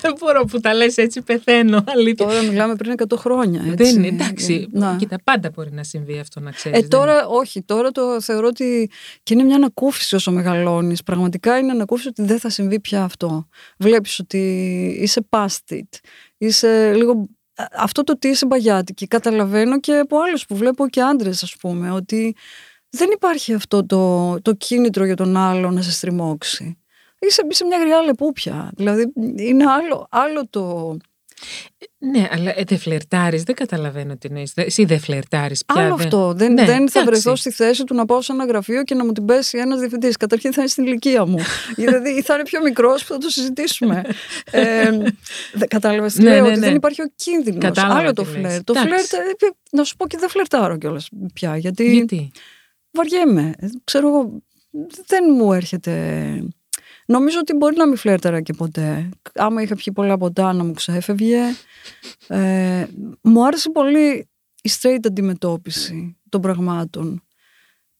δεν 0.00 0.14
μπορώ 0.18 0.44
που 0.44 0.60
τα 0.60 0.74
λες 0.74 0.96
έτσι, 0.96 1.22
πεθαίνω. 1.22 1.84
Αλήθεια. 1.86 2.26
Τώρα 2.26 2.42
μιλάμε 2.42 2.74
πριν 2.74 2.94
100 3.08 3.16
χρόνια. 3.16 3.60
Έτσι. 3.60 3.74
Δεν 3.74 3.94
είναι, 3.96 4.06
εντάξει. 4.06 4.68
Να. 4.72 4.96
Κοίτα, 4.96 5.16
πάντα 5.24 5.50
μπορεί 5.54 5.72
να 5.72 5.82
συμβεί 5.82 6.18
αυτό 6.18 6.40
να 6.40 6.50
ξέρεις. 6.50 6.78
Ε, 6.78 6.86
τώρα, 6.88 7.26
όχι. 7.26 7.62
Τώρα 7.62 7.90
το 7.90 8.20
θεωρώ 8.20 8.46
ότι. 8.46 8.90
και 9.22 9.34
είναι 9.34 9.42
μια 9.42 9.56
ανακούφιση 9.56 10.14
όσο 10.14 10.30
μεγαλώνεις. 10.30 11.02
Πραγματικά 11.02 11.58
είναι 11.58 11.72
ανακούφιση 11.72 12.08
ότι 12.08 12.22
δεν 12.22 12.38
θα 12.38 12.48
συμβεί 12.48 12.80
πια 12.80 13.02
αυτό. 13.02 13.48
Βλέπεις 13.78 14.18
ότι 14.18 14.38
είσαι 15.00 15.26
past 15.30 15.72
it. 15.74 15.98
Είσαι 16.38 16.92
λίγο. 16.94 17.28
Αυτό 17.72 18.02
το 18.02 18.12
ότι 18.12 18.28
είσαι 18.28 18.46
μπαγιάτικη. 18.46 19.06
Καταλαβαίνω 19.06 19.80
και 19.80 19.92
από 19.92 20.20
άλλους 20.20 20.46
που 20.46 20.56
βλέπω 20.56 20.88
και 20.88 21.00
άντρες, 21.00 21.42
ας 21.42 21.56
πούμε, 21.56 21.90
ότι 21.90 22.36
δεν 22.90 23.08
υπάρχει 23.12 23.54
αυτό 23.54 23.86
το, 23.86 24.34
το 24.42 24.54
κίνητρο 24.54 25.04
για 25.04 25.16
τον 25.16 25.36
άλλο 25.36 25.70
να 25.70 25.82
σε 25.82 25.90
στριμώξει 25.90 26.76
είσαι, 27.26 27.46
είσαι 27.50 27.64
μια 27.64 27.78
γριά 27.78 28.02
λεπούπια. 28.02 28.70
Δηλαδή 28.76 29.12
είναι 29.36 29.64
άλλο, 29.70 30.06
άλλο 30.10 30.46
το... 30.50 30.96
Ναι, 31.98 32.28
αλλά 32.32 32.58
ε, 32.58 32.62
δεν 32.66 32.78
φλερτάρεις, 32.78 33.42
δεν 33.42 33.54
καταλαβαίνω 33.54 34.16
τι 34.16 34.28
εννοείς. 34.28 34.52
Εσύ 34.54 34.84
δεν 34.84 35.00
φλερτάρεις 35.00 35.64
πια. 35.64 35.82
Άλλο 35.82 35.94
αυτό. 35.94 36.32
Δεν, 36.32 36.52
ναι, 36.52 36.64
δεν 36.64 36.90
θα 36.90 37.04
βρεθώ 37.04 37.36
στη 37.36 37.50
θέση 37.50 37.84
του 37.84 37.94
να 37.94 38.04
πάω 38.04 38.22
σε 38.22 38.32
ένα 38.32 38.44
γραφείο 38.44 38.82
και 38.82 38.94
να 38.94 39.04
μου 39.04 39.12
την 39.12 39.24
πέσει 39.24 39.58
ένας 39.58 39.78
διευθυντής. 39.78 40.16
Καταρχήν 40.16 40.52
θα 40.52 40.60
είναι 40.60 40.70
στην 40.70 40.84
ηλικία 40.84 41.26
μου. 41.26 41.38
δηλαδή 41.76 42.22
θα 42.22 42.34
είναι 42.34 42.42
πιο 42.42 42.62
μικρός 42.62 43.04
που 43.04 43.12
θα 43.12 43.18
το 43.18 43.28
συζητήσουμε. 43.28 44.02
ε, 44.50 44.90
Κατάλαβες 45.68 46.12
τι 46.12 46.22
ναι, 46.22 46.30
λέω, 46.30 46.42
ναι, 46.42 46.50
ότι 46.50 46.58
δεν 46.58 46.68
ναι. 46.68 46.76
υπάρχει 46.76 47.02
ο 47.02 47.10
κίνδυνος. 47.14 47.78
Άλλο 47.78 48.12
το 48.12 48.24
φλερ. 48.24 48.64
Το 48.64 48.74
φλερ, 48.74 49.00
ε, 49.00 49.04
να 49.70 49.84
σου 49.84 49.96
πω 49.96 50.06
και 50.06 50.16
δεν 50.20 50.28
φλερτάρω 50.28 50.78
κιόλας 50.78 51.08
πια. 51.34 51.56
Γιατί, 51.56 51.92
γιατί; 51.92 52.30
βαριέμαι. 52.90 53.54
Ε, 53.58 53.66
ξέρω 53.84 54.08
εγώ, 54.08 54.42
δεν 55.06 55.24
μου 55.36 55.52
έρχεται 55.52 55.92
Νομίζω 57.12 57.38
ότι 57.38 57.52
μπορεί 57.54 57.76
να 57.76 57.86
μην 57.86 57.96
φλέρταρα 57.96 58.40
και 58.40 58.52
ποτέ. 58.52 59.08
Άμα 59.34 59.62
είχα 59.62 59.74
πιει 59.74 59.92
πολλά 59.94 60.16
ποτά 60.18 60.52
να 60.52 60.64
μου 60.64 60.72
ξέφευγε. 60.72 61.40
Ε, 62.26 62.86
μου 63.22 63.46
άρεσε 63.46 63.70
πολύ 63.70 64.28
η 64.62 64.70
straight 64.80 65.00
αντιμετώπιση 65.06 66.16
των 66.28 66.40
πραγμάτων. 66.40 67.22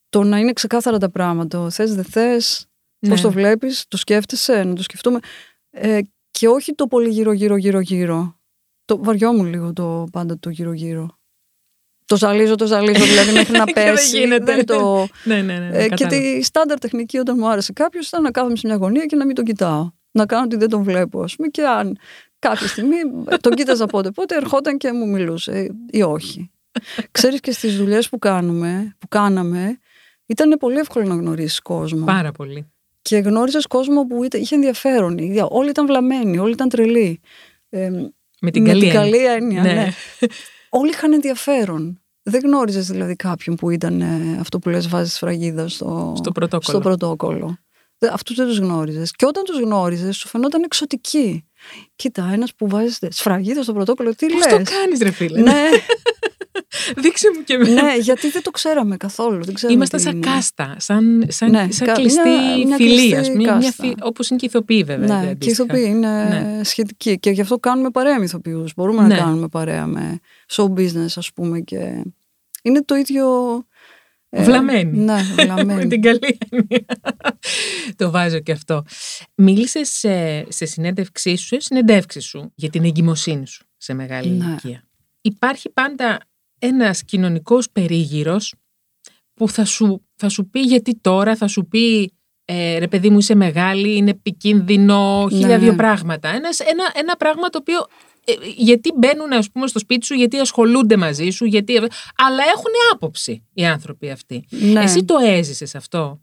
Το 0.08 0.22
να 0.22 0.38
είναι 0.38 0.52
ξεκάθαρα 0.52 0.98
τα 0.98 1.10
πράγματα. 1.10 1.70
Θες 1.70 1.94
δεν 1.94 2.04
θες, 2.04 2.66
ναι. 2.98 3.08
πώς 3.08 3.20
το 3.20 3.30
βλέπεις, 3.30 3.84
το 3.88 3.96
σκέφτεσαι, 3.96 4.62
να 4.64 4.74
το 4.74 4.82
σκεφτούμε. 4.82 5.18
Ε, 5.70 6.00
και 6.30 6.48
όχι 6.48 6.74
το 6.74 6.86
πολύ 6.86 7.08
γύρω 7.08 7.32
γύρω 7.32 7.56
γύρω 7.56 7.80
γύρω. 7.80 8.40
Το 8.84 8.98
βαριόμουν 9.02 9.46
λίγο 9.46 9.72
το 9.72 10.06
πάντα 10.12 10.38
το 10.38 10.50
γύρω 10.50 10.72
γύρω. 10.72 11.18
Το 12.12 12.18
ζαλίζω, 12.18 12.54
το 12.54 12.66
ζαλίζω, 12.66 13.04
δηλαδή 13.04 13.32
μέχρι 13.38 13.58
να 13.58 13.64
πέσει. 13.64 14.26
δεν, 14.26 14.44
δεν 14.44 14.66
το... 14.66 15.06
ναι, 15.24 15.34
ναι, 15.34 15.58
ναι, 15.58 15.68
ναι, 15.68 15.78
ε, 15.78 15.88
και 15.88 16.06
τη 16.06 16.42
στάνταρ 16.42 16.78
τεχνική 16.78 17.18
όταν 17.18 17.36
μου 17.38 17.48
άρεσε 17.48 17.72
κάποιος 17.72 18.08
ήταν 18.08 18.22
να 18.22 18.30
κάθομαι 18.30 18.56
σε 18.56 18.66
μια 18.66 18.76
γωνία 18.76 19.06
και 19.06 19.16
να 19.16 19.26
μην 19.26 19.34
τον 19.34 19.44
κοιτάω. 19.44 19.90
Να 20.10 20.26
κάνω 20.26 20.44
ότι 20.44 20.56
δεν 20.56 20.68
τον 20.68 20.82
βλέπω, 20.82 21.22
ας 21.22 21.36
πούμε, 21.36 21.48
και 21.48 21.62
αν 21.62 21.98
κάποια 22.38 22.66
στιγμή 22.66 22.96
τον 23.40 23.52
κοίταζα 23.52 23.86
πότε 23.86 24.10
πότε, 24.10 24.36
ερχόταν 24.36 24.76
και 24.76 24.92
μου 24.92 25.08
μιλούσε 25.08 25.76
ή 25.90 26.02
όχι. 26.02 26.50
Ξέρεις 27.10 27.40
και 27.40 27.52
στις 27.52 27.76
δουλειές 27.76 28.08
που 28.08 28.18
κάνουμε, 28.18 28.96
που 28.98 29.08
κάναμε, 29.08 29.78
ήταν 30.26 30.56
πολύ 30.58 30.78
εύκολο 30.78 31.06
να 31.06 31.14
γνωρίσεις 31.14 31.60
κόσμο. 31.60 32.04
Πάρα 32.04 32.32
πολύ. 32.32 32.72
Και 33.02 33.16
γνώριζες 33.16 33.66
κόσμο 33.66 34.06
που 34.06 34.24
είχε 34.32 34.54
ενδιαφέρον. 34.54 35.18
Όλοι 35.48 35.68
ήταν 35.68 35.86
βλαμμένοι, 35.86 36.38
όλοι 36.38 36.52
ήταν 36.52 36.68
τρελοί. 36.68 37.20
Ε, 37.68 37.90
με 38.40 38.50
την 38.50 38.64
καλή, 38.64 38.90
καλή 38.90 39.26
έννοια. 39.26 39.62
Ναι. 39.62 39.72
ναι. 39.72 39.88
όλοι 40.78 40.90
είχαν 40.90 41.12
ενδιαφέρον. 41.12 42.01
Δεν 42.22 42.40
γνώριζες 42.44 42.86
δηλαδή 42.86 43.16
κάποιον 43.16 43.56
που 43.56 43.70
ήταν 43.70 44.00
ε, 44.00 44.36
αυτό 44.40 44.58
που 44.58 44.68
λες 44.68 44.88
βάζεις 44.88 45.18
φραγίδα 45.18 45.68
στο, 45.68 46.14
στο 46.16 46.32
πρωτόκολλο. 46.32 46.78
Στο 46.78 46.88
πρωτόκολλο. 46.88 47.56
Αυτούς 48.12 48.36
δεν 48.36 48.46
τους 48.46 48.58
γνώριζες. 48.58 49.10
Και 49.10 49.26
όταν 49.26 49.44
τους 49.44 49.60
γνώριζες 49.60 50.16
σου 50.16 50.28
φαινόταν 50.28 50.62
εξωτικοί. 50.62 51.44
Κοίτα, 51.96 52.30
ένας 52.32 52.54
που 52.54 52.68
βάζεις 52.68 52.98
σφραγίδα 53.08 53.62
στο 53.62 53.72
πρωτόκολλο, 53.72 54.14
τι 54.14 54.26
Πώς 54.26 54.44
λες; 54.44 54.52
το 54.52 54.70
κάνεις 54.70 55.00
ρε 55.00 55.10
φίλε; 55.10 55.40
Ναι. 55.40 55.68
Δείξε 56.96 57.30
μου 57.36 57.44
και 57.44 57.54
εμένα. 57.54 57.82
Ναι, 57.82 57.96
γιατί 57.96 58.30
δεν 58.30 58.42
το 58.42 58.50
ξέραμε 58.50 58.96
καθόλου. 58.96 59.44
Δεν 59.44 59.70
Είμαστε 59.70 59.98
σαν 59.98 60.20
κάστα, 60.20 60.76
σαν, 60.78 61.24
σαν, 61.28 61.50
ναι, 61.50 61.68
σαν 61.70 61.94
κλειστή 61.94 62.28
μια, 62.66 62.76
φιλία. 62.76 63.20
Μια, 63.34 63.56
μια, 63.56 63.72
όπως 64.02 64.28
είναι 64.28 64.38
και 64.38 64.46
ηθοποιοί 64.46 64.84
βέβαια. 64.84 65.22
Ναι, 65.22 65.34
και 65.34 65.50
ηθοποιοί 65.50 65.84
είναι 65.86 66.24
ναι. 66.24 66.64
σχετικοί. 66.64 67.18
Και 67.18 67.30
γι' 67.30 67.40
αυτό 67.40 67.58
κάνουμε 67.58 67.90
παρέα 67.90 68.18
με 68.18 68.24
ηθοποιούς. 68.24 68.72
Μπορούμε 68.76 69.02
ναι. 69.02 69.08
να 69.08 69.16
κάνουμε 69.16 69.48
παρέα 69.48 69.86
με 69.86 70.20
show 70.50 70.64
business 70.64 71.12
ας 71.16 71.32
πούμε. 71.32 71.60
Και 71.60 72.04
είναι 72.62 72.84
το 72.84 72.94
ίδιο 72.94 73.26
ε, 74.34 74.42
βλαμμένη. 74.42 74.98
Ναι, 74.98 75.22
βλαμμένη. 75.44 75.82
Με 75.82 75.84
την 75.84 76.02
καλή 76.02 76.38
έννοια. 76.48 76.84
το 77.96 78.10
βάζω 78.10 78.38
και 78.38 78.52
αυτό. 78.52 78.84
Μίλησες 79.34 79.88
σε, 79.88 80.44
σε 80.52 80.64
συνέντευξή 80.64 81.36
σου, 81.36 81.46
σε 81.46 81.60
συνεντεύξη 81.60 82.20
σου 82.20 82.52
για 82.54 82.70
την 82.70 82.84
εγκυμοσύνη 82.84 83.46
σου 83.46 83.66
σε 83.76 83.94
μεγάλη 83.94 84.28
ναι. 84.28 84.44
ηλικία. 84.44 84.84
Υπάρχει 85.20 85.70
πάντα 85.70 86.18
ένας 86.66 87.04
κοινωνικός 87.04 87.70
περίγυρος 87.70 88.54
που 89.34 89.48
θα 89.48 89.64
σου, 89.64 90.06
θα 90.16 90.28
σου 90.28 90.48
πει 90.50 90.60
γιατί 90.60 90.98
τώρα, 91.00 91.36
θα 91.36 91.46
σου 91.46 91.66
πει 91.66 92.12
ε, 92.44 92.78
ρε 92.78 92.88
παιδί 92.88 93.10
μου 93.10 93.18
είσαι 93.18 93.34
μεγάλη, 93.34 93.96
είναι 93.96 94.10
επικίνδυνο, 94.10 95.26
χίλια 95.30 95.46
ναι. 95.46 95.58
δύο 95.58 95.74
πράγματα. 95.74 96.28
ένας, 96.28 96.60
ένα 96.94 97.16
πράγμα 97.16 97.48
το 97.48 97.58
οποίο 97.60 97.86
ε, 98.24 98.32
γιατί 98.56 98.92
μπαίνουν 98.96 99.32
ας 99.32 99.50
πούμε 99.50 99.66
στο 99.66 99.78
σπίτι 99.78 100.06
σου, 100.06 100.14
γιατί 100.14 100.38
ασχολούνται 100.38 100.96
μαζί 100.96 101.30
σου, 101.30 101.44
γιατί... 101.44 101.76
αλλά 102.16 102.42
έχουν 102.54 102.72
άποψη 102.92 103.46
οι 103.52 103.66
άνθρωποι 103.66 104.10
αυτοί. 104.10 104.44
Ναι. 104.50 104.82
Εσύ 104.82 105.04
το 105.04 105.14
έζησες 105.22 105.74
αυτό; 105.74 106.20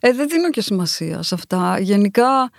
Ε, 0.00 0.12
δεν 0.12 0.28
δίνω 0.28 0.50
και 0.50 0.60
σημασία 0.60 1.22
σε 1.22 1.34
αυτά. 1.34 1.78
Γενικά, 1.80 2.50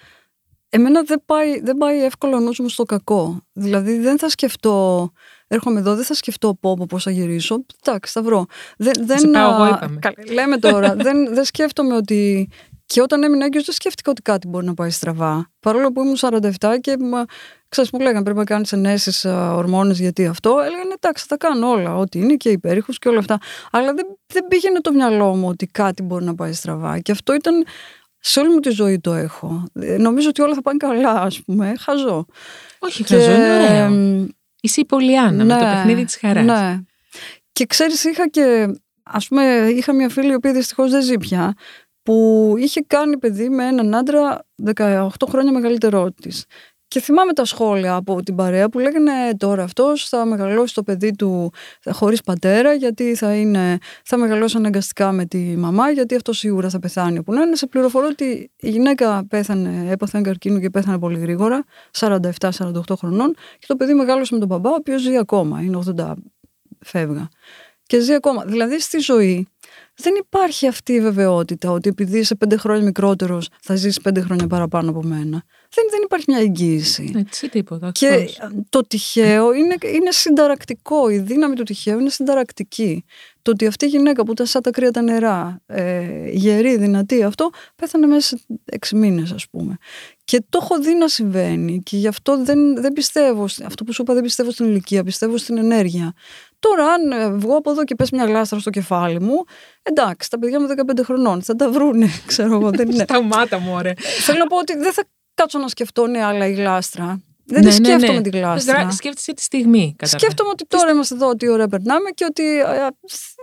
εμένα 0.70 1.04
δεν 1.04 1.22
πάει, 1.26 1.60
δεν 1.60 1.78
πάει 1.78 2.04
εύκολο 2.04 2.36
ο 2.36 2.40
νους 2.40 2.60
μου 2.60 2.70
στο 2.70 2.84
κακό. 2.84 3.42
Δηλαδή 3.54 3.98
δεν 3.98 4.18
θα 4.18 4.30
σκεφτώ, 4.30 5.12
έρχομαι 5.48 5.80
εδώ, 5.80 5.96
δεν 5.96 6.06
θα 6.06 6.14
σκεφτώ 6.14 6.58
πω, 6.60 6.74
πω 6.74 6.86
πώς 6.90 7.04
θα 7.04 7.12
γυρίσω. 7.12 7.66
Εντάξει, 7.84 8.12
θα 8.12 8.22
βρω. 8.22 8.46
Δεν, 8.78 8.94
δεν, 9.00 9.32
πάω 9.32 9.54
εγώ, 9.54 9.66
είπαμε. 9.68 10.00
Λέμε 10.32 10.58
τώρα, 10.58 10.96
δεν, 11.06 11.34
δεν 11.34 11.44
σκέφτομαι 11.44 11.96
ότι 11.96 12.50
και 12.86 13.02
όταν 13.02 13.24
έμεινα 13.24 13.46
έγκυος 13.46 13.66
δεν 13.66 13.76
σκέφτηκα 13.76 14.12
ότι 14.12 14.22
κάτι 14.22 14.48
μπορεί 14.48 14.66
να 14.66 14.74
πάει 14.74 14.90
στραβά. 14.90 15.52
Παρόλο 15.60 15.92
που 15.92 16.02
ήμουν 16.02 16.18
47 16.20 16.50
και 16.82 16.98
ξέρεις 17.70 17.90
που 17.90 18.00
λέγανε 18.00 18.24
πρέπει 18.24 18.38
να 18.38 18.44
κάνεις 18.44 18.72
ενέσεις 18.72 19.26
ορμόνες 19.26 20.00
γιατί 20.00 20.26
αυτό. 20.26 20.50
Έλεγαν 20.66 20.92
εντάξει 20.96 21.26
θα 21.28 21.38
κάνω 21.38 21.70
όλα, 21.70 21.98
ό,τι 21.98 22.20
είναι 22.20 22.36
και 22.36 22.50
υπέρηχους 22.50 23.00
και 23.00 23.10
όλα 23.10 23.20
αυτά. 23.20 23.38
Αλλά 23.72 23.94
δεν, 23.94 24.06
δεν 24.26 24.48
πήγαινε 24.48 24.80
το 24.80 24.92
μυαλό 24.92 25.36
μου 25.36 25.48
ότι 25.48 25.66
κάτι 25.66 26.04
μπορεί 26.04 26.26
να 26.26 26.36
πάει 26.36 26.54
στραβά. 26.54 27.00
Και 27.00 27.12
αυτό 27.12 27.34
ήταν 27.34 27.66
σε 28.20 28.40
όλη 28.40 28.50
μου 28.50 28.60
τη 28.60 28.70
ζωή 28.70 29.00
το 29.00 29.14
έχω. 29.14 29.64
Ε, 29.74 29.98
νομίζω 29.98 30.30
ότι 30.30 30.42
όλα 30.42 30.54
θα 30.54 30.62
πάνε 30.62 30.78
καλά, 30.78 31.12
ας 31.12 31.42
πούμε. 31.42 31.74
Χαζό. 31.80 32.26
Όχι, 32.80 33.04
και... 33.04 33.16
χαζό, 33.16 33.32
είναι 33.32 33.54
ωραίο. 33.54 34.28
Είσαι 34.68 34.82
η 34.82 34.86
Πολιάννα 34.86 35.44
ναι, 35.44 35.54
με 35.54 35.60
το 35.60 35.66
ναι, 35.66 35.72
παιχνίδι 35.72 36.06
της 36.06 36.18
χαράς. 36.18 36.46
Ναι. 36.46 36.80
Και 37.52 37.66
ξέρεις, 37.66 38.04
είχα 38.04 38.28
και. 38.28 38.68
Α 39.04 39.18
πούμε, 39.28 39.44
είχα 39.76 39.94
μια 39.94 40.10
φίλη 40.10 40.32
η 40.32 40.34
οποία 40.34 40.54
δυστυχώς 40.54 40.92
δεν 40.92 41.02
ζει 41.02 41.18
πια 41.18 41.54
που 42.04 42.54
είχε 42.58 42.84
κάνει 42.88 43.18
παιδί 43.18 43.50
με 43.50 43.66
έναν 43.66 43.96
άντρα 43.96 44.46
18 44.76 45.08
χρόνια 45.30 45.52
μεγαλύτερό 45.52 46.12
της. 46.12 46.46
Και 46.88 47.00
θυμάμαι 47.00 47.34
τα 47.34 47.46
σχόλια 47.46 47.96
από 47.96 48.24
την 48.24 48.36
παρέα 48.36 48.70
που 48.70 48.80
λέγανε 48.80 49.12
τώρα 49.38 49.64
αυτός 49.64 50.10
θα 50.10 50.26
μεγαλώσει 50.26 50.74
το 50.74 50.84
παιδί 50.84 51.16
του 51.16 51.52
χωρίς 51.92 52.22
πατέρα 52.22 52.74
γιατί 52.74 53.16
θα, 53.16 53.36
είναι, 53.36 53.78
θα 54.04 54.18
μεγαλώσει 54.18 54.58
αναγκαστικά 54.58 55.12
με 55.12 55.26
τη 55.26 55.38
μαμά 55.38 55.92
γιατί 55.92 56.16
αυτό 56.16 56.34
σίγουρα 56.34 56.70
θα 56.70 56.80
πεθάνει 56.80 57.18
όπου 57.18 57.34
να 57.34 57.42
είναι. 57.42 57.56
Σε 57.56 57.68
πληροφορώ 57.68 58.08
ότι 58.08 58.52
η 58.56 58.70
γυναίκα 58.70 59.26
πέθανε, 59.30 59.92
έπαθε 59.92 60.22
καρκίνο 60.22 60.60
και 60.60 60.70
πέθανε 60.70 61.00
πολύ 61.00 61.20
γρήγορα, 61.20 61.64
47-48 62.00 62.20
χρονών 62.98 63.36
και 63.60 63.66
το 63.68 63.76
παιδί 63.76 63.94
μεγάλωσε 63.94 64.34
με 64.34 64.40
τον 64.40 64.48
μπαμπά 64.48 64.70
ο 64.70 64.76
οποίος 64.78 65.02
ζει 65.02 65.18
ακόμα, 65.18 65.62
είναι 65.62 65.80
80 65.98 66.14
φεύγα. 66.80 67.30
Και 67.84 68.00
ζει 68.00 68.14
ακόμα. 68.14 68.44
Δηλαδή 68.46 68.80
στη 68.80 68.98
ζωή 68.98 69.48
δεν 69.96 70.14
υπάρχει 70.16 70.68
αυτή 70.68 70.94
η 70.94 71.02
βεβαιότητα 71.02 71.72
ότι 71.72 71.90
επειδή 71.90 72.20
είσαι 72.20 72.36
πέντε 72.36 72.58
χρόνια 72.58 72.84
μικρότερος 72.84 73.50
θα 73.62 73.76
ζήσεις 73.76 74.02
πέντε 74.02 74.22
χρόνια 74.22 74.48
παραπάνω 74.48 74.90
από 74.90 75.04
μένα. 75.04 75.44
Δεν, 75.70 75.86
δεν 75.90 76.02
υπάρχει 76.04 76.26
μια 76.28 76.40
εγγύηση. 76.40 77.14
Έτσι 77.18 77.50
τίποτα. 77.50 77.92
Και 77.92 78.30
το 78.70 78.82
τυχαίο 78.88 79.54
είναι, 79.54 79.76
είναι 79.94 80.12
συνταρακτικό. 80.12 81.10
Η 81.10 81.18
δύναμη 81.18 81.56
του 81.56 81.64
τυχαίου 81.64 82.00
είναι 82.00 82.10
συνταρακτική. 82.10 83.06
Το 83.42 83.54
ότι 83.54 83.68
αυτή 83.68 83.86
η 83.86 83.88
γυναίκα 83.88 84.24
που 84.24 84.32
ήταν 84.32 84.46
σαν 84.46 84.62
τα 84.62 84.70
κρύα 84.70 84.92
τα 84.92 85.02
νερά, 85.02 85.62
ε, 85.66 86.30
γερή, 86.30 86.78
δυνατή, 86.78 87.24
αυτό 87.24 87.50
πέθανε 87.76 88.08
μέσα 88.08 88.38
σε 88.38 88.44
έξι 88.66 88.96
μήνες, 88.96 89.32
ας 89.32 89.50
πούμε. 89.50 89.78
Και 90.24 90.44
το 90.50 90.60
έχω 90.62 90.80
δει 90.80 90.94
να 90.94 91.08
συμβαίνει 91.08 91.80
και 91.84 91.98
γι' 91.98 92.08
αυτό 92.08 92.44
δεν, 92.44 92.82
δεν 92.82 92.94
πιστεύω, 92.94 93.44
αυτό 93.44 93.84
που 93.84 93.94
σου 93.94 94.02
είπα 94.02 94.14
δεν 94.14 94.24
πιστεύω 94.24 94.52
στην 94.52 94.66
ηλικία, 94.66 95.04
πιστεύω 95.04 95.38
στην 95.38 95.58
ενέργεια. 95.58 96.14
Τώρα, 96.60 96.86
αν 96.86 97.12
ε, 97.12 97.32
βγω 97.32 97.56
από 97.56 97.72
εδώ 97.72 97.84
και 97.84 97.96
πες 97.96 98.12
μια 98.12 98.26
γλάστρα 98.26 98.60
στο 98.60 98.70
κεφάλι 98.70 99.22
μου, 99.22 99.44
εντάξει, 99.84 100.30
τα 100.30 100.40
παιδιά 100.40 100.60
μου 100.62 100.68
15 100.98 101.04
χρονών 101.04 101.42
θα 101.42 101.56
τα 101.56 101.72
βρούνε, 101.72 102.08
ξέρω 102.28 102.54
εγώ. 102.54 102.70
Δεν 102.70 102.92
είναι. 102.92 103.04
Σταμάτα 103.04 103.60
μου, 103.60 103.74
ωραία. 103.74 103.94
Θέλω 103.98 104.38
να 104.38 104.48
πω 104.48 104.58
ότι 104.58 104.78
δεν 104.78 104.94
θα 104.94 105.04
κάτσω 105.38 105.60
να 105.60 105.68
σκεφτώ 105.68 106.08
ναι, 106.08 106.24
αλλά 106.24 106.48
η 106.48 106.54
γλάστρα. 106.54 107.22
Δεν 107.50 107.64
ναι, 107.64 107.70
τη 107.70 107.80
ναι, 107.82 107.88
σκέφτομαι 107.88 108.20
ναι. 108.20 108.30
τη 108.30 108.38
γλάστρα. 108.38 108.92
Σκέφτεσαι 108.92 109.34
τη 109.34 109.42
στιγμή. 109.42 109.96
Καταρχάς. 109.98 110.22
Σκέφτομαι 110.22 110.50
ότι 110.50 110.66
τώρα 110.66 110.92
είμαστε 110.92 111.16
εδώ, 111.16 111.28
ότι 111.28 111.50
ωραία 111.50 111.68
περνάμε 111.68 112.10
και 112.10 112.26
ότι 112.26 112.44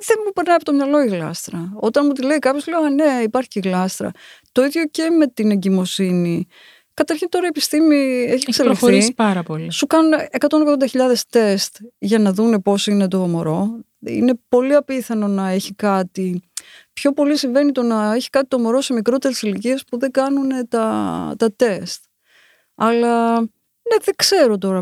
δεν 0.06 0.16
μου 0.24 0.32
περνάει 0.34 0.54
από 0.54 0.64
το 0.64 0.72
μυαλό 0.72 1.02
η 1.02 1.06
γλάστρα. 1.06 1.72
Όταν 1.74 2.06
μου 2.06 2.12
τη 2.12 2.22
λέει 2.22 2.38
κάποιος, 2.38 2.66
λέω 2.66 2.80
Α, 2.80 2.90
ναι, 2.90 3.22
υπάρχει 3.22 3.48
και 3.48 3.60
γλάστρα. 3.60 4.10
Το 4.52 4.64
ίδιο 4.64 4.84
και 4.84 5.10
με 5.10 5.26
την 5.26 5.50
εγκυμοσύνη. 5.50 6.46
Καταρχήν 6.94 7.28
τώρα 7.28 7.44
η 7.44 7.48
επιστήμη 7.48 8.26
έχει 8.28 8.44
εξελιχθεί. 8.46 9.12
πάρα 9.12 9.42
πολύ. 9.42 9.70
Σου 9.72 9.86
κάνουν 9.86 10.12
180.000 10.88 10.98
τεστ 11.30 11.76
για 11.98 12.18
να 12.18 12.32
δούνε 12.32 12.60
πώς 12.60 12.86
είναι 12.86 13.08
το 13.08 13.18
μωρό. 13.18 13.78
Είναι 14.06 14.32
πολύ 14.48 14.74
απίθανο 14.74 15.26
να 15.28 15.48
έχει 15.48 15.74
κάτι. 15.74 16.42
Πιο 16.92 17.12
πολύ 17.12 17.36
συμβαίνει 17.36 17.72
το 17.72 17.82
να 17.82 18.14
έχει 18.14 18.30
κάτι 18.30 18.48
το 18.48 18.58
μωρό 18.58 18.80
σε 18.80 18.92
μικρότερες 18.92 19.42
ηλικίες 19.42 19.84
που 19.84 19.98
δεν 19.98 20.10
κάνουν 20.10 20.68
τα, 20.68 21.34
τα 21.38 21.52
τεστ. 21.56 22.04
Αλλά 22.74 23.40
ναι, 23.90 23.96
δεν 24.04 24.14
ξέρω 24.16 24.58
τώρα. 24.58 24.78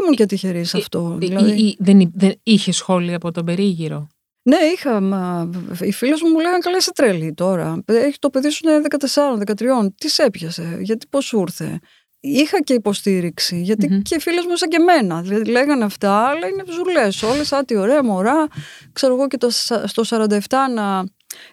Ήμουν 0.00 0.14
και 0.16 0.26
τυχερή 0.26 0.64
σε 0.64 0.76
αυτό. 0.76 1.16
Δηλαδή. 1.18 1.76
δεν, 1.78 2.10
δεν 2.14 2.34
είχε 2.42 2.72
σχόλια 2.72 3.16
από 3.16 3.30
τον 3.30 3.44
περίγυρο; 3.44 4.08
Ναι, 4.42 4.56
είχα. 4.56 5.00
Μα, 5.00 5.50
οι 5.80 5.92
φίλες 5.92 6.20
μου 6.22 6.28
μου 6.28 6.38
λέγανε 6.40 6.58
καλά, 6.58 6.76
είσαι 6.76 6.92
τρέλη 6.92 7.34
τώρα. 7.34 7.82
Έχει 7.86 8.18
το 8.18 8.30
παιδί 8.30 8.50
σου 8.50 8.68
είναι 8.68 8.80
14-13. 9.14 9.86
Τι 9.96 10.08
σε 10.08 10.22
έπιασε, 10.22 10.78
γιατί 10.80 11.06
πώς 11.10 11.24
σου 11.24 11.40
ήρθε; 11.40 11.78
Είχα 12.20 12.62
και 12.62 12.72
υποστήριξη, 12.72 13.60
γιατί 13.60 13.88
mm-hmm. 13.90 14.02
και 14.02 14.14
οι 14.14 14.20
φίλες 14.20 14.44
μου 14.44 14.56
σαν 14.56 14.68
και 14.68 14.76
εμένα. 14.80 15.22
Δηλαδή 15.22 15.50
λέγανε 15.50 15.84
αυτά, 15.84 16.26
αλλά 16.26 16.46
είναι 16.46 16.62
ζουλές. 16.72 17.22
Όλες, 17.22 17.52
άτι 17.52 17.76
ωραία 17.76 18.04
μωρά. 18.04 18.48
Ξέρω 18.92 19.14
εγώ 19.14 19.26
και 19.26 19.36
το, 19.36 19.50
στο 19.84 20.02
47 20.06 20.28
να 20.74 21.04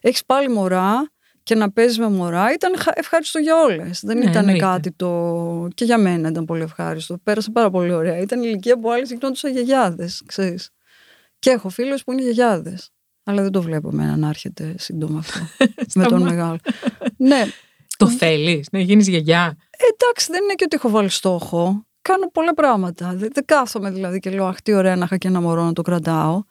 έχεις 0.02 0.26
πάλι 0.26 0.50
μωρά 0.50 1.12
και 1.44 1.56
να 1.56 1.72
παίζεις 1.72 2.00
με 2.00 2.10
μωρά 2.10 2.54
ήταν 2.54 2.74
ευχάριστο 2.94 3.40
για 3.40 3.62
όλες. 3.62 4.00
Δεν 4.04 4.18
ναι, 4.18 4.30
ήταν 4.30 4.58
κάτι 4.58 4.92
το. 4.92 5.68
και 5.74 5.86
για 5.86 5.98
μένα 5.98 6.30
ήταν 6.30 6.46
πολύ 6.46 6.62
ευχάριστο. 6.62 7.18
Πέρασε 7.24 7.52
πάρα 7.52 7.70
πολύ 7.70 7.94
ωραία. 7.94 8.18
Ήταν 8.18 8.40
η 8.40 8.46
ηλικία 8.48 8.80
που 8.80 8.92
άλλε 8.92 9.06
γινόντουσαν 9.06 9.52
γιαγιάδες, 9.52 10.24
ξέρεις. 10.26 10.70
Και 11.40 11.50
έχω 11.50 11.70
φίλους 11.70 12.04
που 12.04 12.12
είναι 12.12 12.22
γιαγιάδες. 12.22 12.92
Αλλά 13.24 13.42
δεν 13.42 13.52
το 13.52 13.62
βλέπω 13.62 13.90
εμένα 13.94 14.16
να 14.18 14.28
έρχεται 14.28 14.76
σύντομα 14.78 15.20
αυτό. 15.20 15.40
με 15.96 16.06
τον 16.06 16.22
μεγάλο. 16.22 16.58
ναι. 17.18 17.46
Το 17.98 18.08
θέλεις 18.08 18.68
να 18.72 18.80
γίνεις 18.80 19.08
γιαγιά. 19.08 19.58
Ε, 19.70 19.84
εντάξει, 19.94 20.28
δεν 20.32 20.44
είναι 20.44 20.54
και 20.54 20.64
ότι 20.64 20.76
έχω 20.76 20.90
βάλει 20.90 21.10
στόχο. 21.10 21.86
Κάνω 22.02 22.32
πολλά 22.32 22.54
πράγματα. 22.54 23.14
Δεν, 23.16 23.30
δεν 23.34 23.46
κάθομαι 23.46 23.92
δηλαδή 23.92 24.20
και 24.20 24.30
λέω 24.30 24.46
Αχ, 24.46 24.62
τι 24.62 24.74
ωραία 24.74 24.96
να 24.96 25.06
είχα 25.06 25.18
και 25.18 25.28
ένα 25.28 25.42
μωρό 25.42 25.64
να 25.64 25.74
το 25.74 25.82
κρατάω. 25.82 26.44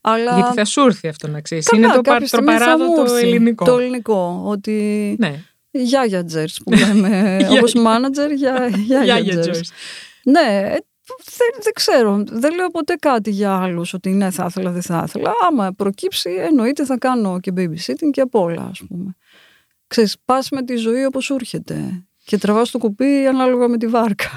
Αλλά... 0.00 0.34
Γιατί 0.34 0.54
θα 0.54 0.64
σου 0.64 0.80
έρθει 0.80 1.08
αυτό 1.08 1.28
να 1.28 1.40
ξέρεις. 1.40 1.68
Είναι 1.74 1.88
το, 1.88 2.00
το 2.30 2.42
παράδοτο 2.44 3.14
ελληνικό. 3.14 3.64
Το 3.64 3.78
ελληνικό. 3.78 4.42
Ότι. 4.44 5.16
Ναι. 5.18 5.44
Γιάγια 5.70 6.24
που 6.64 6.72
λέμε. 6.72 7.38
Όπως 7.58 7.74
μάνατζερ, 7.74 8.30
για 8.32 8.70
γιάγια 8.86 9.34
Ναι, 10.24 10.74
δεν, 11.24 11.62
δεν 11.62 11.72
ξέρω. 11.72 12.22
Δεν 12.26 12.54
λέω 12.54 12.68
ποτέ 12.68 12.94
κάτι 12.94 13.30
για 13.30 13.56
άλλους 13.56 13.94
ότι 13.94 14.10
ναι, 14.10 14.30
θα 14.30 14.44
ήθελα, 14.48 14.70
δεν 14.70 14.82
θα 14.82 15.04
ήθελα. 15.06 15.32
Άμα 15.48 15.72
προκύψει, 15.76 16.30
εννοείται 16.30 16.84
θα 16.84 16.98
κάνω 16.98 17.40
και 17.40 17.52
babysitting 17.56 18.10
και 18.12 18.20
απ' 18.20 18.34
όλα, 18.34 18.68
ας 18.70 18.82
πούμε. 18.88 19.16
Ξέρεις, 19.92 20.16
πας 20.24 20.50
με 20.50 20.62
τη 20.64 20.76
ζωή 20.76 21.04
όπως 21.04 21.24
σου 21.24 21.34
έρχεται 21.34 22.04
και 22.24 22.38
τραβάς 22.38 22.70
το 22.70 22.78
κουπί 22.78 23.26
ανάλογα 23.26 23.68
με 23.68 23.76
τη 23.78 23.86
βάρκα 23.86 24.30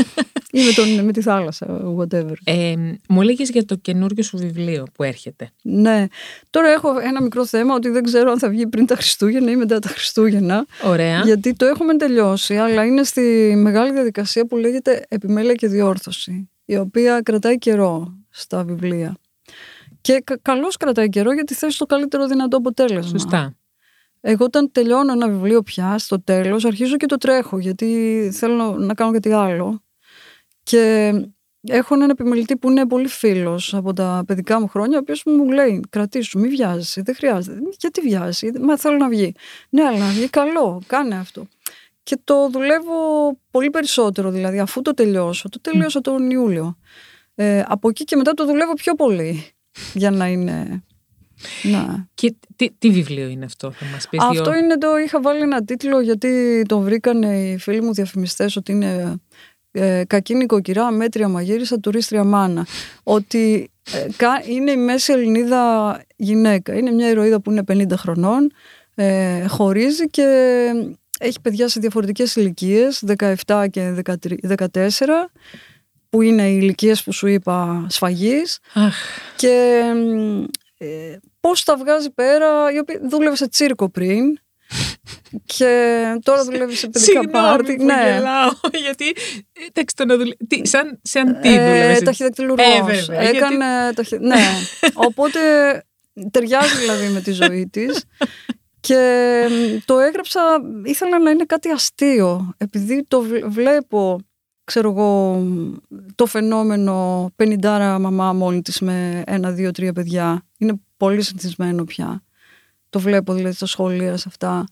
ή 0.52 0.64
με, 0.64 0.72
τον, 0.72 1.04
με 1.04 1.12
τη 1.12 1.20
θάλασσα, 1.22 1.66
whatever. 1.98 2.32
Ε, 2.44 2.74
μου 3.08 3.20
έλεγες 3.22 3.50
για 3.50 3.64
το 3.64 3.74
καινούργιο 3.74 4.22
σου 4.24 4.36
βιβλίο 4.36 4.84
που 4.94 5.02
έρχεται. 5.02 5.50
Ναι. 5.62 6.06
Τώρα 6.50 6.68
έχω 6.68 6.98
ένα 6.98 7.22
μικρό 7.22 7.46
θέμα 7.46 7.74
ότι 7.74 7.88
δεν 7.88 8.02
ξέρω 8.02 8.30
αν 8.30 8.38
θα 8.38 8.48
βγει 8.48 8.66
πριν 8.66 8.86
τα 8.86 8.94
Χριστούγεννα 8.94 9.50
ή 9.50 9.56
μετά 9.56 9.78
τα 9.78 9.88
Χριστούγεννα. 9.88 10.66
Ωραία. 10.84 11.20
Γιατί 11.24 11.52
το 11.52 11.66
έχουμε 11.66 11.96
τελειώσει, 11.96 12.56
αλλά 12.56 12.84
είναι 12.84 13.02
στη 13.04 13.54
μεγάλη 13.56 13.92
διαδικασία 13.92 14.46
που 14.46 14.56
λέγεται 14.56 15.04
επιμέλεια 15.08 15.54
και 15.54 15.66
διόρθωση, 15.68 16.50
η 16.64 16.76
οποία 16.76 17.20
κρατάει 17.20 17.58
καιρό 17.58 18.14
στα 18.30 18.64
βιβλία. 18.64 19.16
Και 20.00 20.20
κα- 20.24 20.38
καλώς 20.42 20.76
κρατάει 20.76 21.08
καιρό 21.08 21.32
γιατί 21.32 21.54
θες 21.54 21.76
το 21.76 21.86
καλύτερο 21.86 22.26
δυνατό 22.26 22.56
αποτέλεσμα. 22.56 23.08
Σωστά. 23.18 23.54
Εγώ 24.26 24.44
όταν 24.44 24.72
τελειώνω 24.72 25.12
ένα 25.12 25.28
βιβλίο 25.28 25.62
πια, 25.62 25.98
στο 25.98 26.22
τέλος, 26.22 26.64
αρχίζω 26.64 26.96
και 26.96 27.06
το 27.06 27.16
τρέχω, 27.16 27.58
γιατί 27.58 28.30
θέλω 28.32 28.76
να 28.78 28.94
κάνω 28.94 29.12
κάτι 29.12 29.32
άλλο. 29.32 29.82
Και 30.62 31.12
έχω 31.60 31.94
έναν 31.94 32.10
επιμελητή 32.10 32.56
που 32.56 32.70
είναι 32.70 32.86
πολύ 32.86 33.08
φίλος 33.08 33.74
από 33.74 33.92
τα 33.92 34.24
παιδικά 34.26 34.60
μου 34.60 34.68
χρόνια, 34.68 34.96
ο 34.96 35.00
οποίος 35.00 35.22
μου 35.24 35.50
λέει: 35.50 35.80
Κρατήσου, 35.90 36.38
μην 36.38 36.50
βιάζει, 36.50 37.00
δεν 37.00 37.14
χρειάζεται. 37.14 37.58
Γιατί 37.78 38.00
βιάζει, 38.00 38.50
Μα 38.60 38.78
θέλω 38.78 38.96
να 38.96 39.08
βγει. 39.08 39.34
Ναι, 39.68 39.82
αλλά 39.82 39.98
να 39.98 40.08
βγει 40.08 40.28
καλό, 40.28 40.82
κάνε 40.86 41.16
αυτό. 41.16 41.46
Και 42.02 42.18
το 42.24 42.48
δουλεύω 42.48 42.92
πολύ 43.50 43.70
περισσότερο, 43.70 44.30
δηλαδή, 44.30 44.58
αφού 44.58 44.82
το 44.82 44.94
τελειώσω. 44.94 45.48
Το 45.48 45.60
τελειώσω 45.60 46.00
τον 46.00 46.30
Ιούλιο. 46.30 46.78
Ε, 47.34 47.64
από 47.66 47.88
εκεί 47.88 48.04
και 48.04 48.16
μετά 48.16 48.32
το 48.32 48.46
δουλεύω 48.46 48.72
πιο 48.72 48.94
πολύ 48.94 49.46
για 49.94 50.10
να 50.10 50.26
είναι. 50.26 50.84
Να. 51.62 52.06
Και 52.14 52.34
τι, 52.56 52.70
τι 52.78 52.90
βιβλίο 52.90 53.28
είναι 53.28 53.44
αυτό, 53.44 53.70
θα 53.70 53.84
μας 53.92 54.08
πεις. 54.08 54.20
Αυτό 54.22 54.54
είναι 54.54 54.78
το, 54.78 54.88
είχα 55.04 55.20
βάλει 55.20 55.40
ένα 55.40 55.64
τίτλο 55.64 56.00
γιατί 56.00 56.62
τον 56.68 56.82
βρήκαν 56.82 57.22
οι 57.22 57.56
φίλοι 57.58 57.82
μου 57.82 57.92
διαφημιστές 57.92 58.56
ότι 58.56 58.72
είναι 58.72 59.20
ε, 59.72 60.02
κακή 60.06 60.34
νοικοκυρά, 60.34 60.90
μέτρια 60.90 61.28
μαγείρισα, 61.28 61.80
τουρίστρια 61.80 62.24
μάνα. 62.24 62.66
Ότι 63.02 63.70
ε, 63.92 64.06
είναι 64.52 64.70
η 64.70 64.76
μέση 64.76 65.12
Ελληνίδα 65.12 66.00
γυναίκα. 66.16 66.74
Είναι 66.74 66.90
μια 66.90 67.08
ηρωίδα 67.08 67.40
που 67.40 67.50
είναι 67.50 67.62
50 67.72 67.92
χρονών, 67.96 68.52
ε, 68.94 69.46
χωρίζει 69.46 70.06
και 70.10 70.22
έχει 71.18 71.40
παιδιά 71.40 71.68
σε 71.68 71.80
διαφορετικές 71.80 72.36
ηλικίες, 72.36 73.04
17 73.46 73.66
και 73.70 74.02
14 74.56 74.68
που 76.10 76.22
είναι 76.22 76.48
οι 76.48 76.58
ηλικίες 76.60 77.02
που 77.02 77.12
σου 77.12 77.26
είπα 77.26 77.86
σφαγής 77.88 78.58
και 79.36 79.82
ε, 80.78 81.16
πώς 81.44 81.64
τα 81.64 81.76
βγάζει 81.76 82.10
πέρα 82.10 82.72
η 82.72 82.78
οποία 82.78 83.00
δούλευε 83.02 83.36
σε 83.36 83.48
τσίρκο 83.48 83.88
πριν 83.88 84.38
και 85.44 86.02
τώρα 86.22 86.44
δουλεύει 86.44 86.74
σε 86.74 86.88
παιδικά 86.88 87.28
πάρτι. 87.28 87.76
Ναι, 87.76 88.12
γελάω, 88.14 88.50
γιατί 88.82 89.16
εντάξει, 89.68 89.94
το 89.96 90.04
να 90.04 90.16
δουλεύει. 90.16 90.36
Σαν, 90.62 91.00
σαν 91.02 91.40
τι 91.40 91.48
δουλεύει. 91.48 91.96
Ε, 91.96 92.00
ταχυδακτηλουργός. 92.00 93.08
Ε, 93.08 93.28
Έκανε. 93.28 93.64
Γιατί... 93.64 93.94
Ταχυ... 93.94 94.18
ναι. 94.18 94.44
Οπότε 94.94 95.40
ταιριάζει 96.30 96.76
δηλαδή 96.76 97.08
με 97.08 97.20
τη 97.20 97.32
ζωή 97.32 97.68
της. 97.68 98.04
Και 98.80 99.48
το 99.84 99.98
έγραψα, 99.98 100.40
ήθελα 100.84 101.18
να 101.18 101.30
είναι 101.30 101.44
κάτι 101.44 101.68
αστείο, 101.68 102.54
επειδή 102.56 103.04
το 103.08 103.24
βλέπω, 103.46 104.18
ξέρω 104.64 104.90
εγώ, 104.90 105.42
το 106.14 106.26
φαινόμενο 106.26 107.30
πενιντάρα 107.36 107.98
μαμά 107.98 108.32
μόνη 108.32 108.62
της 108.62 108.80
με 108.80 109.22
ένα, 109.26 109.50
δύο, 109.50 109.70
τρία 109.70 109.92
παιδιά. 109.92 110.42
Είναι 110.58 110.80
πολύ 110.96 111.22
συνηθισμένο 111.22 111.84
πια. 111.84 112.22
Το 112.90 113.00
βλέπω 113.00 113.32
δηλαδή 113.32 113.54
στα 113.54 113.66
σχολεία 113.66 114.16
σε 114.16 114.24
αυτά. 114.28 114.64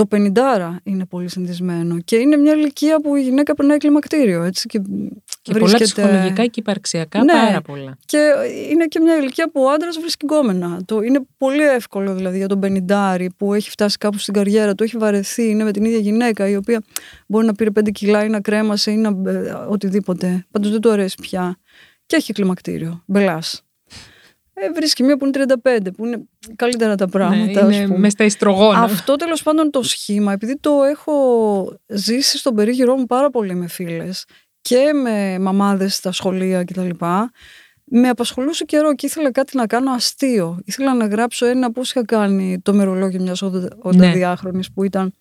Το 0.00 0.16
50 0.16 0.76
είναι 0.82 1.06
πολύ 1.06 1.28
συνηθισμένο 1.28 2.00
και 2.00 2.16
είναι 2.16 2.36
μια 2.36 2.52
ηλικία 2.52 3.00
που 3.00 3.16
η 3.16 3.22
γυναίκα 3.22 3.54
περνάει 3.54 3.76
κλιμακτήριο. 3.76 4.42
Έτσι, 4.42 4.68
και 4.68 4.80
και 5.42 5.52
βρίσκεται... 5.52 5.58
πολλά 5.58 5.78
ψυχολογικά 5.78 6.46
και 6.46 6.60
υπαρξιακά, 6.60 7.24
ναι. 7.24 7.32
πάρα 7.32 7.60
πολλά. 7.60 7.98
Και 8.06 8.32
είναι 8.70 8.86
και 8.86 9.00
μια 9.00 9.16
ηλικία 9.16 9.50
που 9.50 9.62
ο 9.62 9.70
άντρας 9.70 9.98
βρίσκει 9.98 10.26
γκόμενα. 10.26 10.80
Το 10.84 11.00
είναι 11.00 11.20
πολύ 11.36 11.62
εύκολο 11.62 12.14
δηλαδή 12.14 12.36
για 12.36 12.48
τον 12.48 12.60
Πενιντάρη 12.60 13.30
που 13.36 13.54
έχει 13.54 13.70
φτάσει 13.70 13.96
κάπου 13.96 14.18
στην 14.18 14.34
καριέρα 14.34 14.74
του, 14.74 14.82
έχει 14.82 14.96
βαρεθεί, 14.96 15.50
είναι 15.50 15.64
με 15.64 15.72
την 15.72 15.84
ίδια 15.84 15.98
γυναίκα 15.98 16.48
η 16.48 16.56
οποία 16.56 16.82
μπορεί 17.26 17.46
να 17.46 17.54
πήρε 17.54 17.70
5 17.80 17.90
κιλά 17.92 18.24
ή 18.24 18.28
να 18.28 18.40
κρέμασε 18.40 18.90
ή 18.90 18.96
να 18.96 19.30
ε, 19.30 19.52
οτιδήποτε. 19.68 20.46
Πάντως 20.50 20.70
δεν 20.70 20.80
του 20.80 20.90
αρέσει 20.90 21.16
πια. 21.20 21.56
Και 22.06 22.16
έχει 22.16 22.32
κλιμακτήριο. 22.32 23.02
Μπελάς. 23.06 23.64
Ε, 24.54 24.70
βρίσκει 24.74 25.02
μία 25.02 25.16
που 25.16 25.26
είναι 25.26 25.44
35, 25.62 25.78
που 25.96 26.06
είναι 26.06 26.22
καλύτερα 26.56 26.94
τα 26.94 27.08
πράγματα. 27.08 27.64
Ναι, 27.64 27.76
είναι 27.76 27.98
μες 27.98 28.12
στα 28.12 28.24
ιστρογόνα. 28.24 28.80
Αυτό 28.80 29.16
τέλος 29.16 29.42
πάντων 29.42 29.70
το 29.70 29.82
σχήμα, 29.82 30.32
επειδή 30.32 30.58
το 30.58 30.82
έχω 30.82 31.78
ζήσει 31.86 32.38
στον 32.38 32.54
περίγυρό 32.54 32.96
μου 32.96 33.06
πάρα 33.06 33.30
πολύ 33.30 33.54
με 33.54 33.68
φίλες 33.68 34.24
και 34.60 34.92
με 35.02 35.38
μαμάδες 35.38 35.94
στα 35.94 36.12
σχολεία 36.12 36.64
κτλ. 36.64 36.90
Με 37.92 38.08
απασχολούσε 38.08 38.64
καιρό 38.64 38.94
και 38.94 39.06
ήθελα 39.06 39.30
κάτι 39.30 39.56
να 39.56 39.66
κάνω 39.66 39.90
αστείο. 39.90 40.60
Ήθελα 40.64 40.94
να 40.94 41.06
γράψω 41.06 41.46
ένα 41.46 41.72
πώς 41.72 41.90
είχα 41.90 42.04
κάνει 42.04 42.60
το 42.62 42.74
μερολόγιο 42.74 43.20
μιας 43.20 43.42
82χρονη 43.82 44.52
ναι. 44.52 44.60
που 44.74 44.84
ήταν. 44.84 45.12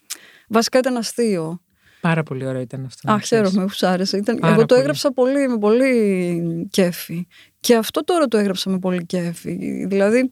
Βασικά 0.50 0.78
ήταν 0.78 0.98
αστείο. 0.98 1.62
Πάρα 2.02 2.24
πολύ 2.24 2.46
ωραίο 2.46 2.62
ήταν 2.62 2.86
αυτό. 2.86 3.12
Αχ, 3.12 3.26
χαίρομαι 3.26 3.66
που 3.66 3.74
σ' 3.74 3.84
άρεσε. 3.84 4.18
Ήταν... 4.18 4.40
Εγώ 4.44 4.66
το 4.66 4.76
έγραψα 4.76 5.14
πολύ, 5.14 5.48
με 5.48 5.58
πολύ 5.58 6.68
κέφι. 6.72 7.28
Και 7.60 7.76
αυτό 7.76 8.04
τώρα 8.04 8.28
το 8.28 8.38
έγραψα 8.38 8.70
με 8.70 8.80
πολύ 8.80 9.06
κέφι. 9.06 9.86
Δηλαδή, 9.86 10.32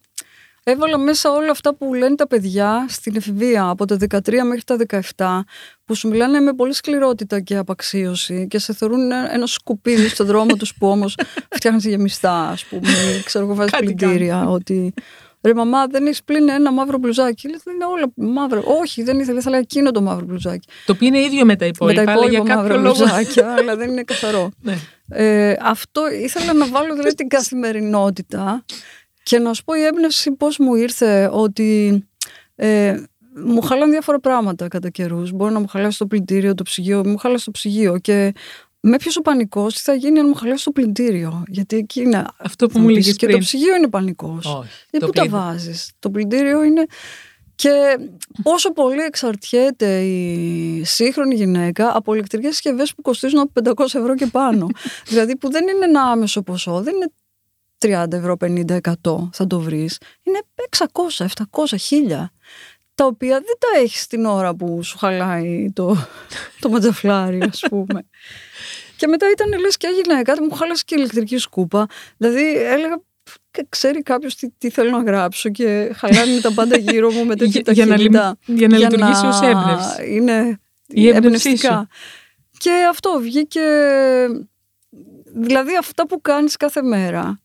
έβαλα 0.64 0.98
μέσα 0.98 1.32
όλα 1.32 1.52
αυτά 1.52 1.76
που 1.76 1.94
λένε 1.94 2.16
τα 2.16 2.28
παιδιά 2.28 2.86
στην 2.90 3.16
εφηβεία 3.16 3.68
από 3.68 3.86
τα 3.86 3.98
13 4.10 4.44
μέχρι 4.46 4.64
τα 4.64 4.78
17 5.16 5.40
που 5.86 5.96
σου 5.96 6.08
μιλάνε 6.08 6.40
με 6.40 6.54
πολύ 6.54 6.74
σκληρότητα 6.74 7.40
και 7.40 7.56
απαξίωση 7.56 8.48
και 8.48 8.60
σε 8.60 8.74
θεωρούν 8.74 9.12
ένα 9.12 9.46
σκουπίδι 9.46 10.08
στον 10.08 10.26
δρόμο 10.26 10.56
τους 10.56 10.76
που 10.76 10.88
όμως 10.88 11.16
φτιάχνεις 11.56 11.86
γεμιστά 11.86 12.48
ας 12.48 12.66
πούμε 12.66 12.90
ξέρω 13.26 13.46
εγώ 13.46 13.56
βάζεις 13.56 13.78
πλυντήρια 13.78 14.50
ότι 14.50 14.94
Ρε 15.42 15.54
μαμά, 15.54 15.88
δεν 15.88 16.06
έχεις 16.06 16.24
πλύνει 16.24 16.52
ένα 16.52 16.72
μαύρο 16.72 16.98
μπλουζάκι. 16.98 17.48
Λέει, 17.48 17.60
δεν 17.64 17.74
είναι 17.74 17.86
όλα 17.86 18.12
μαύρο. 18.16 18.64
Όχι, 18.82 19.04
δεν 19.04 19.20
ήθελε, 19.20 19.40
ήθελα 19.40 19.58
εκείνο 19.58 19.92
το 19.92 20.02
μαύρο 20.02 20.26
μπλουζάκι. 20.26 20.68
Το 20.86 20.92
οποίο 20.92 21.08
είναι 21.08 21.20
ίδιο 21.20 21.46
με 21.46 21.56
τα 21.56 21.66
υπόλοιπα. 21.66 22.02
Με 22.02 22.06
τα 22.06 22.12
υπόλοιπα 22.12 22.56
μαύρα 22.56 22.78
μπλουζάκια, 22.78 23.54
αλλά 23.58 23.76
δεν 23.76 23.90
είναι 23.90 24.04
καθαρό. 24.04 24.52
Ναι. 25.08 25.50
Ε, 25.50 25.58
αυτό 25.62 26.12
ήθελα 26.12 26.54
να 26.54 26.68
βάλω 26.68 26.94
δηλαδή 26.96 27.16
την 27.16 27.28
καθημερινότητα 27.28 28.66
και 29.24 29.40
να 29.40 29.54
σου 29.54 29.64
πω 29.64 29.74
η 29.74 29.84
έμπνευση 29.84 30.32
πώς 30.32 30.58
μου 30.58 30.76
ήρθε 30.76 31.30
ότι 31.32 32.04
ε, 32.56 33.04
μου 33.46 33.62
χαλάνε 33.62 33.92
διάφορα 33.92 34.20
πράγματα 34.20 34.68
κατά 34.68 34.90
καιρούς. 34.90 35.32
Μπορεί 35.32 35.54
να 35.54 35.60
μου 35.60 35.68
χαλάσει 35.68 35.98
το 35.98 36.08
πλυντήριο, 36.08 36.54
το 36.54 36.64
ψυγείο, 36.64 37.08
μου 37.08 37.18
χαλάσει 37.18 37.46
το 37.46 37.52
ψυγείο 37.52 37.98
και 37.98 38.34
με 38.80 38.98
ποιο 38.98 39.12
ο 39.18 39.22
πανικός, 39.22 39.74
τι 39.74 39.82
θα 39.82 39.94
γίνει 39.94 40.20
αν 40.20 40.28
μου 40.28 40.36
χαλάσει 40.36 40.64
το 40.64 40.72
πλυντήριο; 40.72 41.44
Γιατί 41.48 41.78
εκεί 41.78 42.02
είναι. 42.02 42.26
Αυτό 42.38 42.68
που 42.68 42.80
μου 42.80 42.90
λέγε. 42.90 43.12
Και 43.12 43.28
το 43.28 43.38
ψυγείο 43.38 43.76
είναι 43.76 43.88
πανικός. 43.88 44.64
Γιατί 44.90 45.06
πού 45.06 45.12
τα 45.12 45.28
βάζεις; 45.28 45.92
Το 46.00 46.10
πλυντήριο 46.10 46.64
είναι. 46.64 46.86
Και 47.58 47.98
πόσο 48.44 48.72
πολύ 48.72 49.02
εξαρτιέται 49.02 50.02
η 50.02 50.84
σύγχρονη 50.84 51.36
γυναίκα 51.36 51.96
από 51.98 52.14
ηλεκτρικές 52.14 52.52
συσκευές 52.52 52.94
που 52.96 53.02
κοστίζουν 53.02 53.40
από 53.40 53.74
500 53.76 53.84
ευρώ 53.84 54.16
και 54.16 54.26
πάνω. 54.26 54.68
δηλαδή 55.10 55.38
που 55.38 55.52
δεν 55.52 55.68
είναι 55.68 55.86
ένα 55.86 56.02
άμεσο 56.02 56.42
ποσό, 56.42 56.82
δεν 56.82 56.96
είναι 56.96 57.12
30 58.06 58.14
ευρώ, 58.14 58.36
50, 58.42 58.80
100 58.82 59.30
θα 59.32 59.48
το 59.48 59.60
βρεις, 59.60 59.98
είναι 60.24 60.40
600, 61.18 61.26
700, 61.26 61.26
1000 62.16 62.26
τα 62.96 63.06
οποία 63.06 63.34
δεν 63.34 63.56
τα 63.60 63.80
έχεις 63.82 64.08
την 64.08 64.26
ώρα 64.26 64.56
που 64.56 64.84
σου 64.84 64.98
χαλάει 64.98 65.72
το, 65.74 65.96
το 66.62 66.70
ματζαφλάρι 66.70 67.42
ας 67.42 67.64
πούμε. 67.70 68.06
και 68.98 69.08
μετά 69.08 69.30
ήταν 69.32 69.60
λες 69.60 69.78
και 69.78 69.88
έγινε 69.88 70.22
κάτι, 70.22 70.42
μου 70.42 70.52
χάλασε 70.52 70.84
και 70.86 70.96
η 70.96 70.98
ηλεκτρική 71.00 71.38
σκούπα. 71.38 71.86
Δηλαδή 72.18 72.56
έλεγα 72.56 73.02
ξέρει 73.70 74.02
κάποιος 74.02 74.36
τι, 74.36 74.50
τι 74.58 74.70
θέλω 74.70 74.90
να 74.90 75.04
γράψω 75.04 75.50
και 75.50 75.92
χαλάνε 75.96 76.40
τα 76.42 76.54
πάντα 76.54 76.78
γύρω 76.78 77.12
μου 77.12 77.26
με 77.26 77.36
τέτοια 77.42 77.64
ταχύτητα. 77.64 77.96
Για 77.96 78.10
να, 78.10 78.36
για 78.46 78.68
να 78.68 78.78
λειτουργήσει 78.78 79.26
ως 79.26 79.42
έμπνευση. 79.42 80.16
Είναι 80.16 80.60
η 80.88 81.08
εμπνευστικά. 81.08 81.88
Και 82.58 82.72
αυτό 82.90 83.20
βγήκε... 83.20 83.62
Δηλαδή 85.34 85.78
αυτά 85.78 86.08
που 86.08 86.22
κάνεις 86.22 86.58
κάθε 86.58 86.82
μέρα 86.82 87.42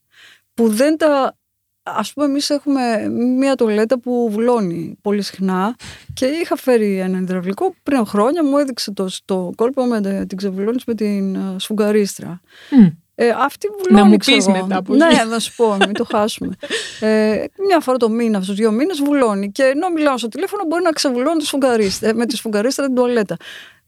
που 0.55 0.69
δεν 0.69 0.97
τα... 0.97 1.37
Ας 1.85 2.13
πούμε 2.13 2.27
εμείς 2.27 2.51
έχουμε 2.51 3.09
μια 3.39 3.55
τολέτα 3.55 3.99
που 3.99 4.29
βουλώνει 4.31 4.99
πολύ 5.01 5.23
συχνά 5.23 5.77
και 6.15 6.27
είχα 6.27 6.57
φέρει 6.57 6.99
ένα 6.99 7.19
υδραυλικό 7.19 7.75
πριν 7.83 8.07
χρόνια 8.07 8.45
μου 8.45 8.59
έδειξε 8.59 8.93
το, 8.93 9.09
το 9.25 9.51
κόλπο 9.57 9.85
με 9.85 10.27
την 10.27 10.37
ξεβουλώνεις 10.37 10.85
με 10.85 10.95
την 10.95 11.35
ε, 11.35 11.57
σφουγγαρίστρα. 11.59 12.41
Mm. 12.71 12.93
Ε, 13.15 13.29
αυτή 13.29 13.69
βουλώνει, 13.69 14.03
Να 14.03 14.05
μου 14.05 14.17
πεις 14.17 14.47
μετά 14.47 14.83
Ναι, 14.89 15.25
να 15.31 15.39
σου 15.39 15.55
πω, 15.57 15.77
μην 15.77 15.93
το 15.93 16.05
χάσουμε. 16.05 16.55
Ε, 17.01 17.45
μια 17.67 17.81
φορά 17.81 17.97
το 17.97 18.09
μήνα, 18.09 18.41
στους 18.41 18.55
δύο 18.55 18.71
μήνες 18.71 19.03
βουλώνει 19.03 19.53
και 19.53 19.63
ενώ 19.63 19.91
μιλάω 19.91 20.19
στο 20.19 20.29
τηλέφωνο 20.29 20.63
μπορεί 20.69 20.83
να 20.83 20.91
ξεβουλώνει 20.91 21.39
τη 21.39 21.47
σφουγγαρίστρα, 21.47 22.15
με 22.15 22.27
τη 22.27 22.37
σφουγγαρίστρα 22.37 22.87
την 22.87 22.95
τουαλέτα. 22.95 23.37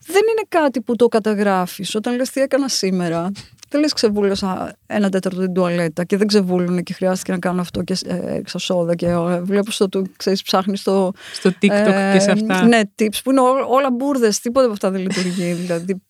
Δεν 0.06 0.22
είναι 0.30 0.42
κάτι 0.48 0.80
που 0.80 0.96
το 0.96 1.08
καταγράφεις 1.08 1.94
όταν 1.94 2.16
λες 2.16 2.30
τι 2.30 2.40
έκανα 2.40 2.68
σήμερα 2.68 3.30
δεν 3.74 3.82
λες 3.82 3.92
ξεβούλωσα 3.92 4.76
ένα 4.86 5.08
τέταρτο 5.10 5.40
την 5.40 5.52
τουαλέτα 5.52 6.04
και 6.04 6.16
δεν 6.16 6.26
ξεβούλουν 6.26 6.82
και 6.82 6.92
χρειάστηκε 6.92 7.32
να 7.32 7.38
κάνω 7.38 7.60
αυτό 7.60 7.82
και 7.82 7.96
ε, 8.06 8.34
εξασόδα 8.34 8.94
και 8.94 9.06
ε, 9.06 9.40
βλέπω 9.40 9.70
στο 9.70 9.88
του, 9.88 10.12
ξέρεις, 10.16 10.42
ψάχνεις 10.42 10.80
στο... 10.80 11.12
Στο 11.32 11.50
TikTok 11.62 11.70
ε, 11.70 12.10
και 12.12 12.20
σε 12.20 12.30
αυτά. 12.30 12.62
Ναι, 12.66 12.80
tips 12.98 13.18
που 13.24 13.30
είναι 13.30 13.40
ό, 13.40 13.66
όλα 13.68 13.90
μπουρδες, 13.90 14.40
τίποτα 14.40 14.64
από 14.64 14.72
αυτά 14.72 14.90
δεν 14.90 15.00
λειτουργεί, 15.00 15.52
δηλαδή 15.52 16.02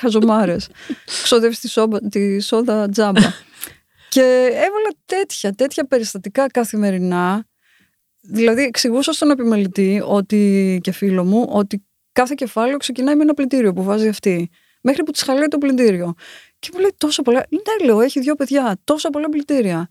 χαζομάρες. 0.00 0.68
Ξοδεύεις 1.22 1.58
τη, 1.60 1.68
τη 2.08 2.40
σόδα 2.40 2.88
τζάμπα. 2.88 3.20
και 4.08 4.48
έβαλα 4.50 4.90
τέτοια, 5.04 5.52
τέτοια 5.52 5.86
περιστατικά 5.86 6.46
καθημερινά, 6.46 7.44
δηλαδή 8.20 8.62
εξηγούσα 8.62 9.12
στον 9.12 9.30
επιμελητή 9.30 10.02
ότι, 10.04 10.78
και 10.82 10.92
φίλο 10.92 11.24
μου 11.24 11.46
ότι 11.48 11.84
κάθε 12.12 12.34
κεφάλαιο 12.36 12.76
ξεκινάει 12.76 13.16
με 13.16 13.22
ένα 13.22 13.34
πλυντήριο 13.34 13.72
που 13.72 13.82
βάζει 13.82 14.08
αυτή 14.08 14.50
μέχρι 14.80 15.02
που 15.02 15.10
τη 15.10 15.24
χαλάει 15.24 15.48
το 15.48 15.58
πλυντήριο. 15.58 16.14
Και 16.58 16.70
μου 16.72 16.80
λέει 16.80 16.94
τόσο 16.96 17.22
πολλά. 17.22 17.46
Ναι, 17.48 17.86
λέω, 17.86 18.00
έχει 18.00 18.20
δύο 18.20 18.34
παιδιά, 18.34 18.76
τόσα 18.84 19.10
πολλά 19.10 19.28
πλυντήρια. 19.28 19.88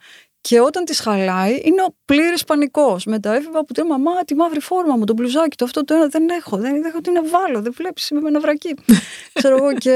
Και 0.49 0.59
όταν 0.59 0.83
της 0.85 0.99
χαλάει, 0.99 1.51
είναι 1.63 1.81
ο 1.81 1.95
πλήρης 2.05 2.43
πανικός. 2.43 3.05
Μετά 3.05 3.35
έφευγα 3.35 3.59
από 3.59 3.73
τη 3.73 3.83
μαμά, 3.83 4.11
τη 4.25 4.35
μαύρη 4.35 4.59
φόρμα 4.59 4.95
μου, 4.95 5.03
το 5.05 5.13
μπλουζάκι, 5.13 5.55
το 5.57 5.65
αυτό 5.65 5.83
το 5.83 5.93
ένα 5.93 6.07
δεν 6.07 6.29
έχω. 6.29 6.57
Δεν 6.57 6.83
έχω 6.83 7.01
τι 7.01 7.11
να 7.11 7.21
βάλω, 7.23 7.61
δεν 7.61 7.73
βλέπεις, 7.75 8.09
είμαι 8.09 8.21
με 8.21 8.27
ένα 8.27 8.39
βρακί. 8.39 8.73
Ξέρω 9.33 9.55
εγώ 9.55 9.73
και. 9.73 9.91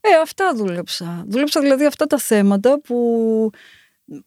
Ε, 0.00 0.08
αυτά 0.22 0.52
δούλεψα. 0.54 1.24
Δούλεψα 1.28 1.60
δηλαδή 1.60 1.86
αυτά 1.86 2.06
τα 2.06 2.18
θέματα 2.18 2.80
που 2.80 2.96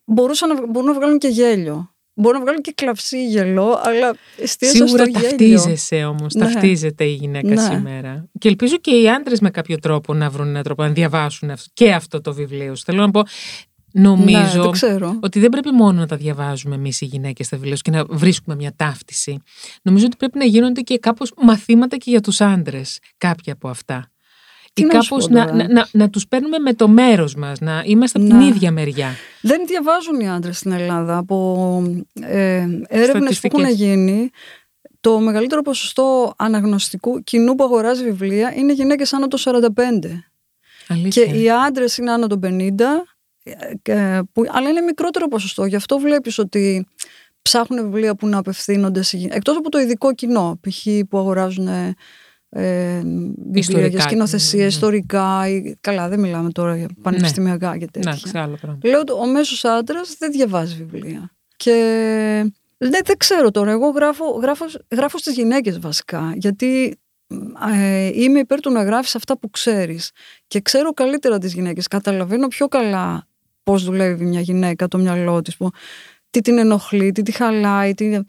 μπορούσαν 0.05 0.49
να, 0.53 0.67
μπορούν 0.67 0.87
να 0.87 0.93
βγάλουν 0.93 1.17
και 1.17 1.27
γέλιο. 1.27 1.93
Μπορούν 2.13 2.37
να 2.37 2.43
βγάλουν 2.43 2.61
και 2.61 2.71
κλαυσί 2.75 3.25
γελό, 3.27 3.81
αλλά 3.83 4.15
εστίασα 4.37 4.75
Σίγουρα 4.75 5.03
στο 5.05 5.19
γέλιο. 5.19 5.29
ταυτίζεσαι 5.29 6.03
όμως, 6.03 6.33
Ναι. 6.33 6.41
ταυτίζεται 6.45 7.03
η 7.03 7.13
γυναίκα 7.13 7.47
Ναι. 7.47 7.61
σήμερα. 7.61 8.29
Και 8.39 8.47
ελπίζω 8.47 8.77
και 8.77 8.91
οι 8.91 9.09
άντρες 9.09 9.39
με 9.39 9.49
κάποιο 9.49 9.77
τρόπο 9.79 10.13
να 10.13 10.29
βρουν 10.29 10.47
έναν 10.47 10.63
τρόπο 10.63 10.83
να 10.83 10.89
διαβάσουν 10.89 11.49
αυτό, 11.49 11.69
και 11.73 11.93
αυτό 11.93 12.21
το 12.21 12.33
βιβλίο 12.33 12.75
σου. 12.75 12.83
Θέλω 12.83 13.01
να 13.05 13.11
πω, 13.11 13.19
Ναι, 13.19 13.25
νομίζω 13.91 14.61
δεν 14.61 14.71
ξέρω. 14.71 15.17
ότι 15.21 15.39
δεν 15.39 15.49
πρέπει 15.49 15.71
μόνο 15.71 15.99
να 15.99 16.07
τα 16.07 16.15
διαβάζουμε 16.15 16.75
εμείς 16.75 17.01
οι 17.01 17.05
γυναίκες 17.05 17.45
στα 17.45 17.57
βιβλία 17.57 17.75
σου 17.75 17.81
και 17.81 17.91
να 17.91 18.03
βρίσκουμε 18.09 18.55
μια 18.55 18.73
ταύτιση. 18.75 19.41
Νομίζω 19.81 20.05
ότι 20.05 20.15
πρέπει 20.17 20.37
να 20.37 20.45
γίνονται 20.45 20.81
και 20.81 20.97
κάπως 20.99 21.31
μαθήματα 21.41 21.97
και 21.97 22.09
για 22.09 22.21
τους 22.21 22.41
άντρες, 22.41 22.99
κάποια 23.17 23.53
από 23.53 23.69
αυτά. 23.69 24.11
Τι 24.73 24.81
Ή 24.81 24.85
να 24.85 25.01
σου 25.01 25.09
κάπως 25.09 25.27
πω 25.27 25.33
να, 25.33 25.45
τώρα. 25.45 25.55
να, 25.57 25.73
να, 25.73 25.87
να 25.91 26.09
τους 26.09 26.27
παίρνουμε 26.27 26.59
με 26.59 26.73
το 26.73 26.87
μέρος 26.87 27.35
μας, 27.35 27.59
να 27.59 27.83
είμαστε 27.85 28.19
από 28.19 28.27
την 28.27 28.37
Ναι. 28.37 28.45
ίδια 28.45 28.71
μεριά. 28.71 29.09
Δεν 29.41 29.61
διαβάζουν 29.67 30.19
οι 30.19 30.29
άντρες 30.29 30.57
στην 30.57 30.71
Ελλάδα. 30.71 31.17
Από 31.17 31.83
ε, 32.21 32.55
έρευνες 32.87 32.89
που 32.89 33.17
Στατιστικές. 33.17 33.61
έχουν 33.63 33.73
γίνει, 33.75 34.29
το 35.01 35.19
μεγαλύτερο 35.19 35.61
ποσοστό 35.61 36.33
αναγνωστικού 36.37 37.23
κοινού 37.23 37.55
που 37.55 37.63
αγοράζει 37.63 38.03
βιβλία 38.03 38.53
είναι 38.55 38.73
γυναίκες 38.73 39.13
άνω 39.13 39.27
των 39.27 39.39
45. 39.39 40.23
Και 40.87 40.93
Αλήθεια. 40.93 41.23
οι 41.25 41.49
άντρες 41.67 41.97
είναι 41.97 42.11
άνω 42.11 42.27
των 42.27 42.39
50, 42.39 42.47
ε, 42.47 42.53
και- 42.69 43.18
που, 44.31 44.43
αλλά 44.47 44.69
είναι 44.69 44.81
μικρότερο 44.81 45.27
ποσοστό. 45.27 45.65
Γι' 45.65 45.75
αυτό 45.75 45.99
βλέπεις 45.99 46.37
ότι 46.37 46.87
ψάχνουν 47.41 47.83
βιβλία 47.83 48.15
που 48.15 48.27
να 48.27 48.37
απευθύνονται 48.37 49.01
σε 49.01 49.17
γυναίκε. 49.17 49.37
Εκτός 49.37 49.57
από 49.57 49.69
το 49.69 49.79
ειδικό 49.79 50.13
κοινό, 50.13 50.59
π.χ. 50.61 50.87
που 51.09 51.17
αγοράζουν 51.17 51.67
ε, 51.67 51.95
ε, 52.49 52.99
βιβλία 52.99 53.51
Ιστορικά, 53.53 53.87
για 53.87 54.01
σκηνοθεσία, 54.01 54.59
ναι. 54.59 54.65
ιστορικά. 54.65 55.47
Ή, 55.47 55.75
καλά, 55.81 56.09
δεν 56.09 56.19
μιλάμε 56.19 56.51
τώρα 56.51 56.77
για 56.77 56.87
πανεπιστημιακά 57.01 57.77
και 57.77 57.87
τέτοια. 57.91 58.11
Να, 58.11 58.17
ξέρω 58.17 58.43
άλλο 58.43 58.57
πράγμα. 58.61 58.79
Λέω 58.83 58.99
ότι 58.99 59.11
ο 59.11 59.25
μέσος 59.25 59.65
άντρας 59.65 60.15
δεν 60.17 60.31
διαβάζει 60.31 60.75
βιβλία. 60.75 61.31
Και 61.55 61.73
ναι, 62.77 62.99
δεν 63.03 63.17
ξέρω 63.17 63.51
τώρα. 63.51 63.71
Εγώ 63.71 63.89
γράφω, 63.89 64.25
γράφω, 64.25 64.65
γράφω 64.91 65.17
στις 65.17 65.33
γυναίκες 65.33 65.79
βασικά. 65.79 66.33
Γιατί 66.35 66.99
ε, 67.71 68.09
είμαι 68.13 68.39
υπέρ 68.39 68.59
του 68.59 68.71
να 68.71 68.83
γράφεις 68.83 69.15
αυτά 69.15 69.37
που 69.37 69.49
ξέρεις. 69.49 70.11
Και 70.47 70.61
ξέρω 70.61 70.91
καλύτερα 70.91 71.37
τις 71.37 71.53
γυναίκες. 71.53 71.87
Καταλαβαίνω 71.87 72.47
πιο 72.47 72.67
καλά 72.67 73.27
πώς 73.69 73.83
δουλεύει 73.83 74.25
μια 74.25 74.41
γυναίκα 74.41 74.87
το 74.87 74.97
μυαλό 74.97 75.41
της. 75.41 75.57
Τι 76.29 76.41
την 76.41 76.57
ενοχλεί, 76.57 77.11
τι 77.11 77.21
τη 77.21 77.31
χαλάει. 77.31 77.93
Τι... 77.93 78.19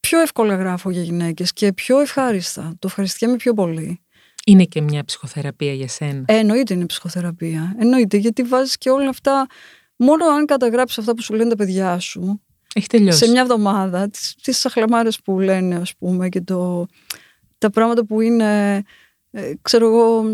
Πιο 0.00 0.20
εύκολα 0.20 0.54
γράφω 0.54 0.90
για 0.90 1.02
γυναίκες 1.02 1.52
και 1.52 1.72
πιο 1.72 2.00
ευχάριστα. 2.00 2.62
Το 2.78 2.86
ευχαριστιέμαι 2.86 3.36
πιο 3.36 3.54
πολύ. 3.54 4.00
Είναι 4.46 4.64
και 4.64 4.80
μια 4.80 5.04
ψυχοθεραπεία 5.04 5.72
για 5.72 5.88
σένα. 5.88 6.24
Ε, 6.26 6.36
εννοείται 6.36 6.74
είναι 6.74 6.86
ψυχοθεραπεία. 6.86 7.74
Εννοείται 7.78 8.16
γιατί 8.16 8.42
βάζεις 8.42 8.78
και 8.78 8.90
όλα 8.90 9.08
αυτά. 9.08 9.46
Μόνο 9.96 10.24
αν 10.26 10.46
καταγράψεις 10.46 10.98
αυτά 10.98 11.14
που 11.14 11.22
σου 11.22 11.34
λένε 11.34 11.48
τα 11.48 11.56
παιδιά 11.56 11.98
σου 11.98 12.42
Έχει 12.74 12.86
τελειώσει. 12.86 13.24
σε 13.24 13.30
μια 13.30 13.40
εβδομάδα, 13.40 14.08
τις, 14.08 14.34
τις 14.42 14.58
σαχλαμάρες 14.58 15.20
που 15.20 15.40
λένε 15.40 15.74
ας 15.74 15.94
πούμε 15.98 16.28
και 16.28 16.40
το, 16.40 16.86
τα 17.58 17.70
πράγματα 17.70 18.04
που 18.04 18.20
είναι, 18.20 18.82
ε, 19.30 19.52
ξέρω 19.62 19.86
εγώ, 19.86 20.24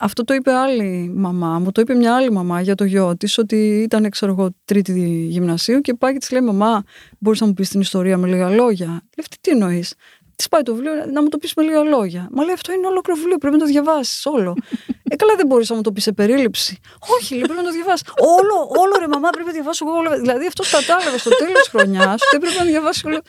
αυτό 0.00 0.24
το 0.24 0.34
είπε 0.34 0.52
άλλη 0.52 1.12
μαμά 1.14 1.58
μου, 1.58 1.72
το 1.72 1.80
είπε 1.80 1.94
μια 1.94 2.14
άλλη 2.16 2.30
μαμά 2.30 2.60
για 2.60 2.74
το 2.74 2.84
γιο 2.84 3.16
της, 3.16 3.38
ότι 3.38 3.80
ήταν, 3.82 4.10
ξέρω 4.10 4.32
εγώ, 4.32 4.48
τρίτη 4.64 5.26
γυμνασίου 5.28 5.80
και 5.80 5.94
πάει 5.94 6.12
και 6.12 6.18
της 6.18 6.30
λέει: 6.30 6.40
Μαμά, 6.40 6.82
μπορείς 7.18 7.40
να 7.40 7.46
μου 7.46 7.54
πεις 7.54 7.68
την 7.68 7.80
ιστορία 7.80 8.16
με 8.16 8.26
λίγα 8.28 8.48
λόγια. 8.50 8.86
Λέει 8.86 9.00
αυτή 9.20 9.36
τι 9.40 9.50
εννοείς; 9.50 9.94
Της 10.36 10.48
πάει 10.48 10.62
το 10.62 10.74
βιβλίο 10.74 10.92
να 11.12 11.22
μου 11.22 11.28
το 11.28 11.38
πεις 11.38 11.54
με 11.54 11.62
λίγα 11.62 11.82
λόγια. 11.82 12.28
Μα 12.30 12.44
λέει 12.44 12.54
αυτό 12.54 12.72
είναι 12.72 12.86
ολόκληρο 12.86 13.18
βιβλίο, 13.18 13.38
πρέπει 13.38 13.54
να 13.54 13.60
το 13.60 13.66
διαβάσεις 13.66 14.26
όλο. 14.26 14.56
ε, 15.10 15.16
καλά 15.16 15.34
δεν 15.36 15.46
μπορείς 15.46 15.68
να 15.70 15.76
μου 15.76 15.82
το 15.82 15.92
πεις 15.92 16.02
σε 16.02 16.12
περίληψη. 16.12 16.78
Όχι, 17.18 17.34
λέει, 17.34 17.42
πρέπει 17.42 17.58
να 17.58 17.64
το 17.64 17.70
διαβάσεις. 17.72 18.06
όλο, 18.38 18.56
όλο 18.82 18.94
ρε 19.00 19.08
μαμά, 19.08 19.30
πρέπει 19.30 19.46
να 19.46 19.52
διαβάσω 19.52 19.84
εγώ. 19.88 19.96
όλο. 19.96 20.10
Δηλαδή 20.20 20.46
αυτός 20.46 20.70
κατάλαβε 20.70 21.18
στο 21.18 21.30
τέλος 21.30 21.58
της 21.62 21.68
χρονιάς 21.68 22.20
ότι 22.26 22.38
πρέπει 22.38 22.58
να 22.58 22.64
διαβάσει 22.64 23.02
όλο. 23.06 23.20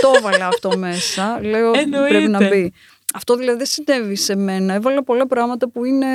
το 0.00 0.12
έβαλα 0.16 0.46
αυτό 0.46 0.78
μέσα. 0.78 1.38
Λέω 1.42 1.70
πρέπει 1.70 1.88
να 1.90 2.06
Εννοείται. 2.18 2.48
μπει. 2.48 2.72
Αυτό 3.16 3.36
δηλαδή 3.36 3.56
δεν 3.58 3.66
συνέβη 3.66 4.16
σε 4.16 4.36
μένα. 4.36 4.74
Έβαλα 4.74 5.04
πολλά 5.04 5.26
πράγματα 5.26 5.68
που 5.68 5.84
είναι 5.84 6.06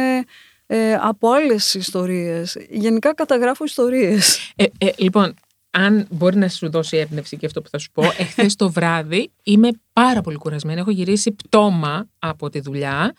ε, 0.68 0.94
από 0.94 1.30
άλλες 1.32 1.74
ιστορίες. 1.74 2.58
Γενικά 2.70 3.14
καταγράφω 3.14 3.64
ιστορίες. 3.64 4.52
Ε, 4.56 4.64
ε, 4.78 4.90
λοιπόν, 4.98 5.34
αν 5.72 6.08
μπορεί 6.10 6.38
να 6.38 6.48
σου 6.50 6.70
δώσει 6.70 6.98
έμπνευση 6.98 7.38
και 7.38 7.46
αυτό 7.46 7.62
που 7.62 7.70
θα 7.70 7.78
σου 7.78 7.90
πω, 7.94 8.04
εχθές 8.18 8.56
το 8.56 8.70
βράδυ 8.72 9.32
είμαι 9.44 9.70
πάρα 9.94 10.22
πολύ 10.22 10.38
κουρασμένη. 10.38 10.80
Έχω 10.80 10.92
γυρίσει 10.92 11.32
πτώμα 11.32 12.08
από 12.20 12.50
τη 12.50 12.60
δουλειά 12.60 13.14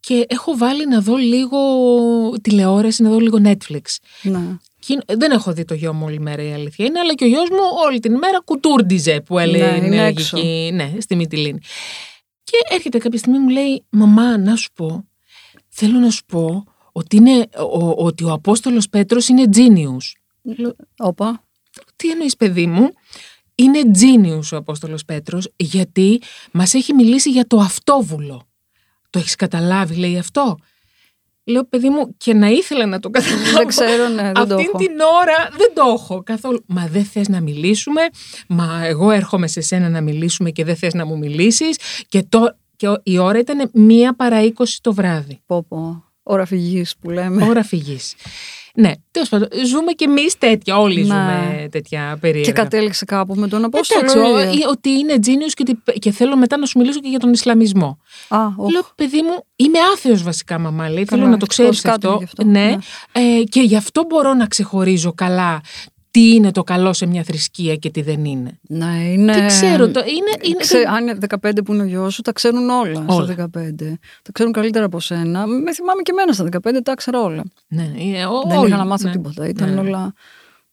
και 0.00 0.24
έχω 0.28 0.56
βάλει 0.56 0.88
να 0.88 1.00
δω 1.00 1.16
λίγο 1.16 1.58
τηλεόραση, 2.42 3.02
να 3.02 3.10
δω 3.10 3.18
λίγο 3.18 3.38
Netflix. 3.44 3.80
ναι. 4.22 4.38
Και 4.86 4.92
είναι- 4.92 5.04
δεν 5.18 5.30
έχω 5.30 5.52
δει 5.52 5.64
το 5.64 5.74
γιο 5.74 5.92
μου 5.92 6.04
όλη 6.06 6.20
μέρα 6.20 6.42
η 6.42 6.52
αλήθεια 6.52 6.84
είναι, 6.86 6.98
αλλά 6.98 7.14
και 7.14 7.24
ο 7.24 7.26
γιος 7.26 7.50
μου 7.50 7.58
όλη 7.86 7.98
την 8.00 8.14
ημέρα 8.14 8.40
κουτούρντιζε 8.44 9.20
που 9.20 9.38
έλεγε 9.38 9.64
Ναι, 9.64 9.72
η 9.72 9.76
είναι 9.76 9.96
νεολογική, 9.96 10.70
ναι, 10.74 10.92
στη 11.00 11.16
Μυτιλίνη. 11.16 11.58
Και 12.44 12.56
έρχεται 12.68 12.98
κάποια 12.98 13.18
στιγμή 13.18 13.38
μου 13.38 13.48
λέει, 13.48 13.84
μαμά, 13.90 14.38
να 14.38 14.56
σου 14.56 14.72
πω, 14.72 15.08
θέλω 15.68 15.98
να 15.98 16.10
σου 16.10 16.24
πω 16.24 16.64
ότι, 16.92 17.16
είναι, 17.16 17.48
ο, 17.72 18.04
ότι 18.04 18.24
ο 18.24 18.32
Απόστολος 18.32 18.88
Πέτρος 18.88 19.28
είναι 19.28 19.44
genius. 19.54 20.12
Λέω, 20.42 20.76
Όπα. 20.98 21.44
τι 21.96 22.10
εννοείς 22.10 22.36
παιδί 22.36 22.66
μου, 22.66 22.88
είναι 23.54 23.80
genius 24.00 24.48
ο 24.52 24.56
Απόστολος 24.56 25.04
Πέτρος 25.04 25.52
γιατί 25.56 26.22
μας 26.52 26.74
έχει 26.74 26.94
μιλήσει 26.94 27.30
για 27.30 27.46
το 27.46 27.58
αυτόβουλο. 27.58 28.48
Το 29.10 29.18
έχεις 29.18 29.34
καταλάβει, 29.34 29.94
λέει 29.94 30.18
αυτό. 30.18 30.58
Λέω, 31.44 31.64
παιδί 31.64 31.88
μου, 31.88 32.14
και 32.16 32.34
να 32.34 32.48
ήθελα 32.48 32.86
να 32.86 32.98
το 33.00 33.10
καταλάβω. 33.10 33.52
Δεν 33.56 33.66
ξέρω, 33.66 34.08
ναι, 34.08 34.22
δεν 34.22 34.34
το 34.34 34.40
Αυτή 34.54 34.62
έχω. 34.68 34.78
την 34.78 34.90
ώρα 35.20 35.48
δεν 35.56 35.70
το 35.74 35.82
έχω 35.96 36.22
καθόλου. 36.22 36.62
Μα 36.66 36.86
δεν 36.86 37.04
θες 37.04 37.28
να 37.28 37.40
μιλήσουμε, 37.40 38.00
μα 38.48 38.80
εγώ 38.84 39.10
έρχομαι 39.10 39.46
σε 39.46 39.60
σένα 39.60 39.88
να 39.88 40.00
μιλήσουμε 40.00 40.50
και 40.50 40.64
δεν 40.64 40.76
θες 40.76 40.94
να 40.94 41.06
μου 41.06 41.18
μιλήσεις. 41.18 41.76
Και, 42.08 42.22
το, 42.28 42.56
και 42.76 42.88
ο- 42.88 43.00
η 43.02 43.18
ώρα 43.18 43.38
ήταν 43.38 43.70
μία 43.72 44.14
παρά 44.16 44.42
20 44.44 44.50
το 44.80 44.92
βράδυ. 44.94 45.40
Πω, 45.46 45.64
πω. 45.68 46.04
Ώρα 46.22 46.44
φυγής 46.46 46.94
που 47.00 47.10
λέμε. 47.10 47.44
Ώρα 47.48 47.62
φυγής. 47.64 48.14
Ναι, 48.74 48.90
τέλος 49.10 49.28
πάντων, 49.28 49.48
ζούμε 49.66 49.92
κι 49.92 50.04
εμείς 50.04 50.38
τέτοια, 50.38 50.78
όλοι 50.78 50.96
Ναι. 51.00 51.04
ζούμε 51.04 51.68
τέτοια 51.70 52.18
περίεργα. 52.20 52.52
Και 52.52 52.60
κατέληξε 52.60 53.04
κάπου 53.04 53.34
με 53.34 53.48
τον 53.48 53.64
Απόστολο. 53.64 54.00
Εντάξει, 54.00 54.18
ο- 54.18 54.40
ίδιο. 54.40 54.52
ή- 54.60 54.64
ότι 54.70 54.90
είναι 54.90 55.14
genius 55.26 55.52
και, 55.54 55.64
ότι- 55.68 55.98
και 55.98 56.10
θέλω 56.10 56.36
μετά 56.36 56.56
να 56.56 56.66
σου 56.66 56.78
μιλήσω 56.78 57.00
και 57.00 57.08
για 57.08 57.18
τον 57.18 57.32
Ισλαμισμό. 57.32 57.98
Α, 58.28 58.38
όχι. 58.56 58.72
Λέω, 58.72 58.82
παιδί 58.94 59.22
μου, 59.22 59.44
είμαι 59.56 59.78
άθεος 59.94 60.22
βασικά, 60.22 60.58
μαμά. 60.58 60.88
Λέει, 60.88 61.04
Καλά, 61.04 61.22
θέλω 61.22 61.32
να 61.32 61.36
το 61.38 61.46
έχεις 61.50 61.56
δώσει 61.56 61.70
ξέρεις 61.70 61.80
κάτι 61.80 62.06
αυτό. 62.06 62.18
γι' 62.18 62.24
αυτό, 62.24 62.44
Ναι. 62.44 62.50
ναι. 62.60 62.76
Ε, 63.38 63.42
και 63.42 63.60
γι' 63.60 63.76
αυτό 63.76 64.04
μπορώ 64.08 64.34
να 64.34 64.46
ξεχωρίζω 64.46 65.12
καλά 65.14 65.60
τι 66.12 66.34
είναι 66.34 66.50
το 66.50 66.62
καλό 66.62 66.92
σε 66.92 67.06
μια 67.06 67.22
θρησκεία 67.22 67.76
και 67.76 67.90
τι 67.90 68.02
δεν 68.02 68.24
είναι. 68.24 68.58
Ναι, 68.68 69.04
είναι. 69.12 69.32
Δεν 69.32 69.46
ξέρω. 69.46 69.90
Το, 69.90 70.00
είναι, 70.00 70.48
είναι, 70.48 70.56
Ξέ, 70.58 70.84
αν 70.88 71.06
είναι 71.06 71.18
15 71.42 71.50
που 71.64 71.72
είναι 71.72 71.82
ο 71.82 71.86
γιος 71.86 72.14
σου, 72.14 72.22
τα 72.22 72.32
ξέρουν 72.32 72.70
όλα, 72.70 73.04
Όλα. 73.08 73.32
στα 73.32 73.48
15. 73.54 73.98
Τα 74.22 74.32
ξέρουν 74.32 74.52
καλύτερα 74.52 74.84
από 74.84 75.00
σένα. 75.00 75.46
Με 75.46 75.72
θυμάμαι 75.72 76.02
και 76.02 76.10
εμένα 76.10 76.32
στα 76.32 76.44
15, 76.44 76.82
τα 76.84 76.92
ήξερα 76.92 77.20
όλα. 77.20 77.42
ναι, 77.68 77.90
είναι, 77.96 78.26
ό, 78.26 78.42
Δεν 78.48 78.58
όλοι, 78.58 78.68
είχα 78.68 78.76
να 78.76 78.84
μάθω 78.84 79.06
ναι. 79.06 79.12
τίποτα. 79.14 79.48
Ήταν 79.48 79.74
Ναι. 79.74 79.80
όλα. 79.80 80.12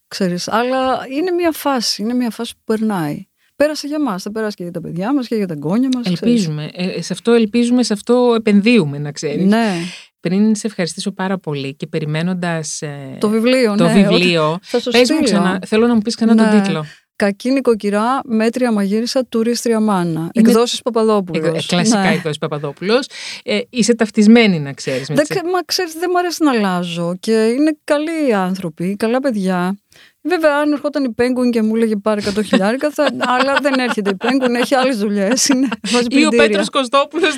Ξέρεις, 0.08 0.48
αλλά 0.48 1.00
είναι 1.18 1.32
μια 1.32 1.52
φάση. 1.52 2.02
Είναι 2.02 2.14
μια 2.14 2.30
φάση 2.30 2.54
που 2.54 2.62
περνάει. 2.66 3.28
Πέρασε 3.56 3.88
για 3.88 4.00
μας. 4.02 4.24
Θα 4.24 4.32
περάσει 4.32 4.56
και 4.56 4.64
για 4.64 4.72
τα 4.72 4.82
παιδιά 4.82 5.14
μας 5.14 5.28
και 5.28 5.36
για 5.36 5.48
τα 5.48 5.54
εγγόνια 5.54 5.90
μας. 5.96 6.06
Ελπίζουμε. 6.08 6.70
Ε, 6.74 7.02
σε 7.02 7.14
αυτό 7.14 7.32
ελπίζουμε, 7.32 7.84
σε 7.84 7.94
αυτό 7.94 8.34
επενδύουμε, 8.38 8.98
να 8.98 9.12
ξέρεις. 9.12 9.46
Ναι, 9.46 9.72
Πριν 10.20 10.56
σε 10.56 10.68
ευχαριστήσω 10.68 11.12
πάρα 11.12 11.38
πολύ 11.38 11.76
και 11.76 11.88
περιμένοντας 11.88 12.82
ε, 12.82 13.18
το 13.20 13.30
βιβλίο. 13.30 13.76
το 13.76 13.84
ναι, 13.84 13.94
βιβλίο, 13.94 14.52
ότι- 14.52 14.66
Θα 14.66 14.80
σου 14.80 14.90
πες 14.92 15.00
μου 15.00 15.06
στείλω. 15.06 15.22
ξανά, 15.24 15.60
θέλω 15.66 15.88
να 15.88 15.94
μου 15.94 16.02
πεις 16.02 16.16
ξανά 16.16 16.34
Ναι. 16.34 16.50
τον 16.50 16.62
τίτλο. 16.62 16.86
Κακή 17.16 17.52
νοικοκυρά, 17.52 18.20
μέτρια 18.26 18.72
μαγείρισα, 18.72 19.26
τουρίστρια 19.26 19.80
μάνα. 19.80 20.10
Είναι- 20.20 20.30
Εκδόσεις 20.50 20.82
Παπαδόπουλος. 20.82 21.64
Ε, 21.64 21.68
κλασικά 21.68 22.00
Ναι. 22.02 22.12
εκδόσεις 22.12 22.38
Παπαδόπουλος. 22.38 23.08
Ε, 23.44 23.60
είσαι 23.70 23.96
ταυτισμένη, 23.96 24.60
να 24.60 24.74
ξέρεις. 24.74 25.10
Με 25.10 25.16
Δεν, 25.16 25.24
τις- 25.26 25.36
ξε- 25.38 25.52
μα 25.54 25.60
ξέρεις, 25.66 25.94
δεν 25.94 26.10
μου 26.12 26.18
αρέσει 26.20 26.44
να 26.44 26.52
αλλάζω 26.52 27.16
και 27.20 27.32
είναι 27.32 27.78
καλοί 27.84 28.34
άνθρωποι, 28.34 28.96
καλά 28.96 29.20
παιδιά. 29.20 29.78
Βέβαια, 30.22 30.56
αν 30.56 30.72
ερχόταν 30.72 31.04
η 31.04 31.16
Penguin 31.18 31.50
και 31.52 31.62
μου 31.62 31.76
έλεγε 31.76 31.96
πάρε 31.96 32.22
100 32.38 32.44
χιλιάρικα, 32.46 32.90
θα... 32.90 33.10
αλλά 33.20 33.58
δεν 33.62 33.74
έρχεται 33.74 34.10
η 34.10 34.18
Penguin, 34.20 34.54
έχει 34.56 34.76
άλλες 34.76 34.98
δουλειές. 34.98 35.48
Βάζει 35.92 36.06
Ή 36.10 36.26
ο 36.26 36.28
πλυντήρια. 36.28 36.48
Πέτρος 36.48 36.70
Κωστόπουλος 36.70 37.38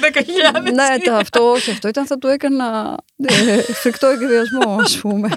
10.000. 0.53 0.61
Ναι, 0.63 1.03
τα, 1.03 1.17
αυτό 1.17 1.51
όχι, 1.51 1.71
αυτό 1.71 1.87
ήταν 1.87 2.05
θα 2.05 2.17
του 2.17 2.27
έκανα 2.27 2.97
ε, 3.23 3.61
φρικτό 3.61 4.07
εκδιασμό, 4.07 4.77
ας 4.79 4.97
πούμε. 4.97 5.29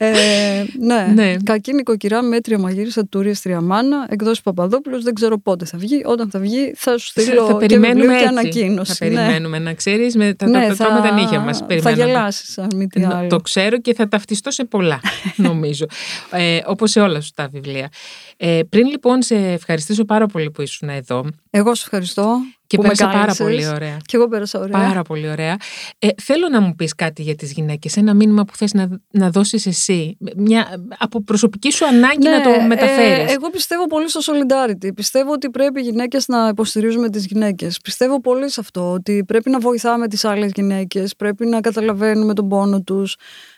Ε, 0.00 0.64
ναι. 0.78 1.12
Ναι. 1.14 1.36
κακή 1.44 1.72
νοικοκυρά, 1.72 2.22
μέτρια 2.22 2.58
μαγείρισα, 2.58 3.06
τουρίστρια 3.06 3.60
μάνα, 3.60 4.06
εκδόσεις 4.10 4.40
Παπαδόπουλος. 4.42 5.02
Δεν 5.02 5.14
ξέρω 5.14 5.38
πότε 5.38 5.64
θα 5.64 5.78
βγει. 5.78 6.02
Όταν 6.04 6.30
θα 6.30 6.38
βγει, 6.38 6.72
θα 6.76 6.98
σου 6.98 7.06
στείλω 7.06 7.46
θα 7.46 7.52
και 7.52 7.58
περιμένουμε 7.58 7.92
βιβλίο 8.00 8.18
και 8.18 8.24
έτσι. 8.24 8.38
ανακοίνωση. 8.38 8.94
Θα 8.94 9.06
ναι. 9.06 9.14
περιμένουμε, 9.14 9.58
να 9.58 9.74
ξέρεις, 9.74 10.16
με 10.16 10.34
τα, 10.34 10.46
Ναι, 10.48 10.66
τα, 10.68 10.76
τα, 10.76 10.92
με 10.92 11.08
τα 11.08 11.14
νύχια 11.14 11.40
μας. 11.40 11.58
Θα 11.58 11.64
Περιμέναμε. 11.64 12.04
γελάσεις, 12.04 12.58
αν 12.58 12.68
μη 12.76 12.86
τι 12.86 13.00
Νο- 13.00 13.14
άλλο. 13.16 13.28
Το 13.28 13.36
ξέρω 13.40 13.78
και 13.80 13.94
θα 13.94 14.08
ταυτιστώ 14.08 14.50
σε 14.50 14.64
πολλά, 14.64 15.00
νομίζω. 15.36 15.86
Ε, 16.30 16.58
όπως 16.66 16.90
σε 16.90 17.00
όλα 17.00 17.20
σου 17.20 17.30
τα 17.34 17.48
βιβλία. 17.52 17.88
Ε, 18.36 18.60
πριν 18.68 18.86
λοιπόν 18.86 19.22
σε 19.22 19.34
ευχαριστήσω 19.34 20.04
πάρα 20.04 20.26
πολύ 20.26 20.50
που 20.50 20.62
ήσουν 20.62 20.88
εδώ, 20.88 21.24
Εγώ 21.50 21.74
σου 21.74 21.82
ευχαριστώ. 21.84 22.36
Και 22.66 22.76
που 22.76 22.82
πέρασα 22.82 23.06
με 23.06 23.12
πάρα 23.12 23.24
κάλεσες. 23.34 23.46
πολύ 23.46 23.68
ωραία. 23.68 23.96
Και 24.04 24.16
εγώ 24.16 24.28
πέρασα 24.28 24.58
ωραία. 24.58 24.80
Πάρα 24.80 25.02
πολύ 25.02 25.28
ωραία. 25.30 25.56
Ε, 25.98 26.08
θέλω 26.22 26.48
να 26.48 26.60
μου 26.60 26.74
πεις 26.74 26.94
κάτι 26.94 27.22
για 27.22 27.34
τις 27.34 27.52
γυναίκες, 27.52 27.96
ένα 27.96 28.14
μήνυμα 28.14 28.44
που 28.44 28.56
θες 28.56 28.72
να, 28.72 28.88
να 29.10 29.30
δώσεις 29.30 29.66
εσύ, 29.66 30.16
μια, 30.36 30.84
από 30.98 31.22
προσωπική 31.22 31.72
σου 31.72 31.86
ανάγκη 31.86 32.28
να 32.28 32.40
το 32.40 32.50
ε, 32.50 32.66
μεταφέρεις. 32.66 33.32
εγώ 33.34 33.50
πιστεύω 33.50 33.86
πολύ 33.86 34.08
στο 34.10 34.20
solidarity. 34.20 34.94
Πιστεύω 34.94 35.32
ότι 35.32 35.50
πρέπει 35.50 35.80
οι 35.80 35.82
γυναίκες 35.82 36.28
να 36.28 36.48
υποστηρίζουμε 36.48 37.10
τις 37.10 37.26
γυναίκες. 37.26 37.78
Πιστεύω 37.80 38.20
πολύ 38.20 38.50
σε 38.50 38.60
αυτό. 38.60 38.92
Ότι 38.92 39.24
πρέπει 39.26 39.50
να 39.50 39.58
βοηθάμε 39.58 40.08
τις 40.08 40.24
άλλες 40.24 40.50
γυναίκες. 40.54 41.16
Πρέπει 41.16 41.46
να 41.46 41.60
καταλαβαίνουμε 41.60 42.34
τον 42.34 42.48
πόνο 42.48 42.82
τους. 42.82 43.16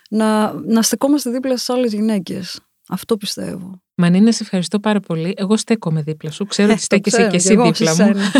Να, 0.09 0.53
να 0.53 0.81
στεκόμαστε 0.81 1.29
δίπλα 1.29 1.57
στις 1.57 1.69
άλλες 1.69 1.93
γυναίκες. 1.93 2.59
Αυτό 2.89 3.17
πιστεύω. 3.17 3.81
Μανίνα, 3.95 4.31
σε 4.31 4.43
ευχαριστώ 4.43 4.79
πάρα 4.79 4.99
πολύ. 4.99 5.33
Εγώ 5.37 5.57
στέκομαι 5.57 6.01
δίπλα 6.01 6.31
σου. 6.31 6.45
Ξέρω 6.45 6.69
ότι 6.69 6.77
το 6.77 6.83
στέκεσαι 6.83 7.17
ξέρω 7.17 7.31
και 7.31 7.37
κι 7.37 7.43
εσύ 7.43 7.53
εγώ 7.53 7.63
δίπλα 7.71 7.93
σε 7.93 8.03
μου. 8.03 8.13
σένα. 8.13 8.31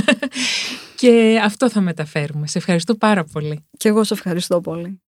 και 0.99 1.39
αυτό 1.43 1.69
θα 1.69 1.81
μεταφέρουμε. 1.81 2.47
Σε 2.47 2.57
ευχαριστώ 2.57 2.95
πάρα 2.95 3.23
πολύ. 3.23 3.65
Και 3.77 3.87
εγώ 3.87 4.03
σε 4.03 4.13
ευχαριστώ 4.13 4.61
πολύ. 4.61 5.01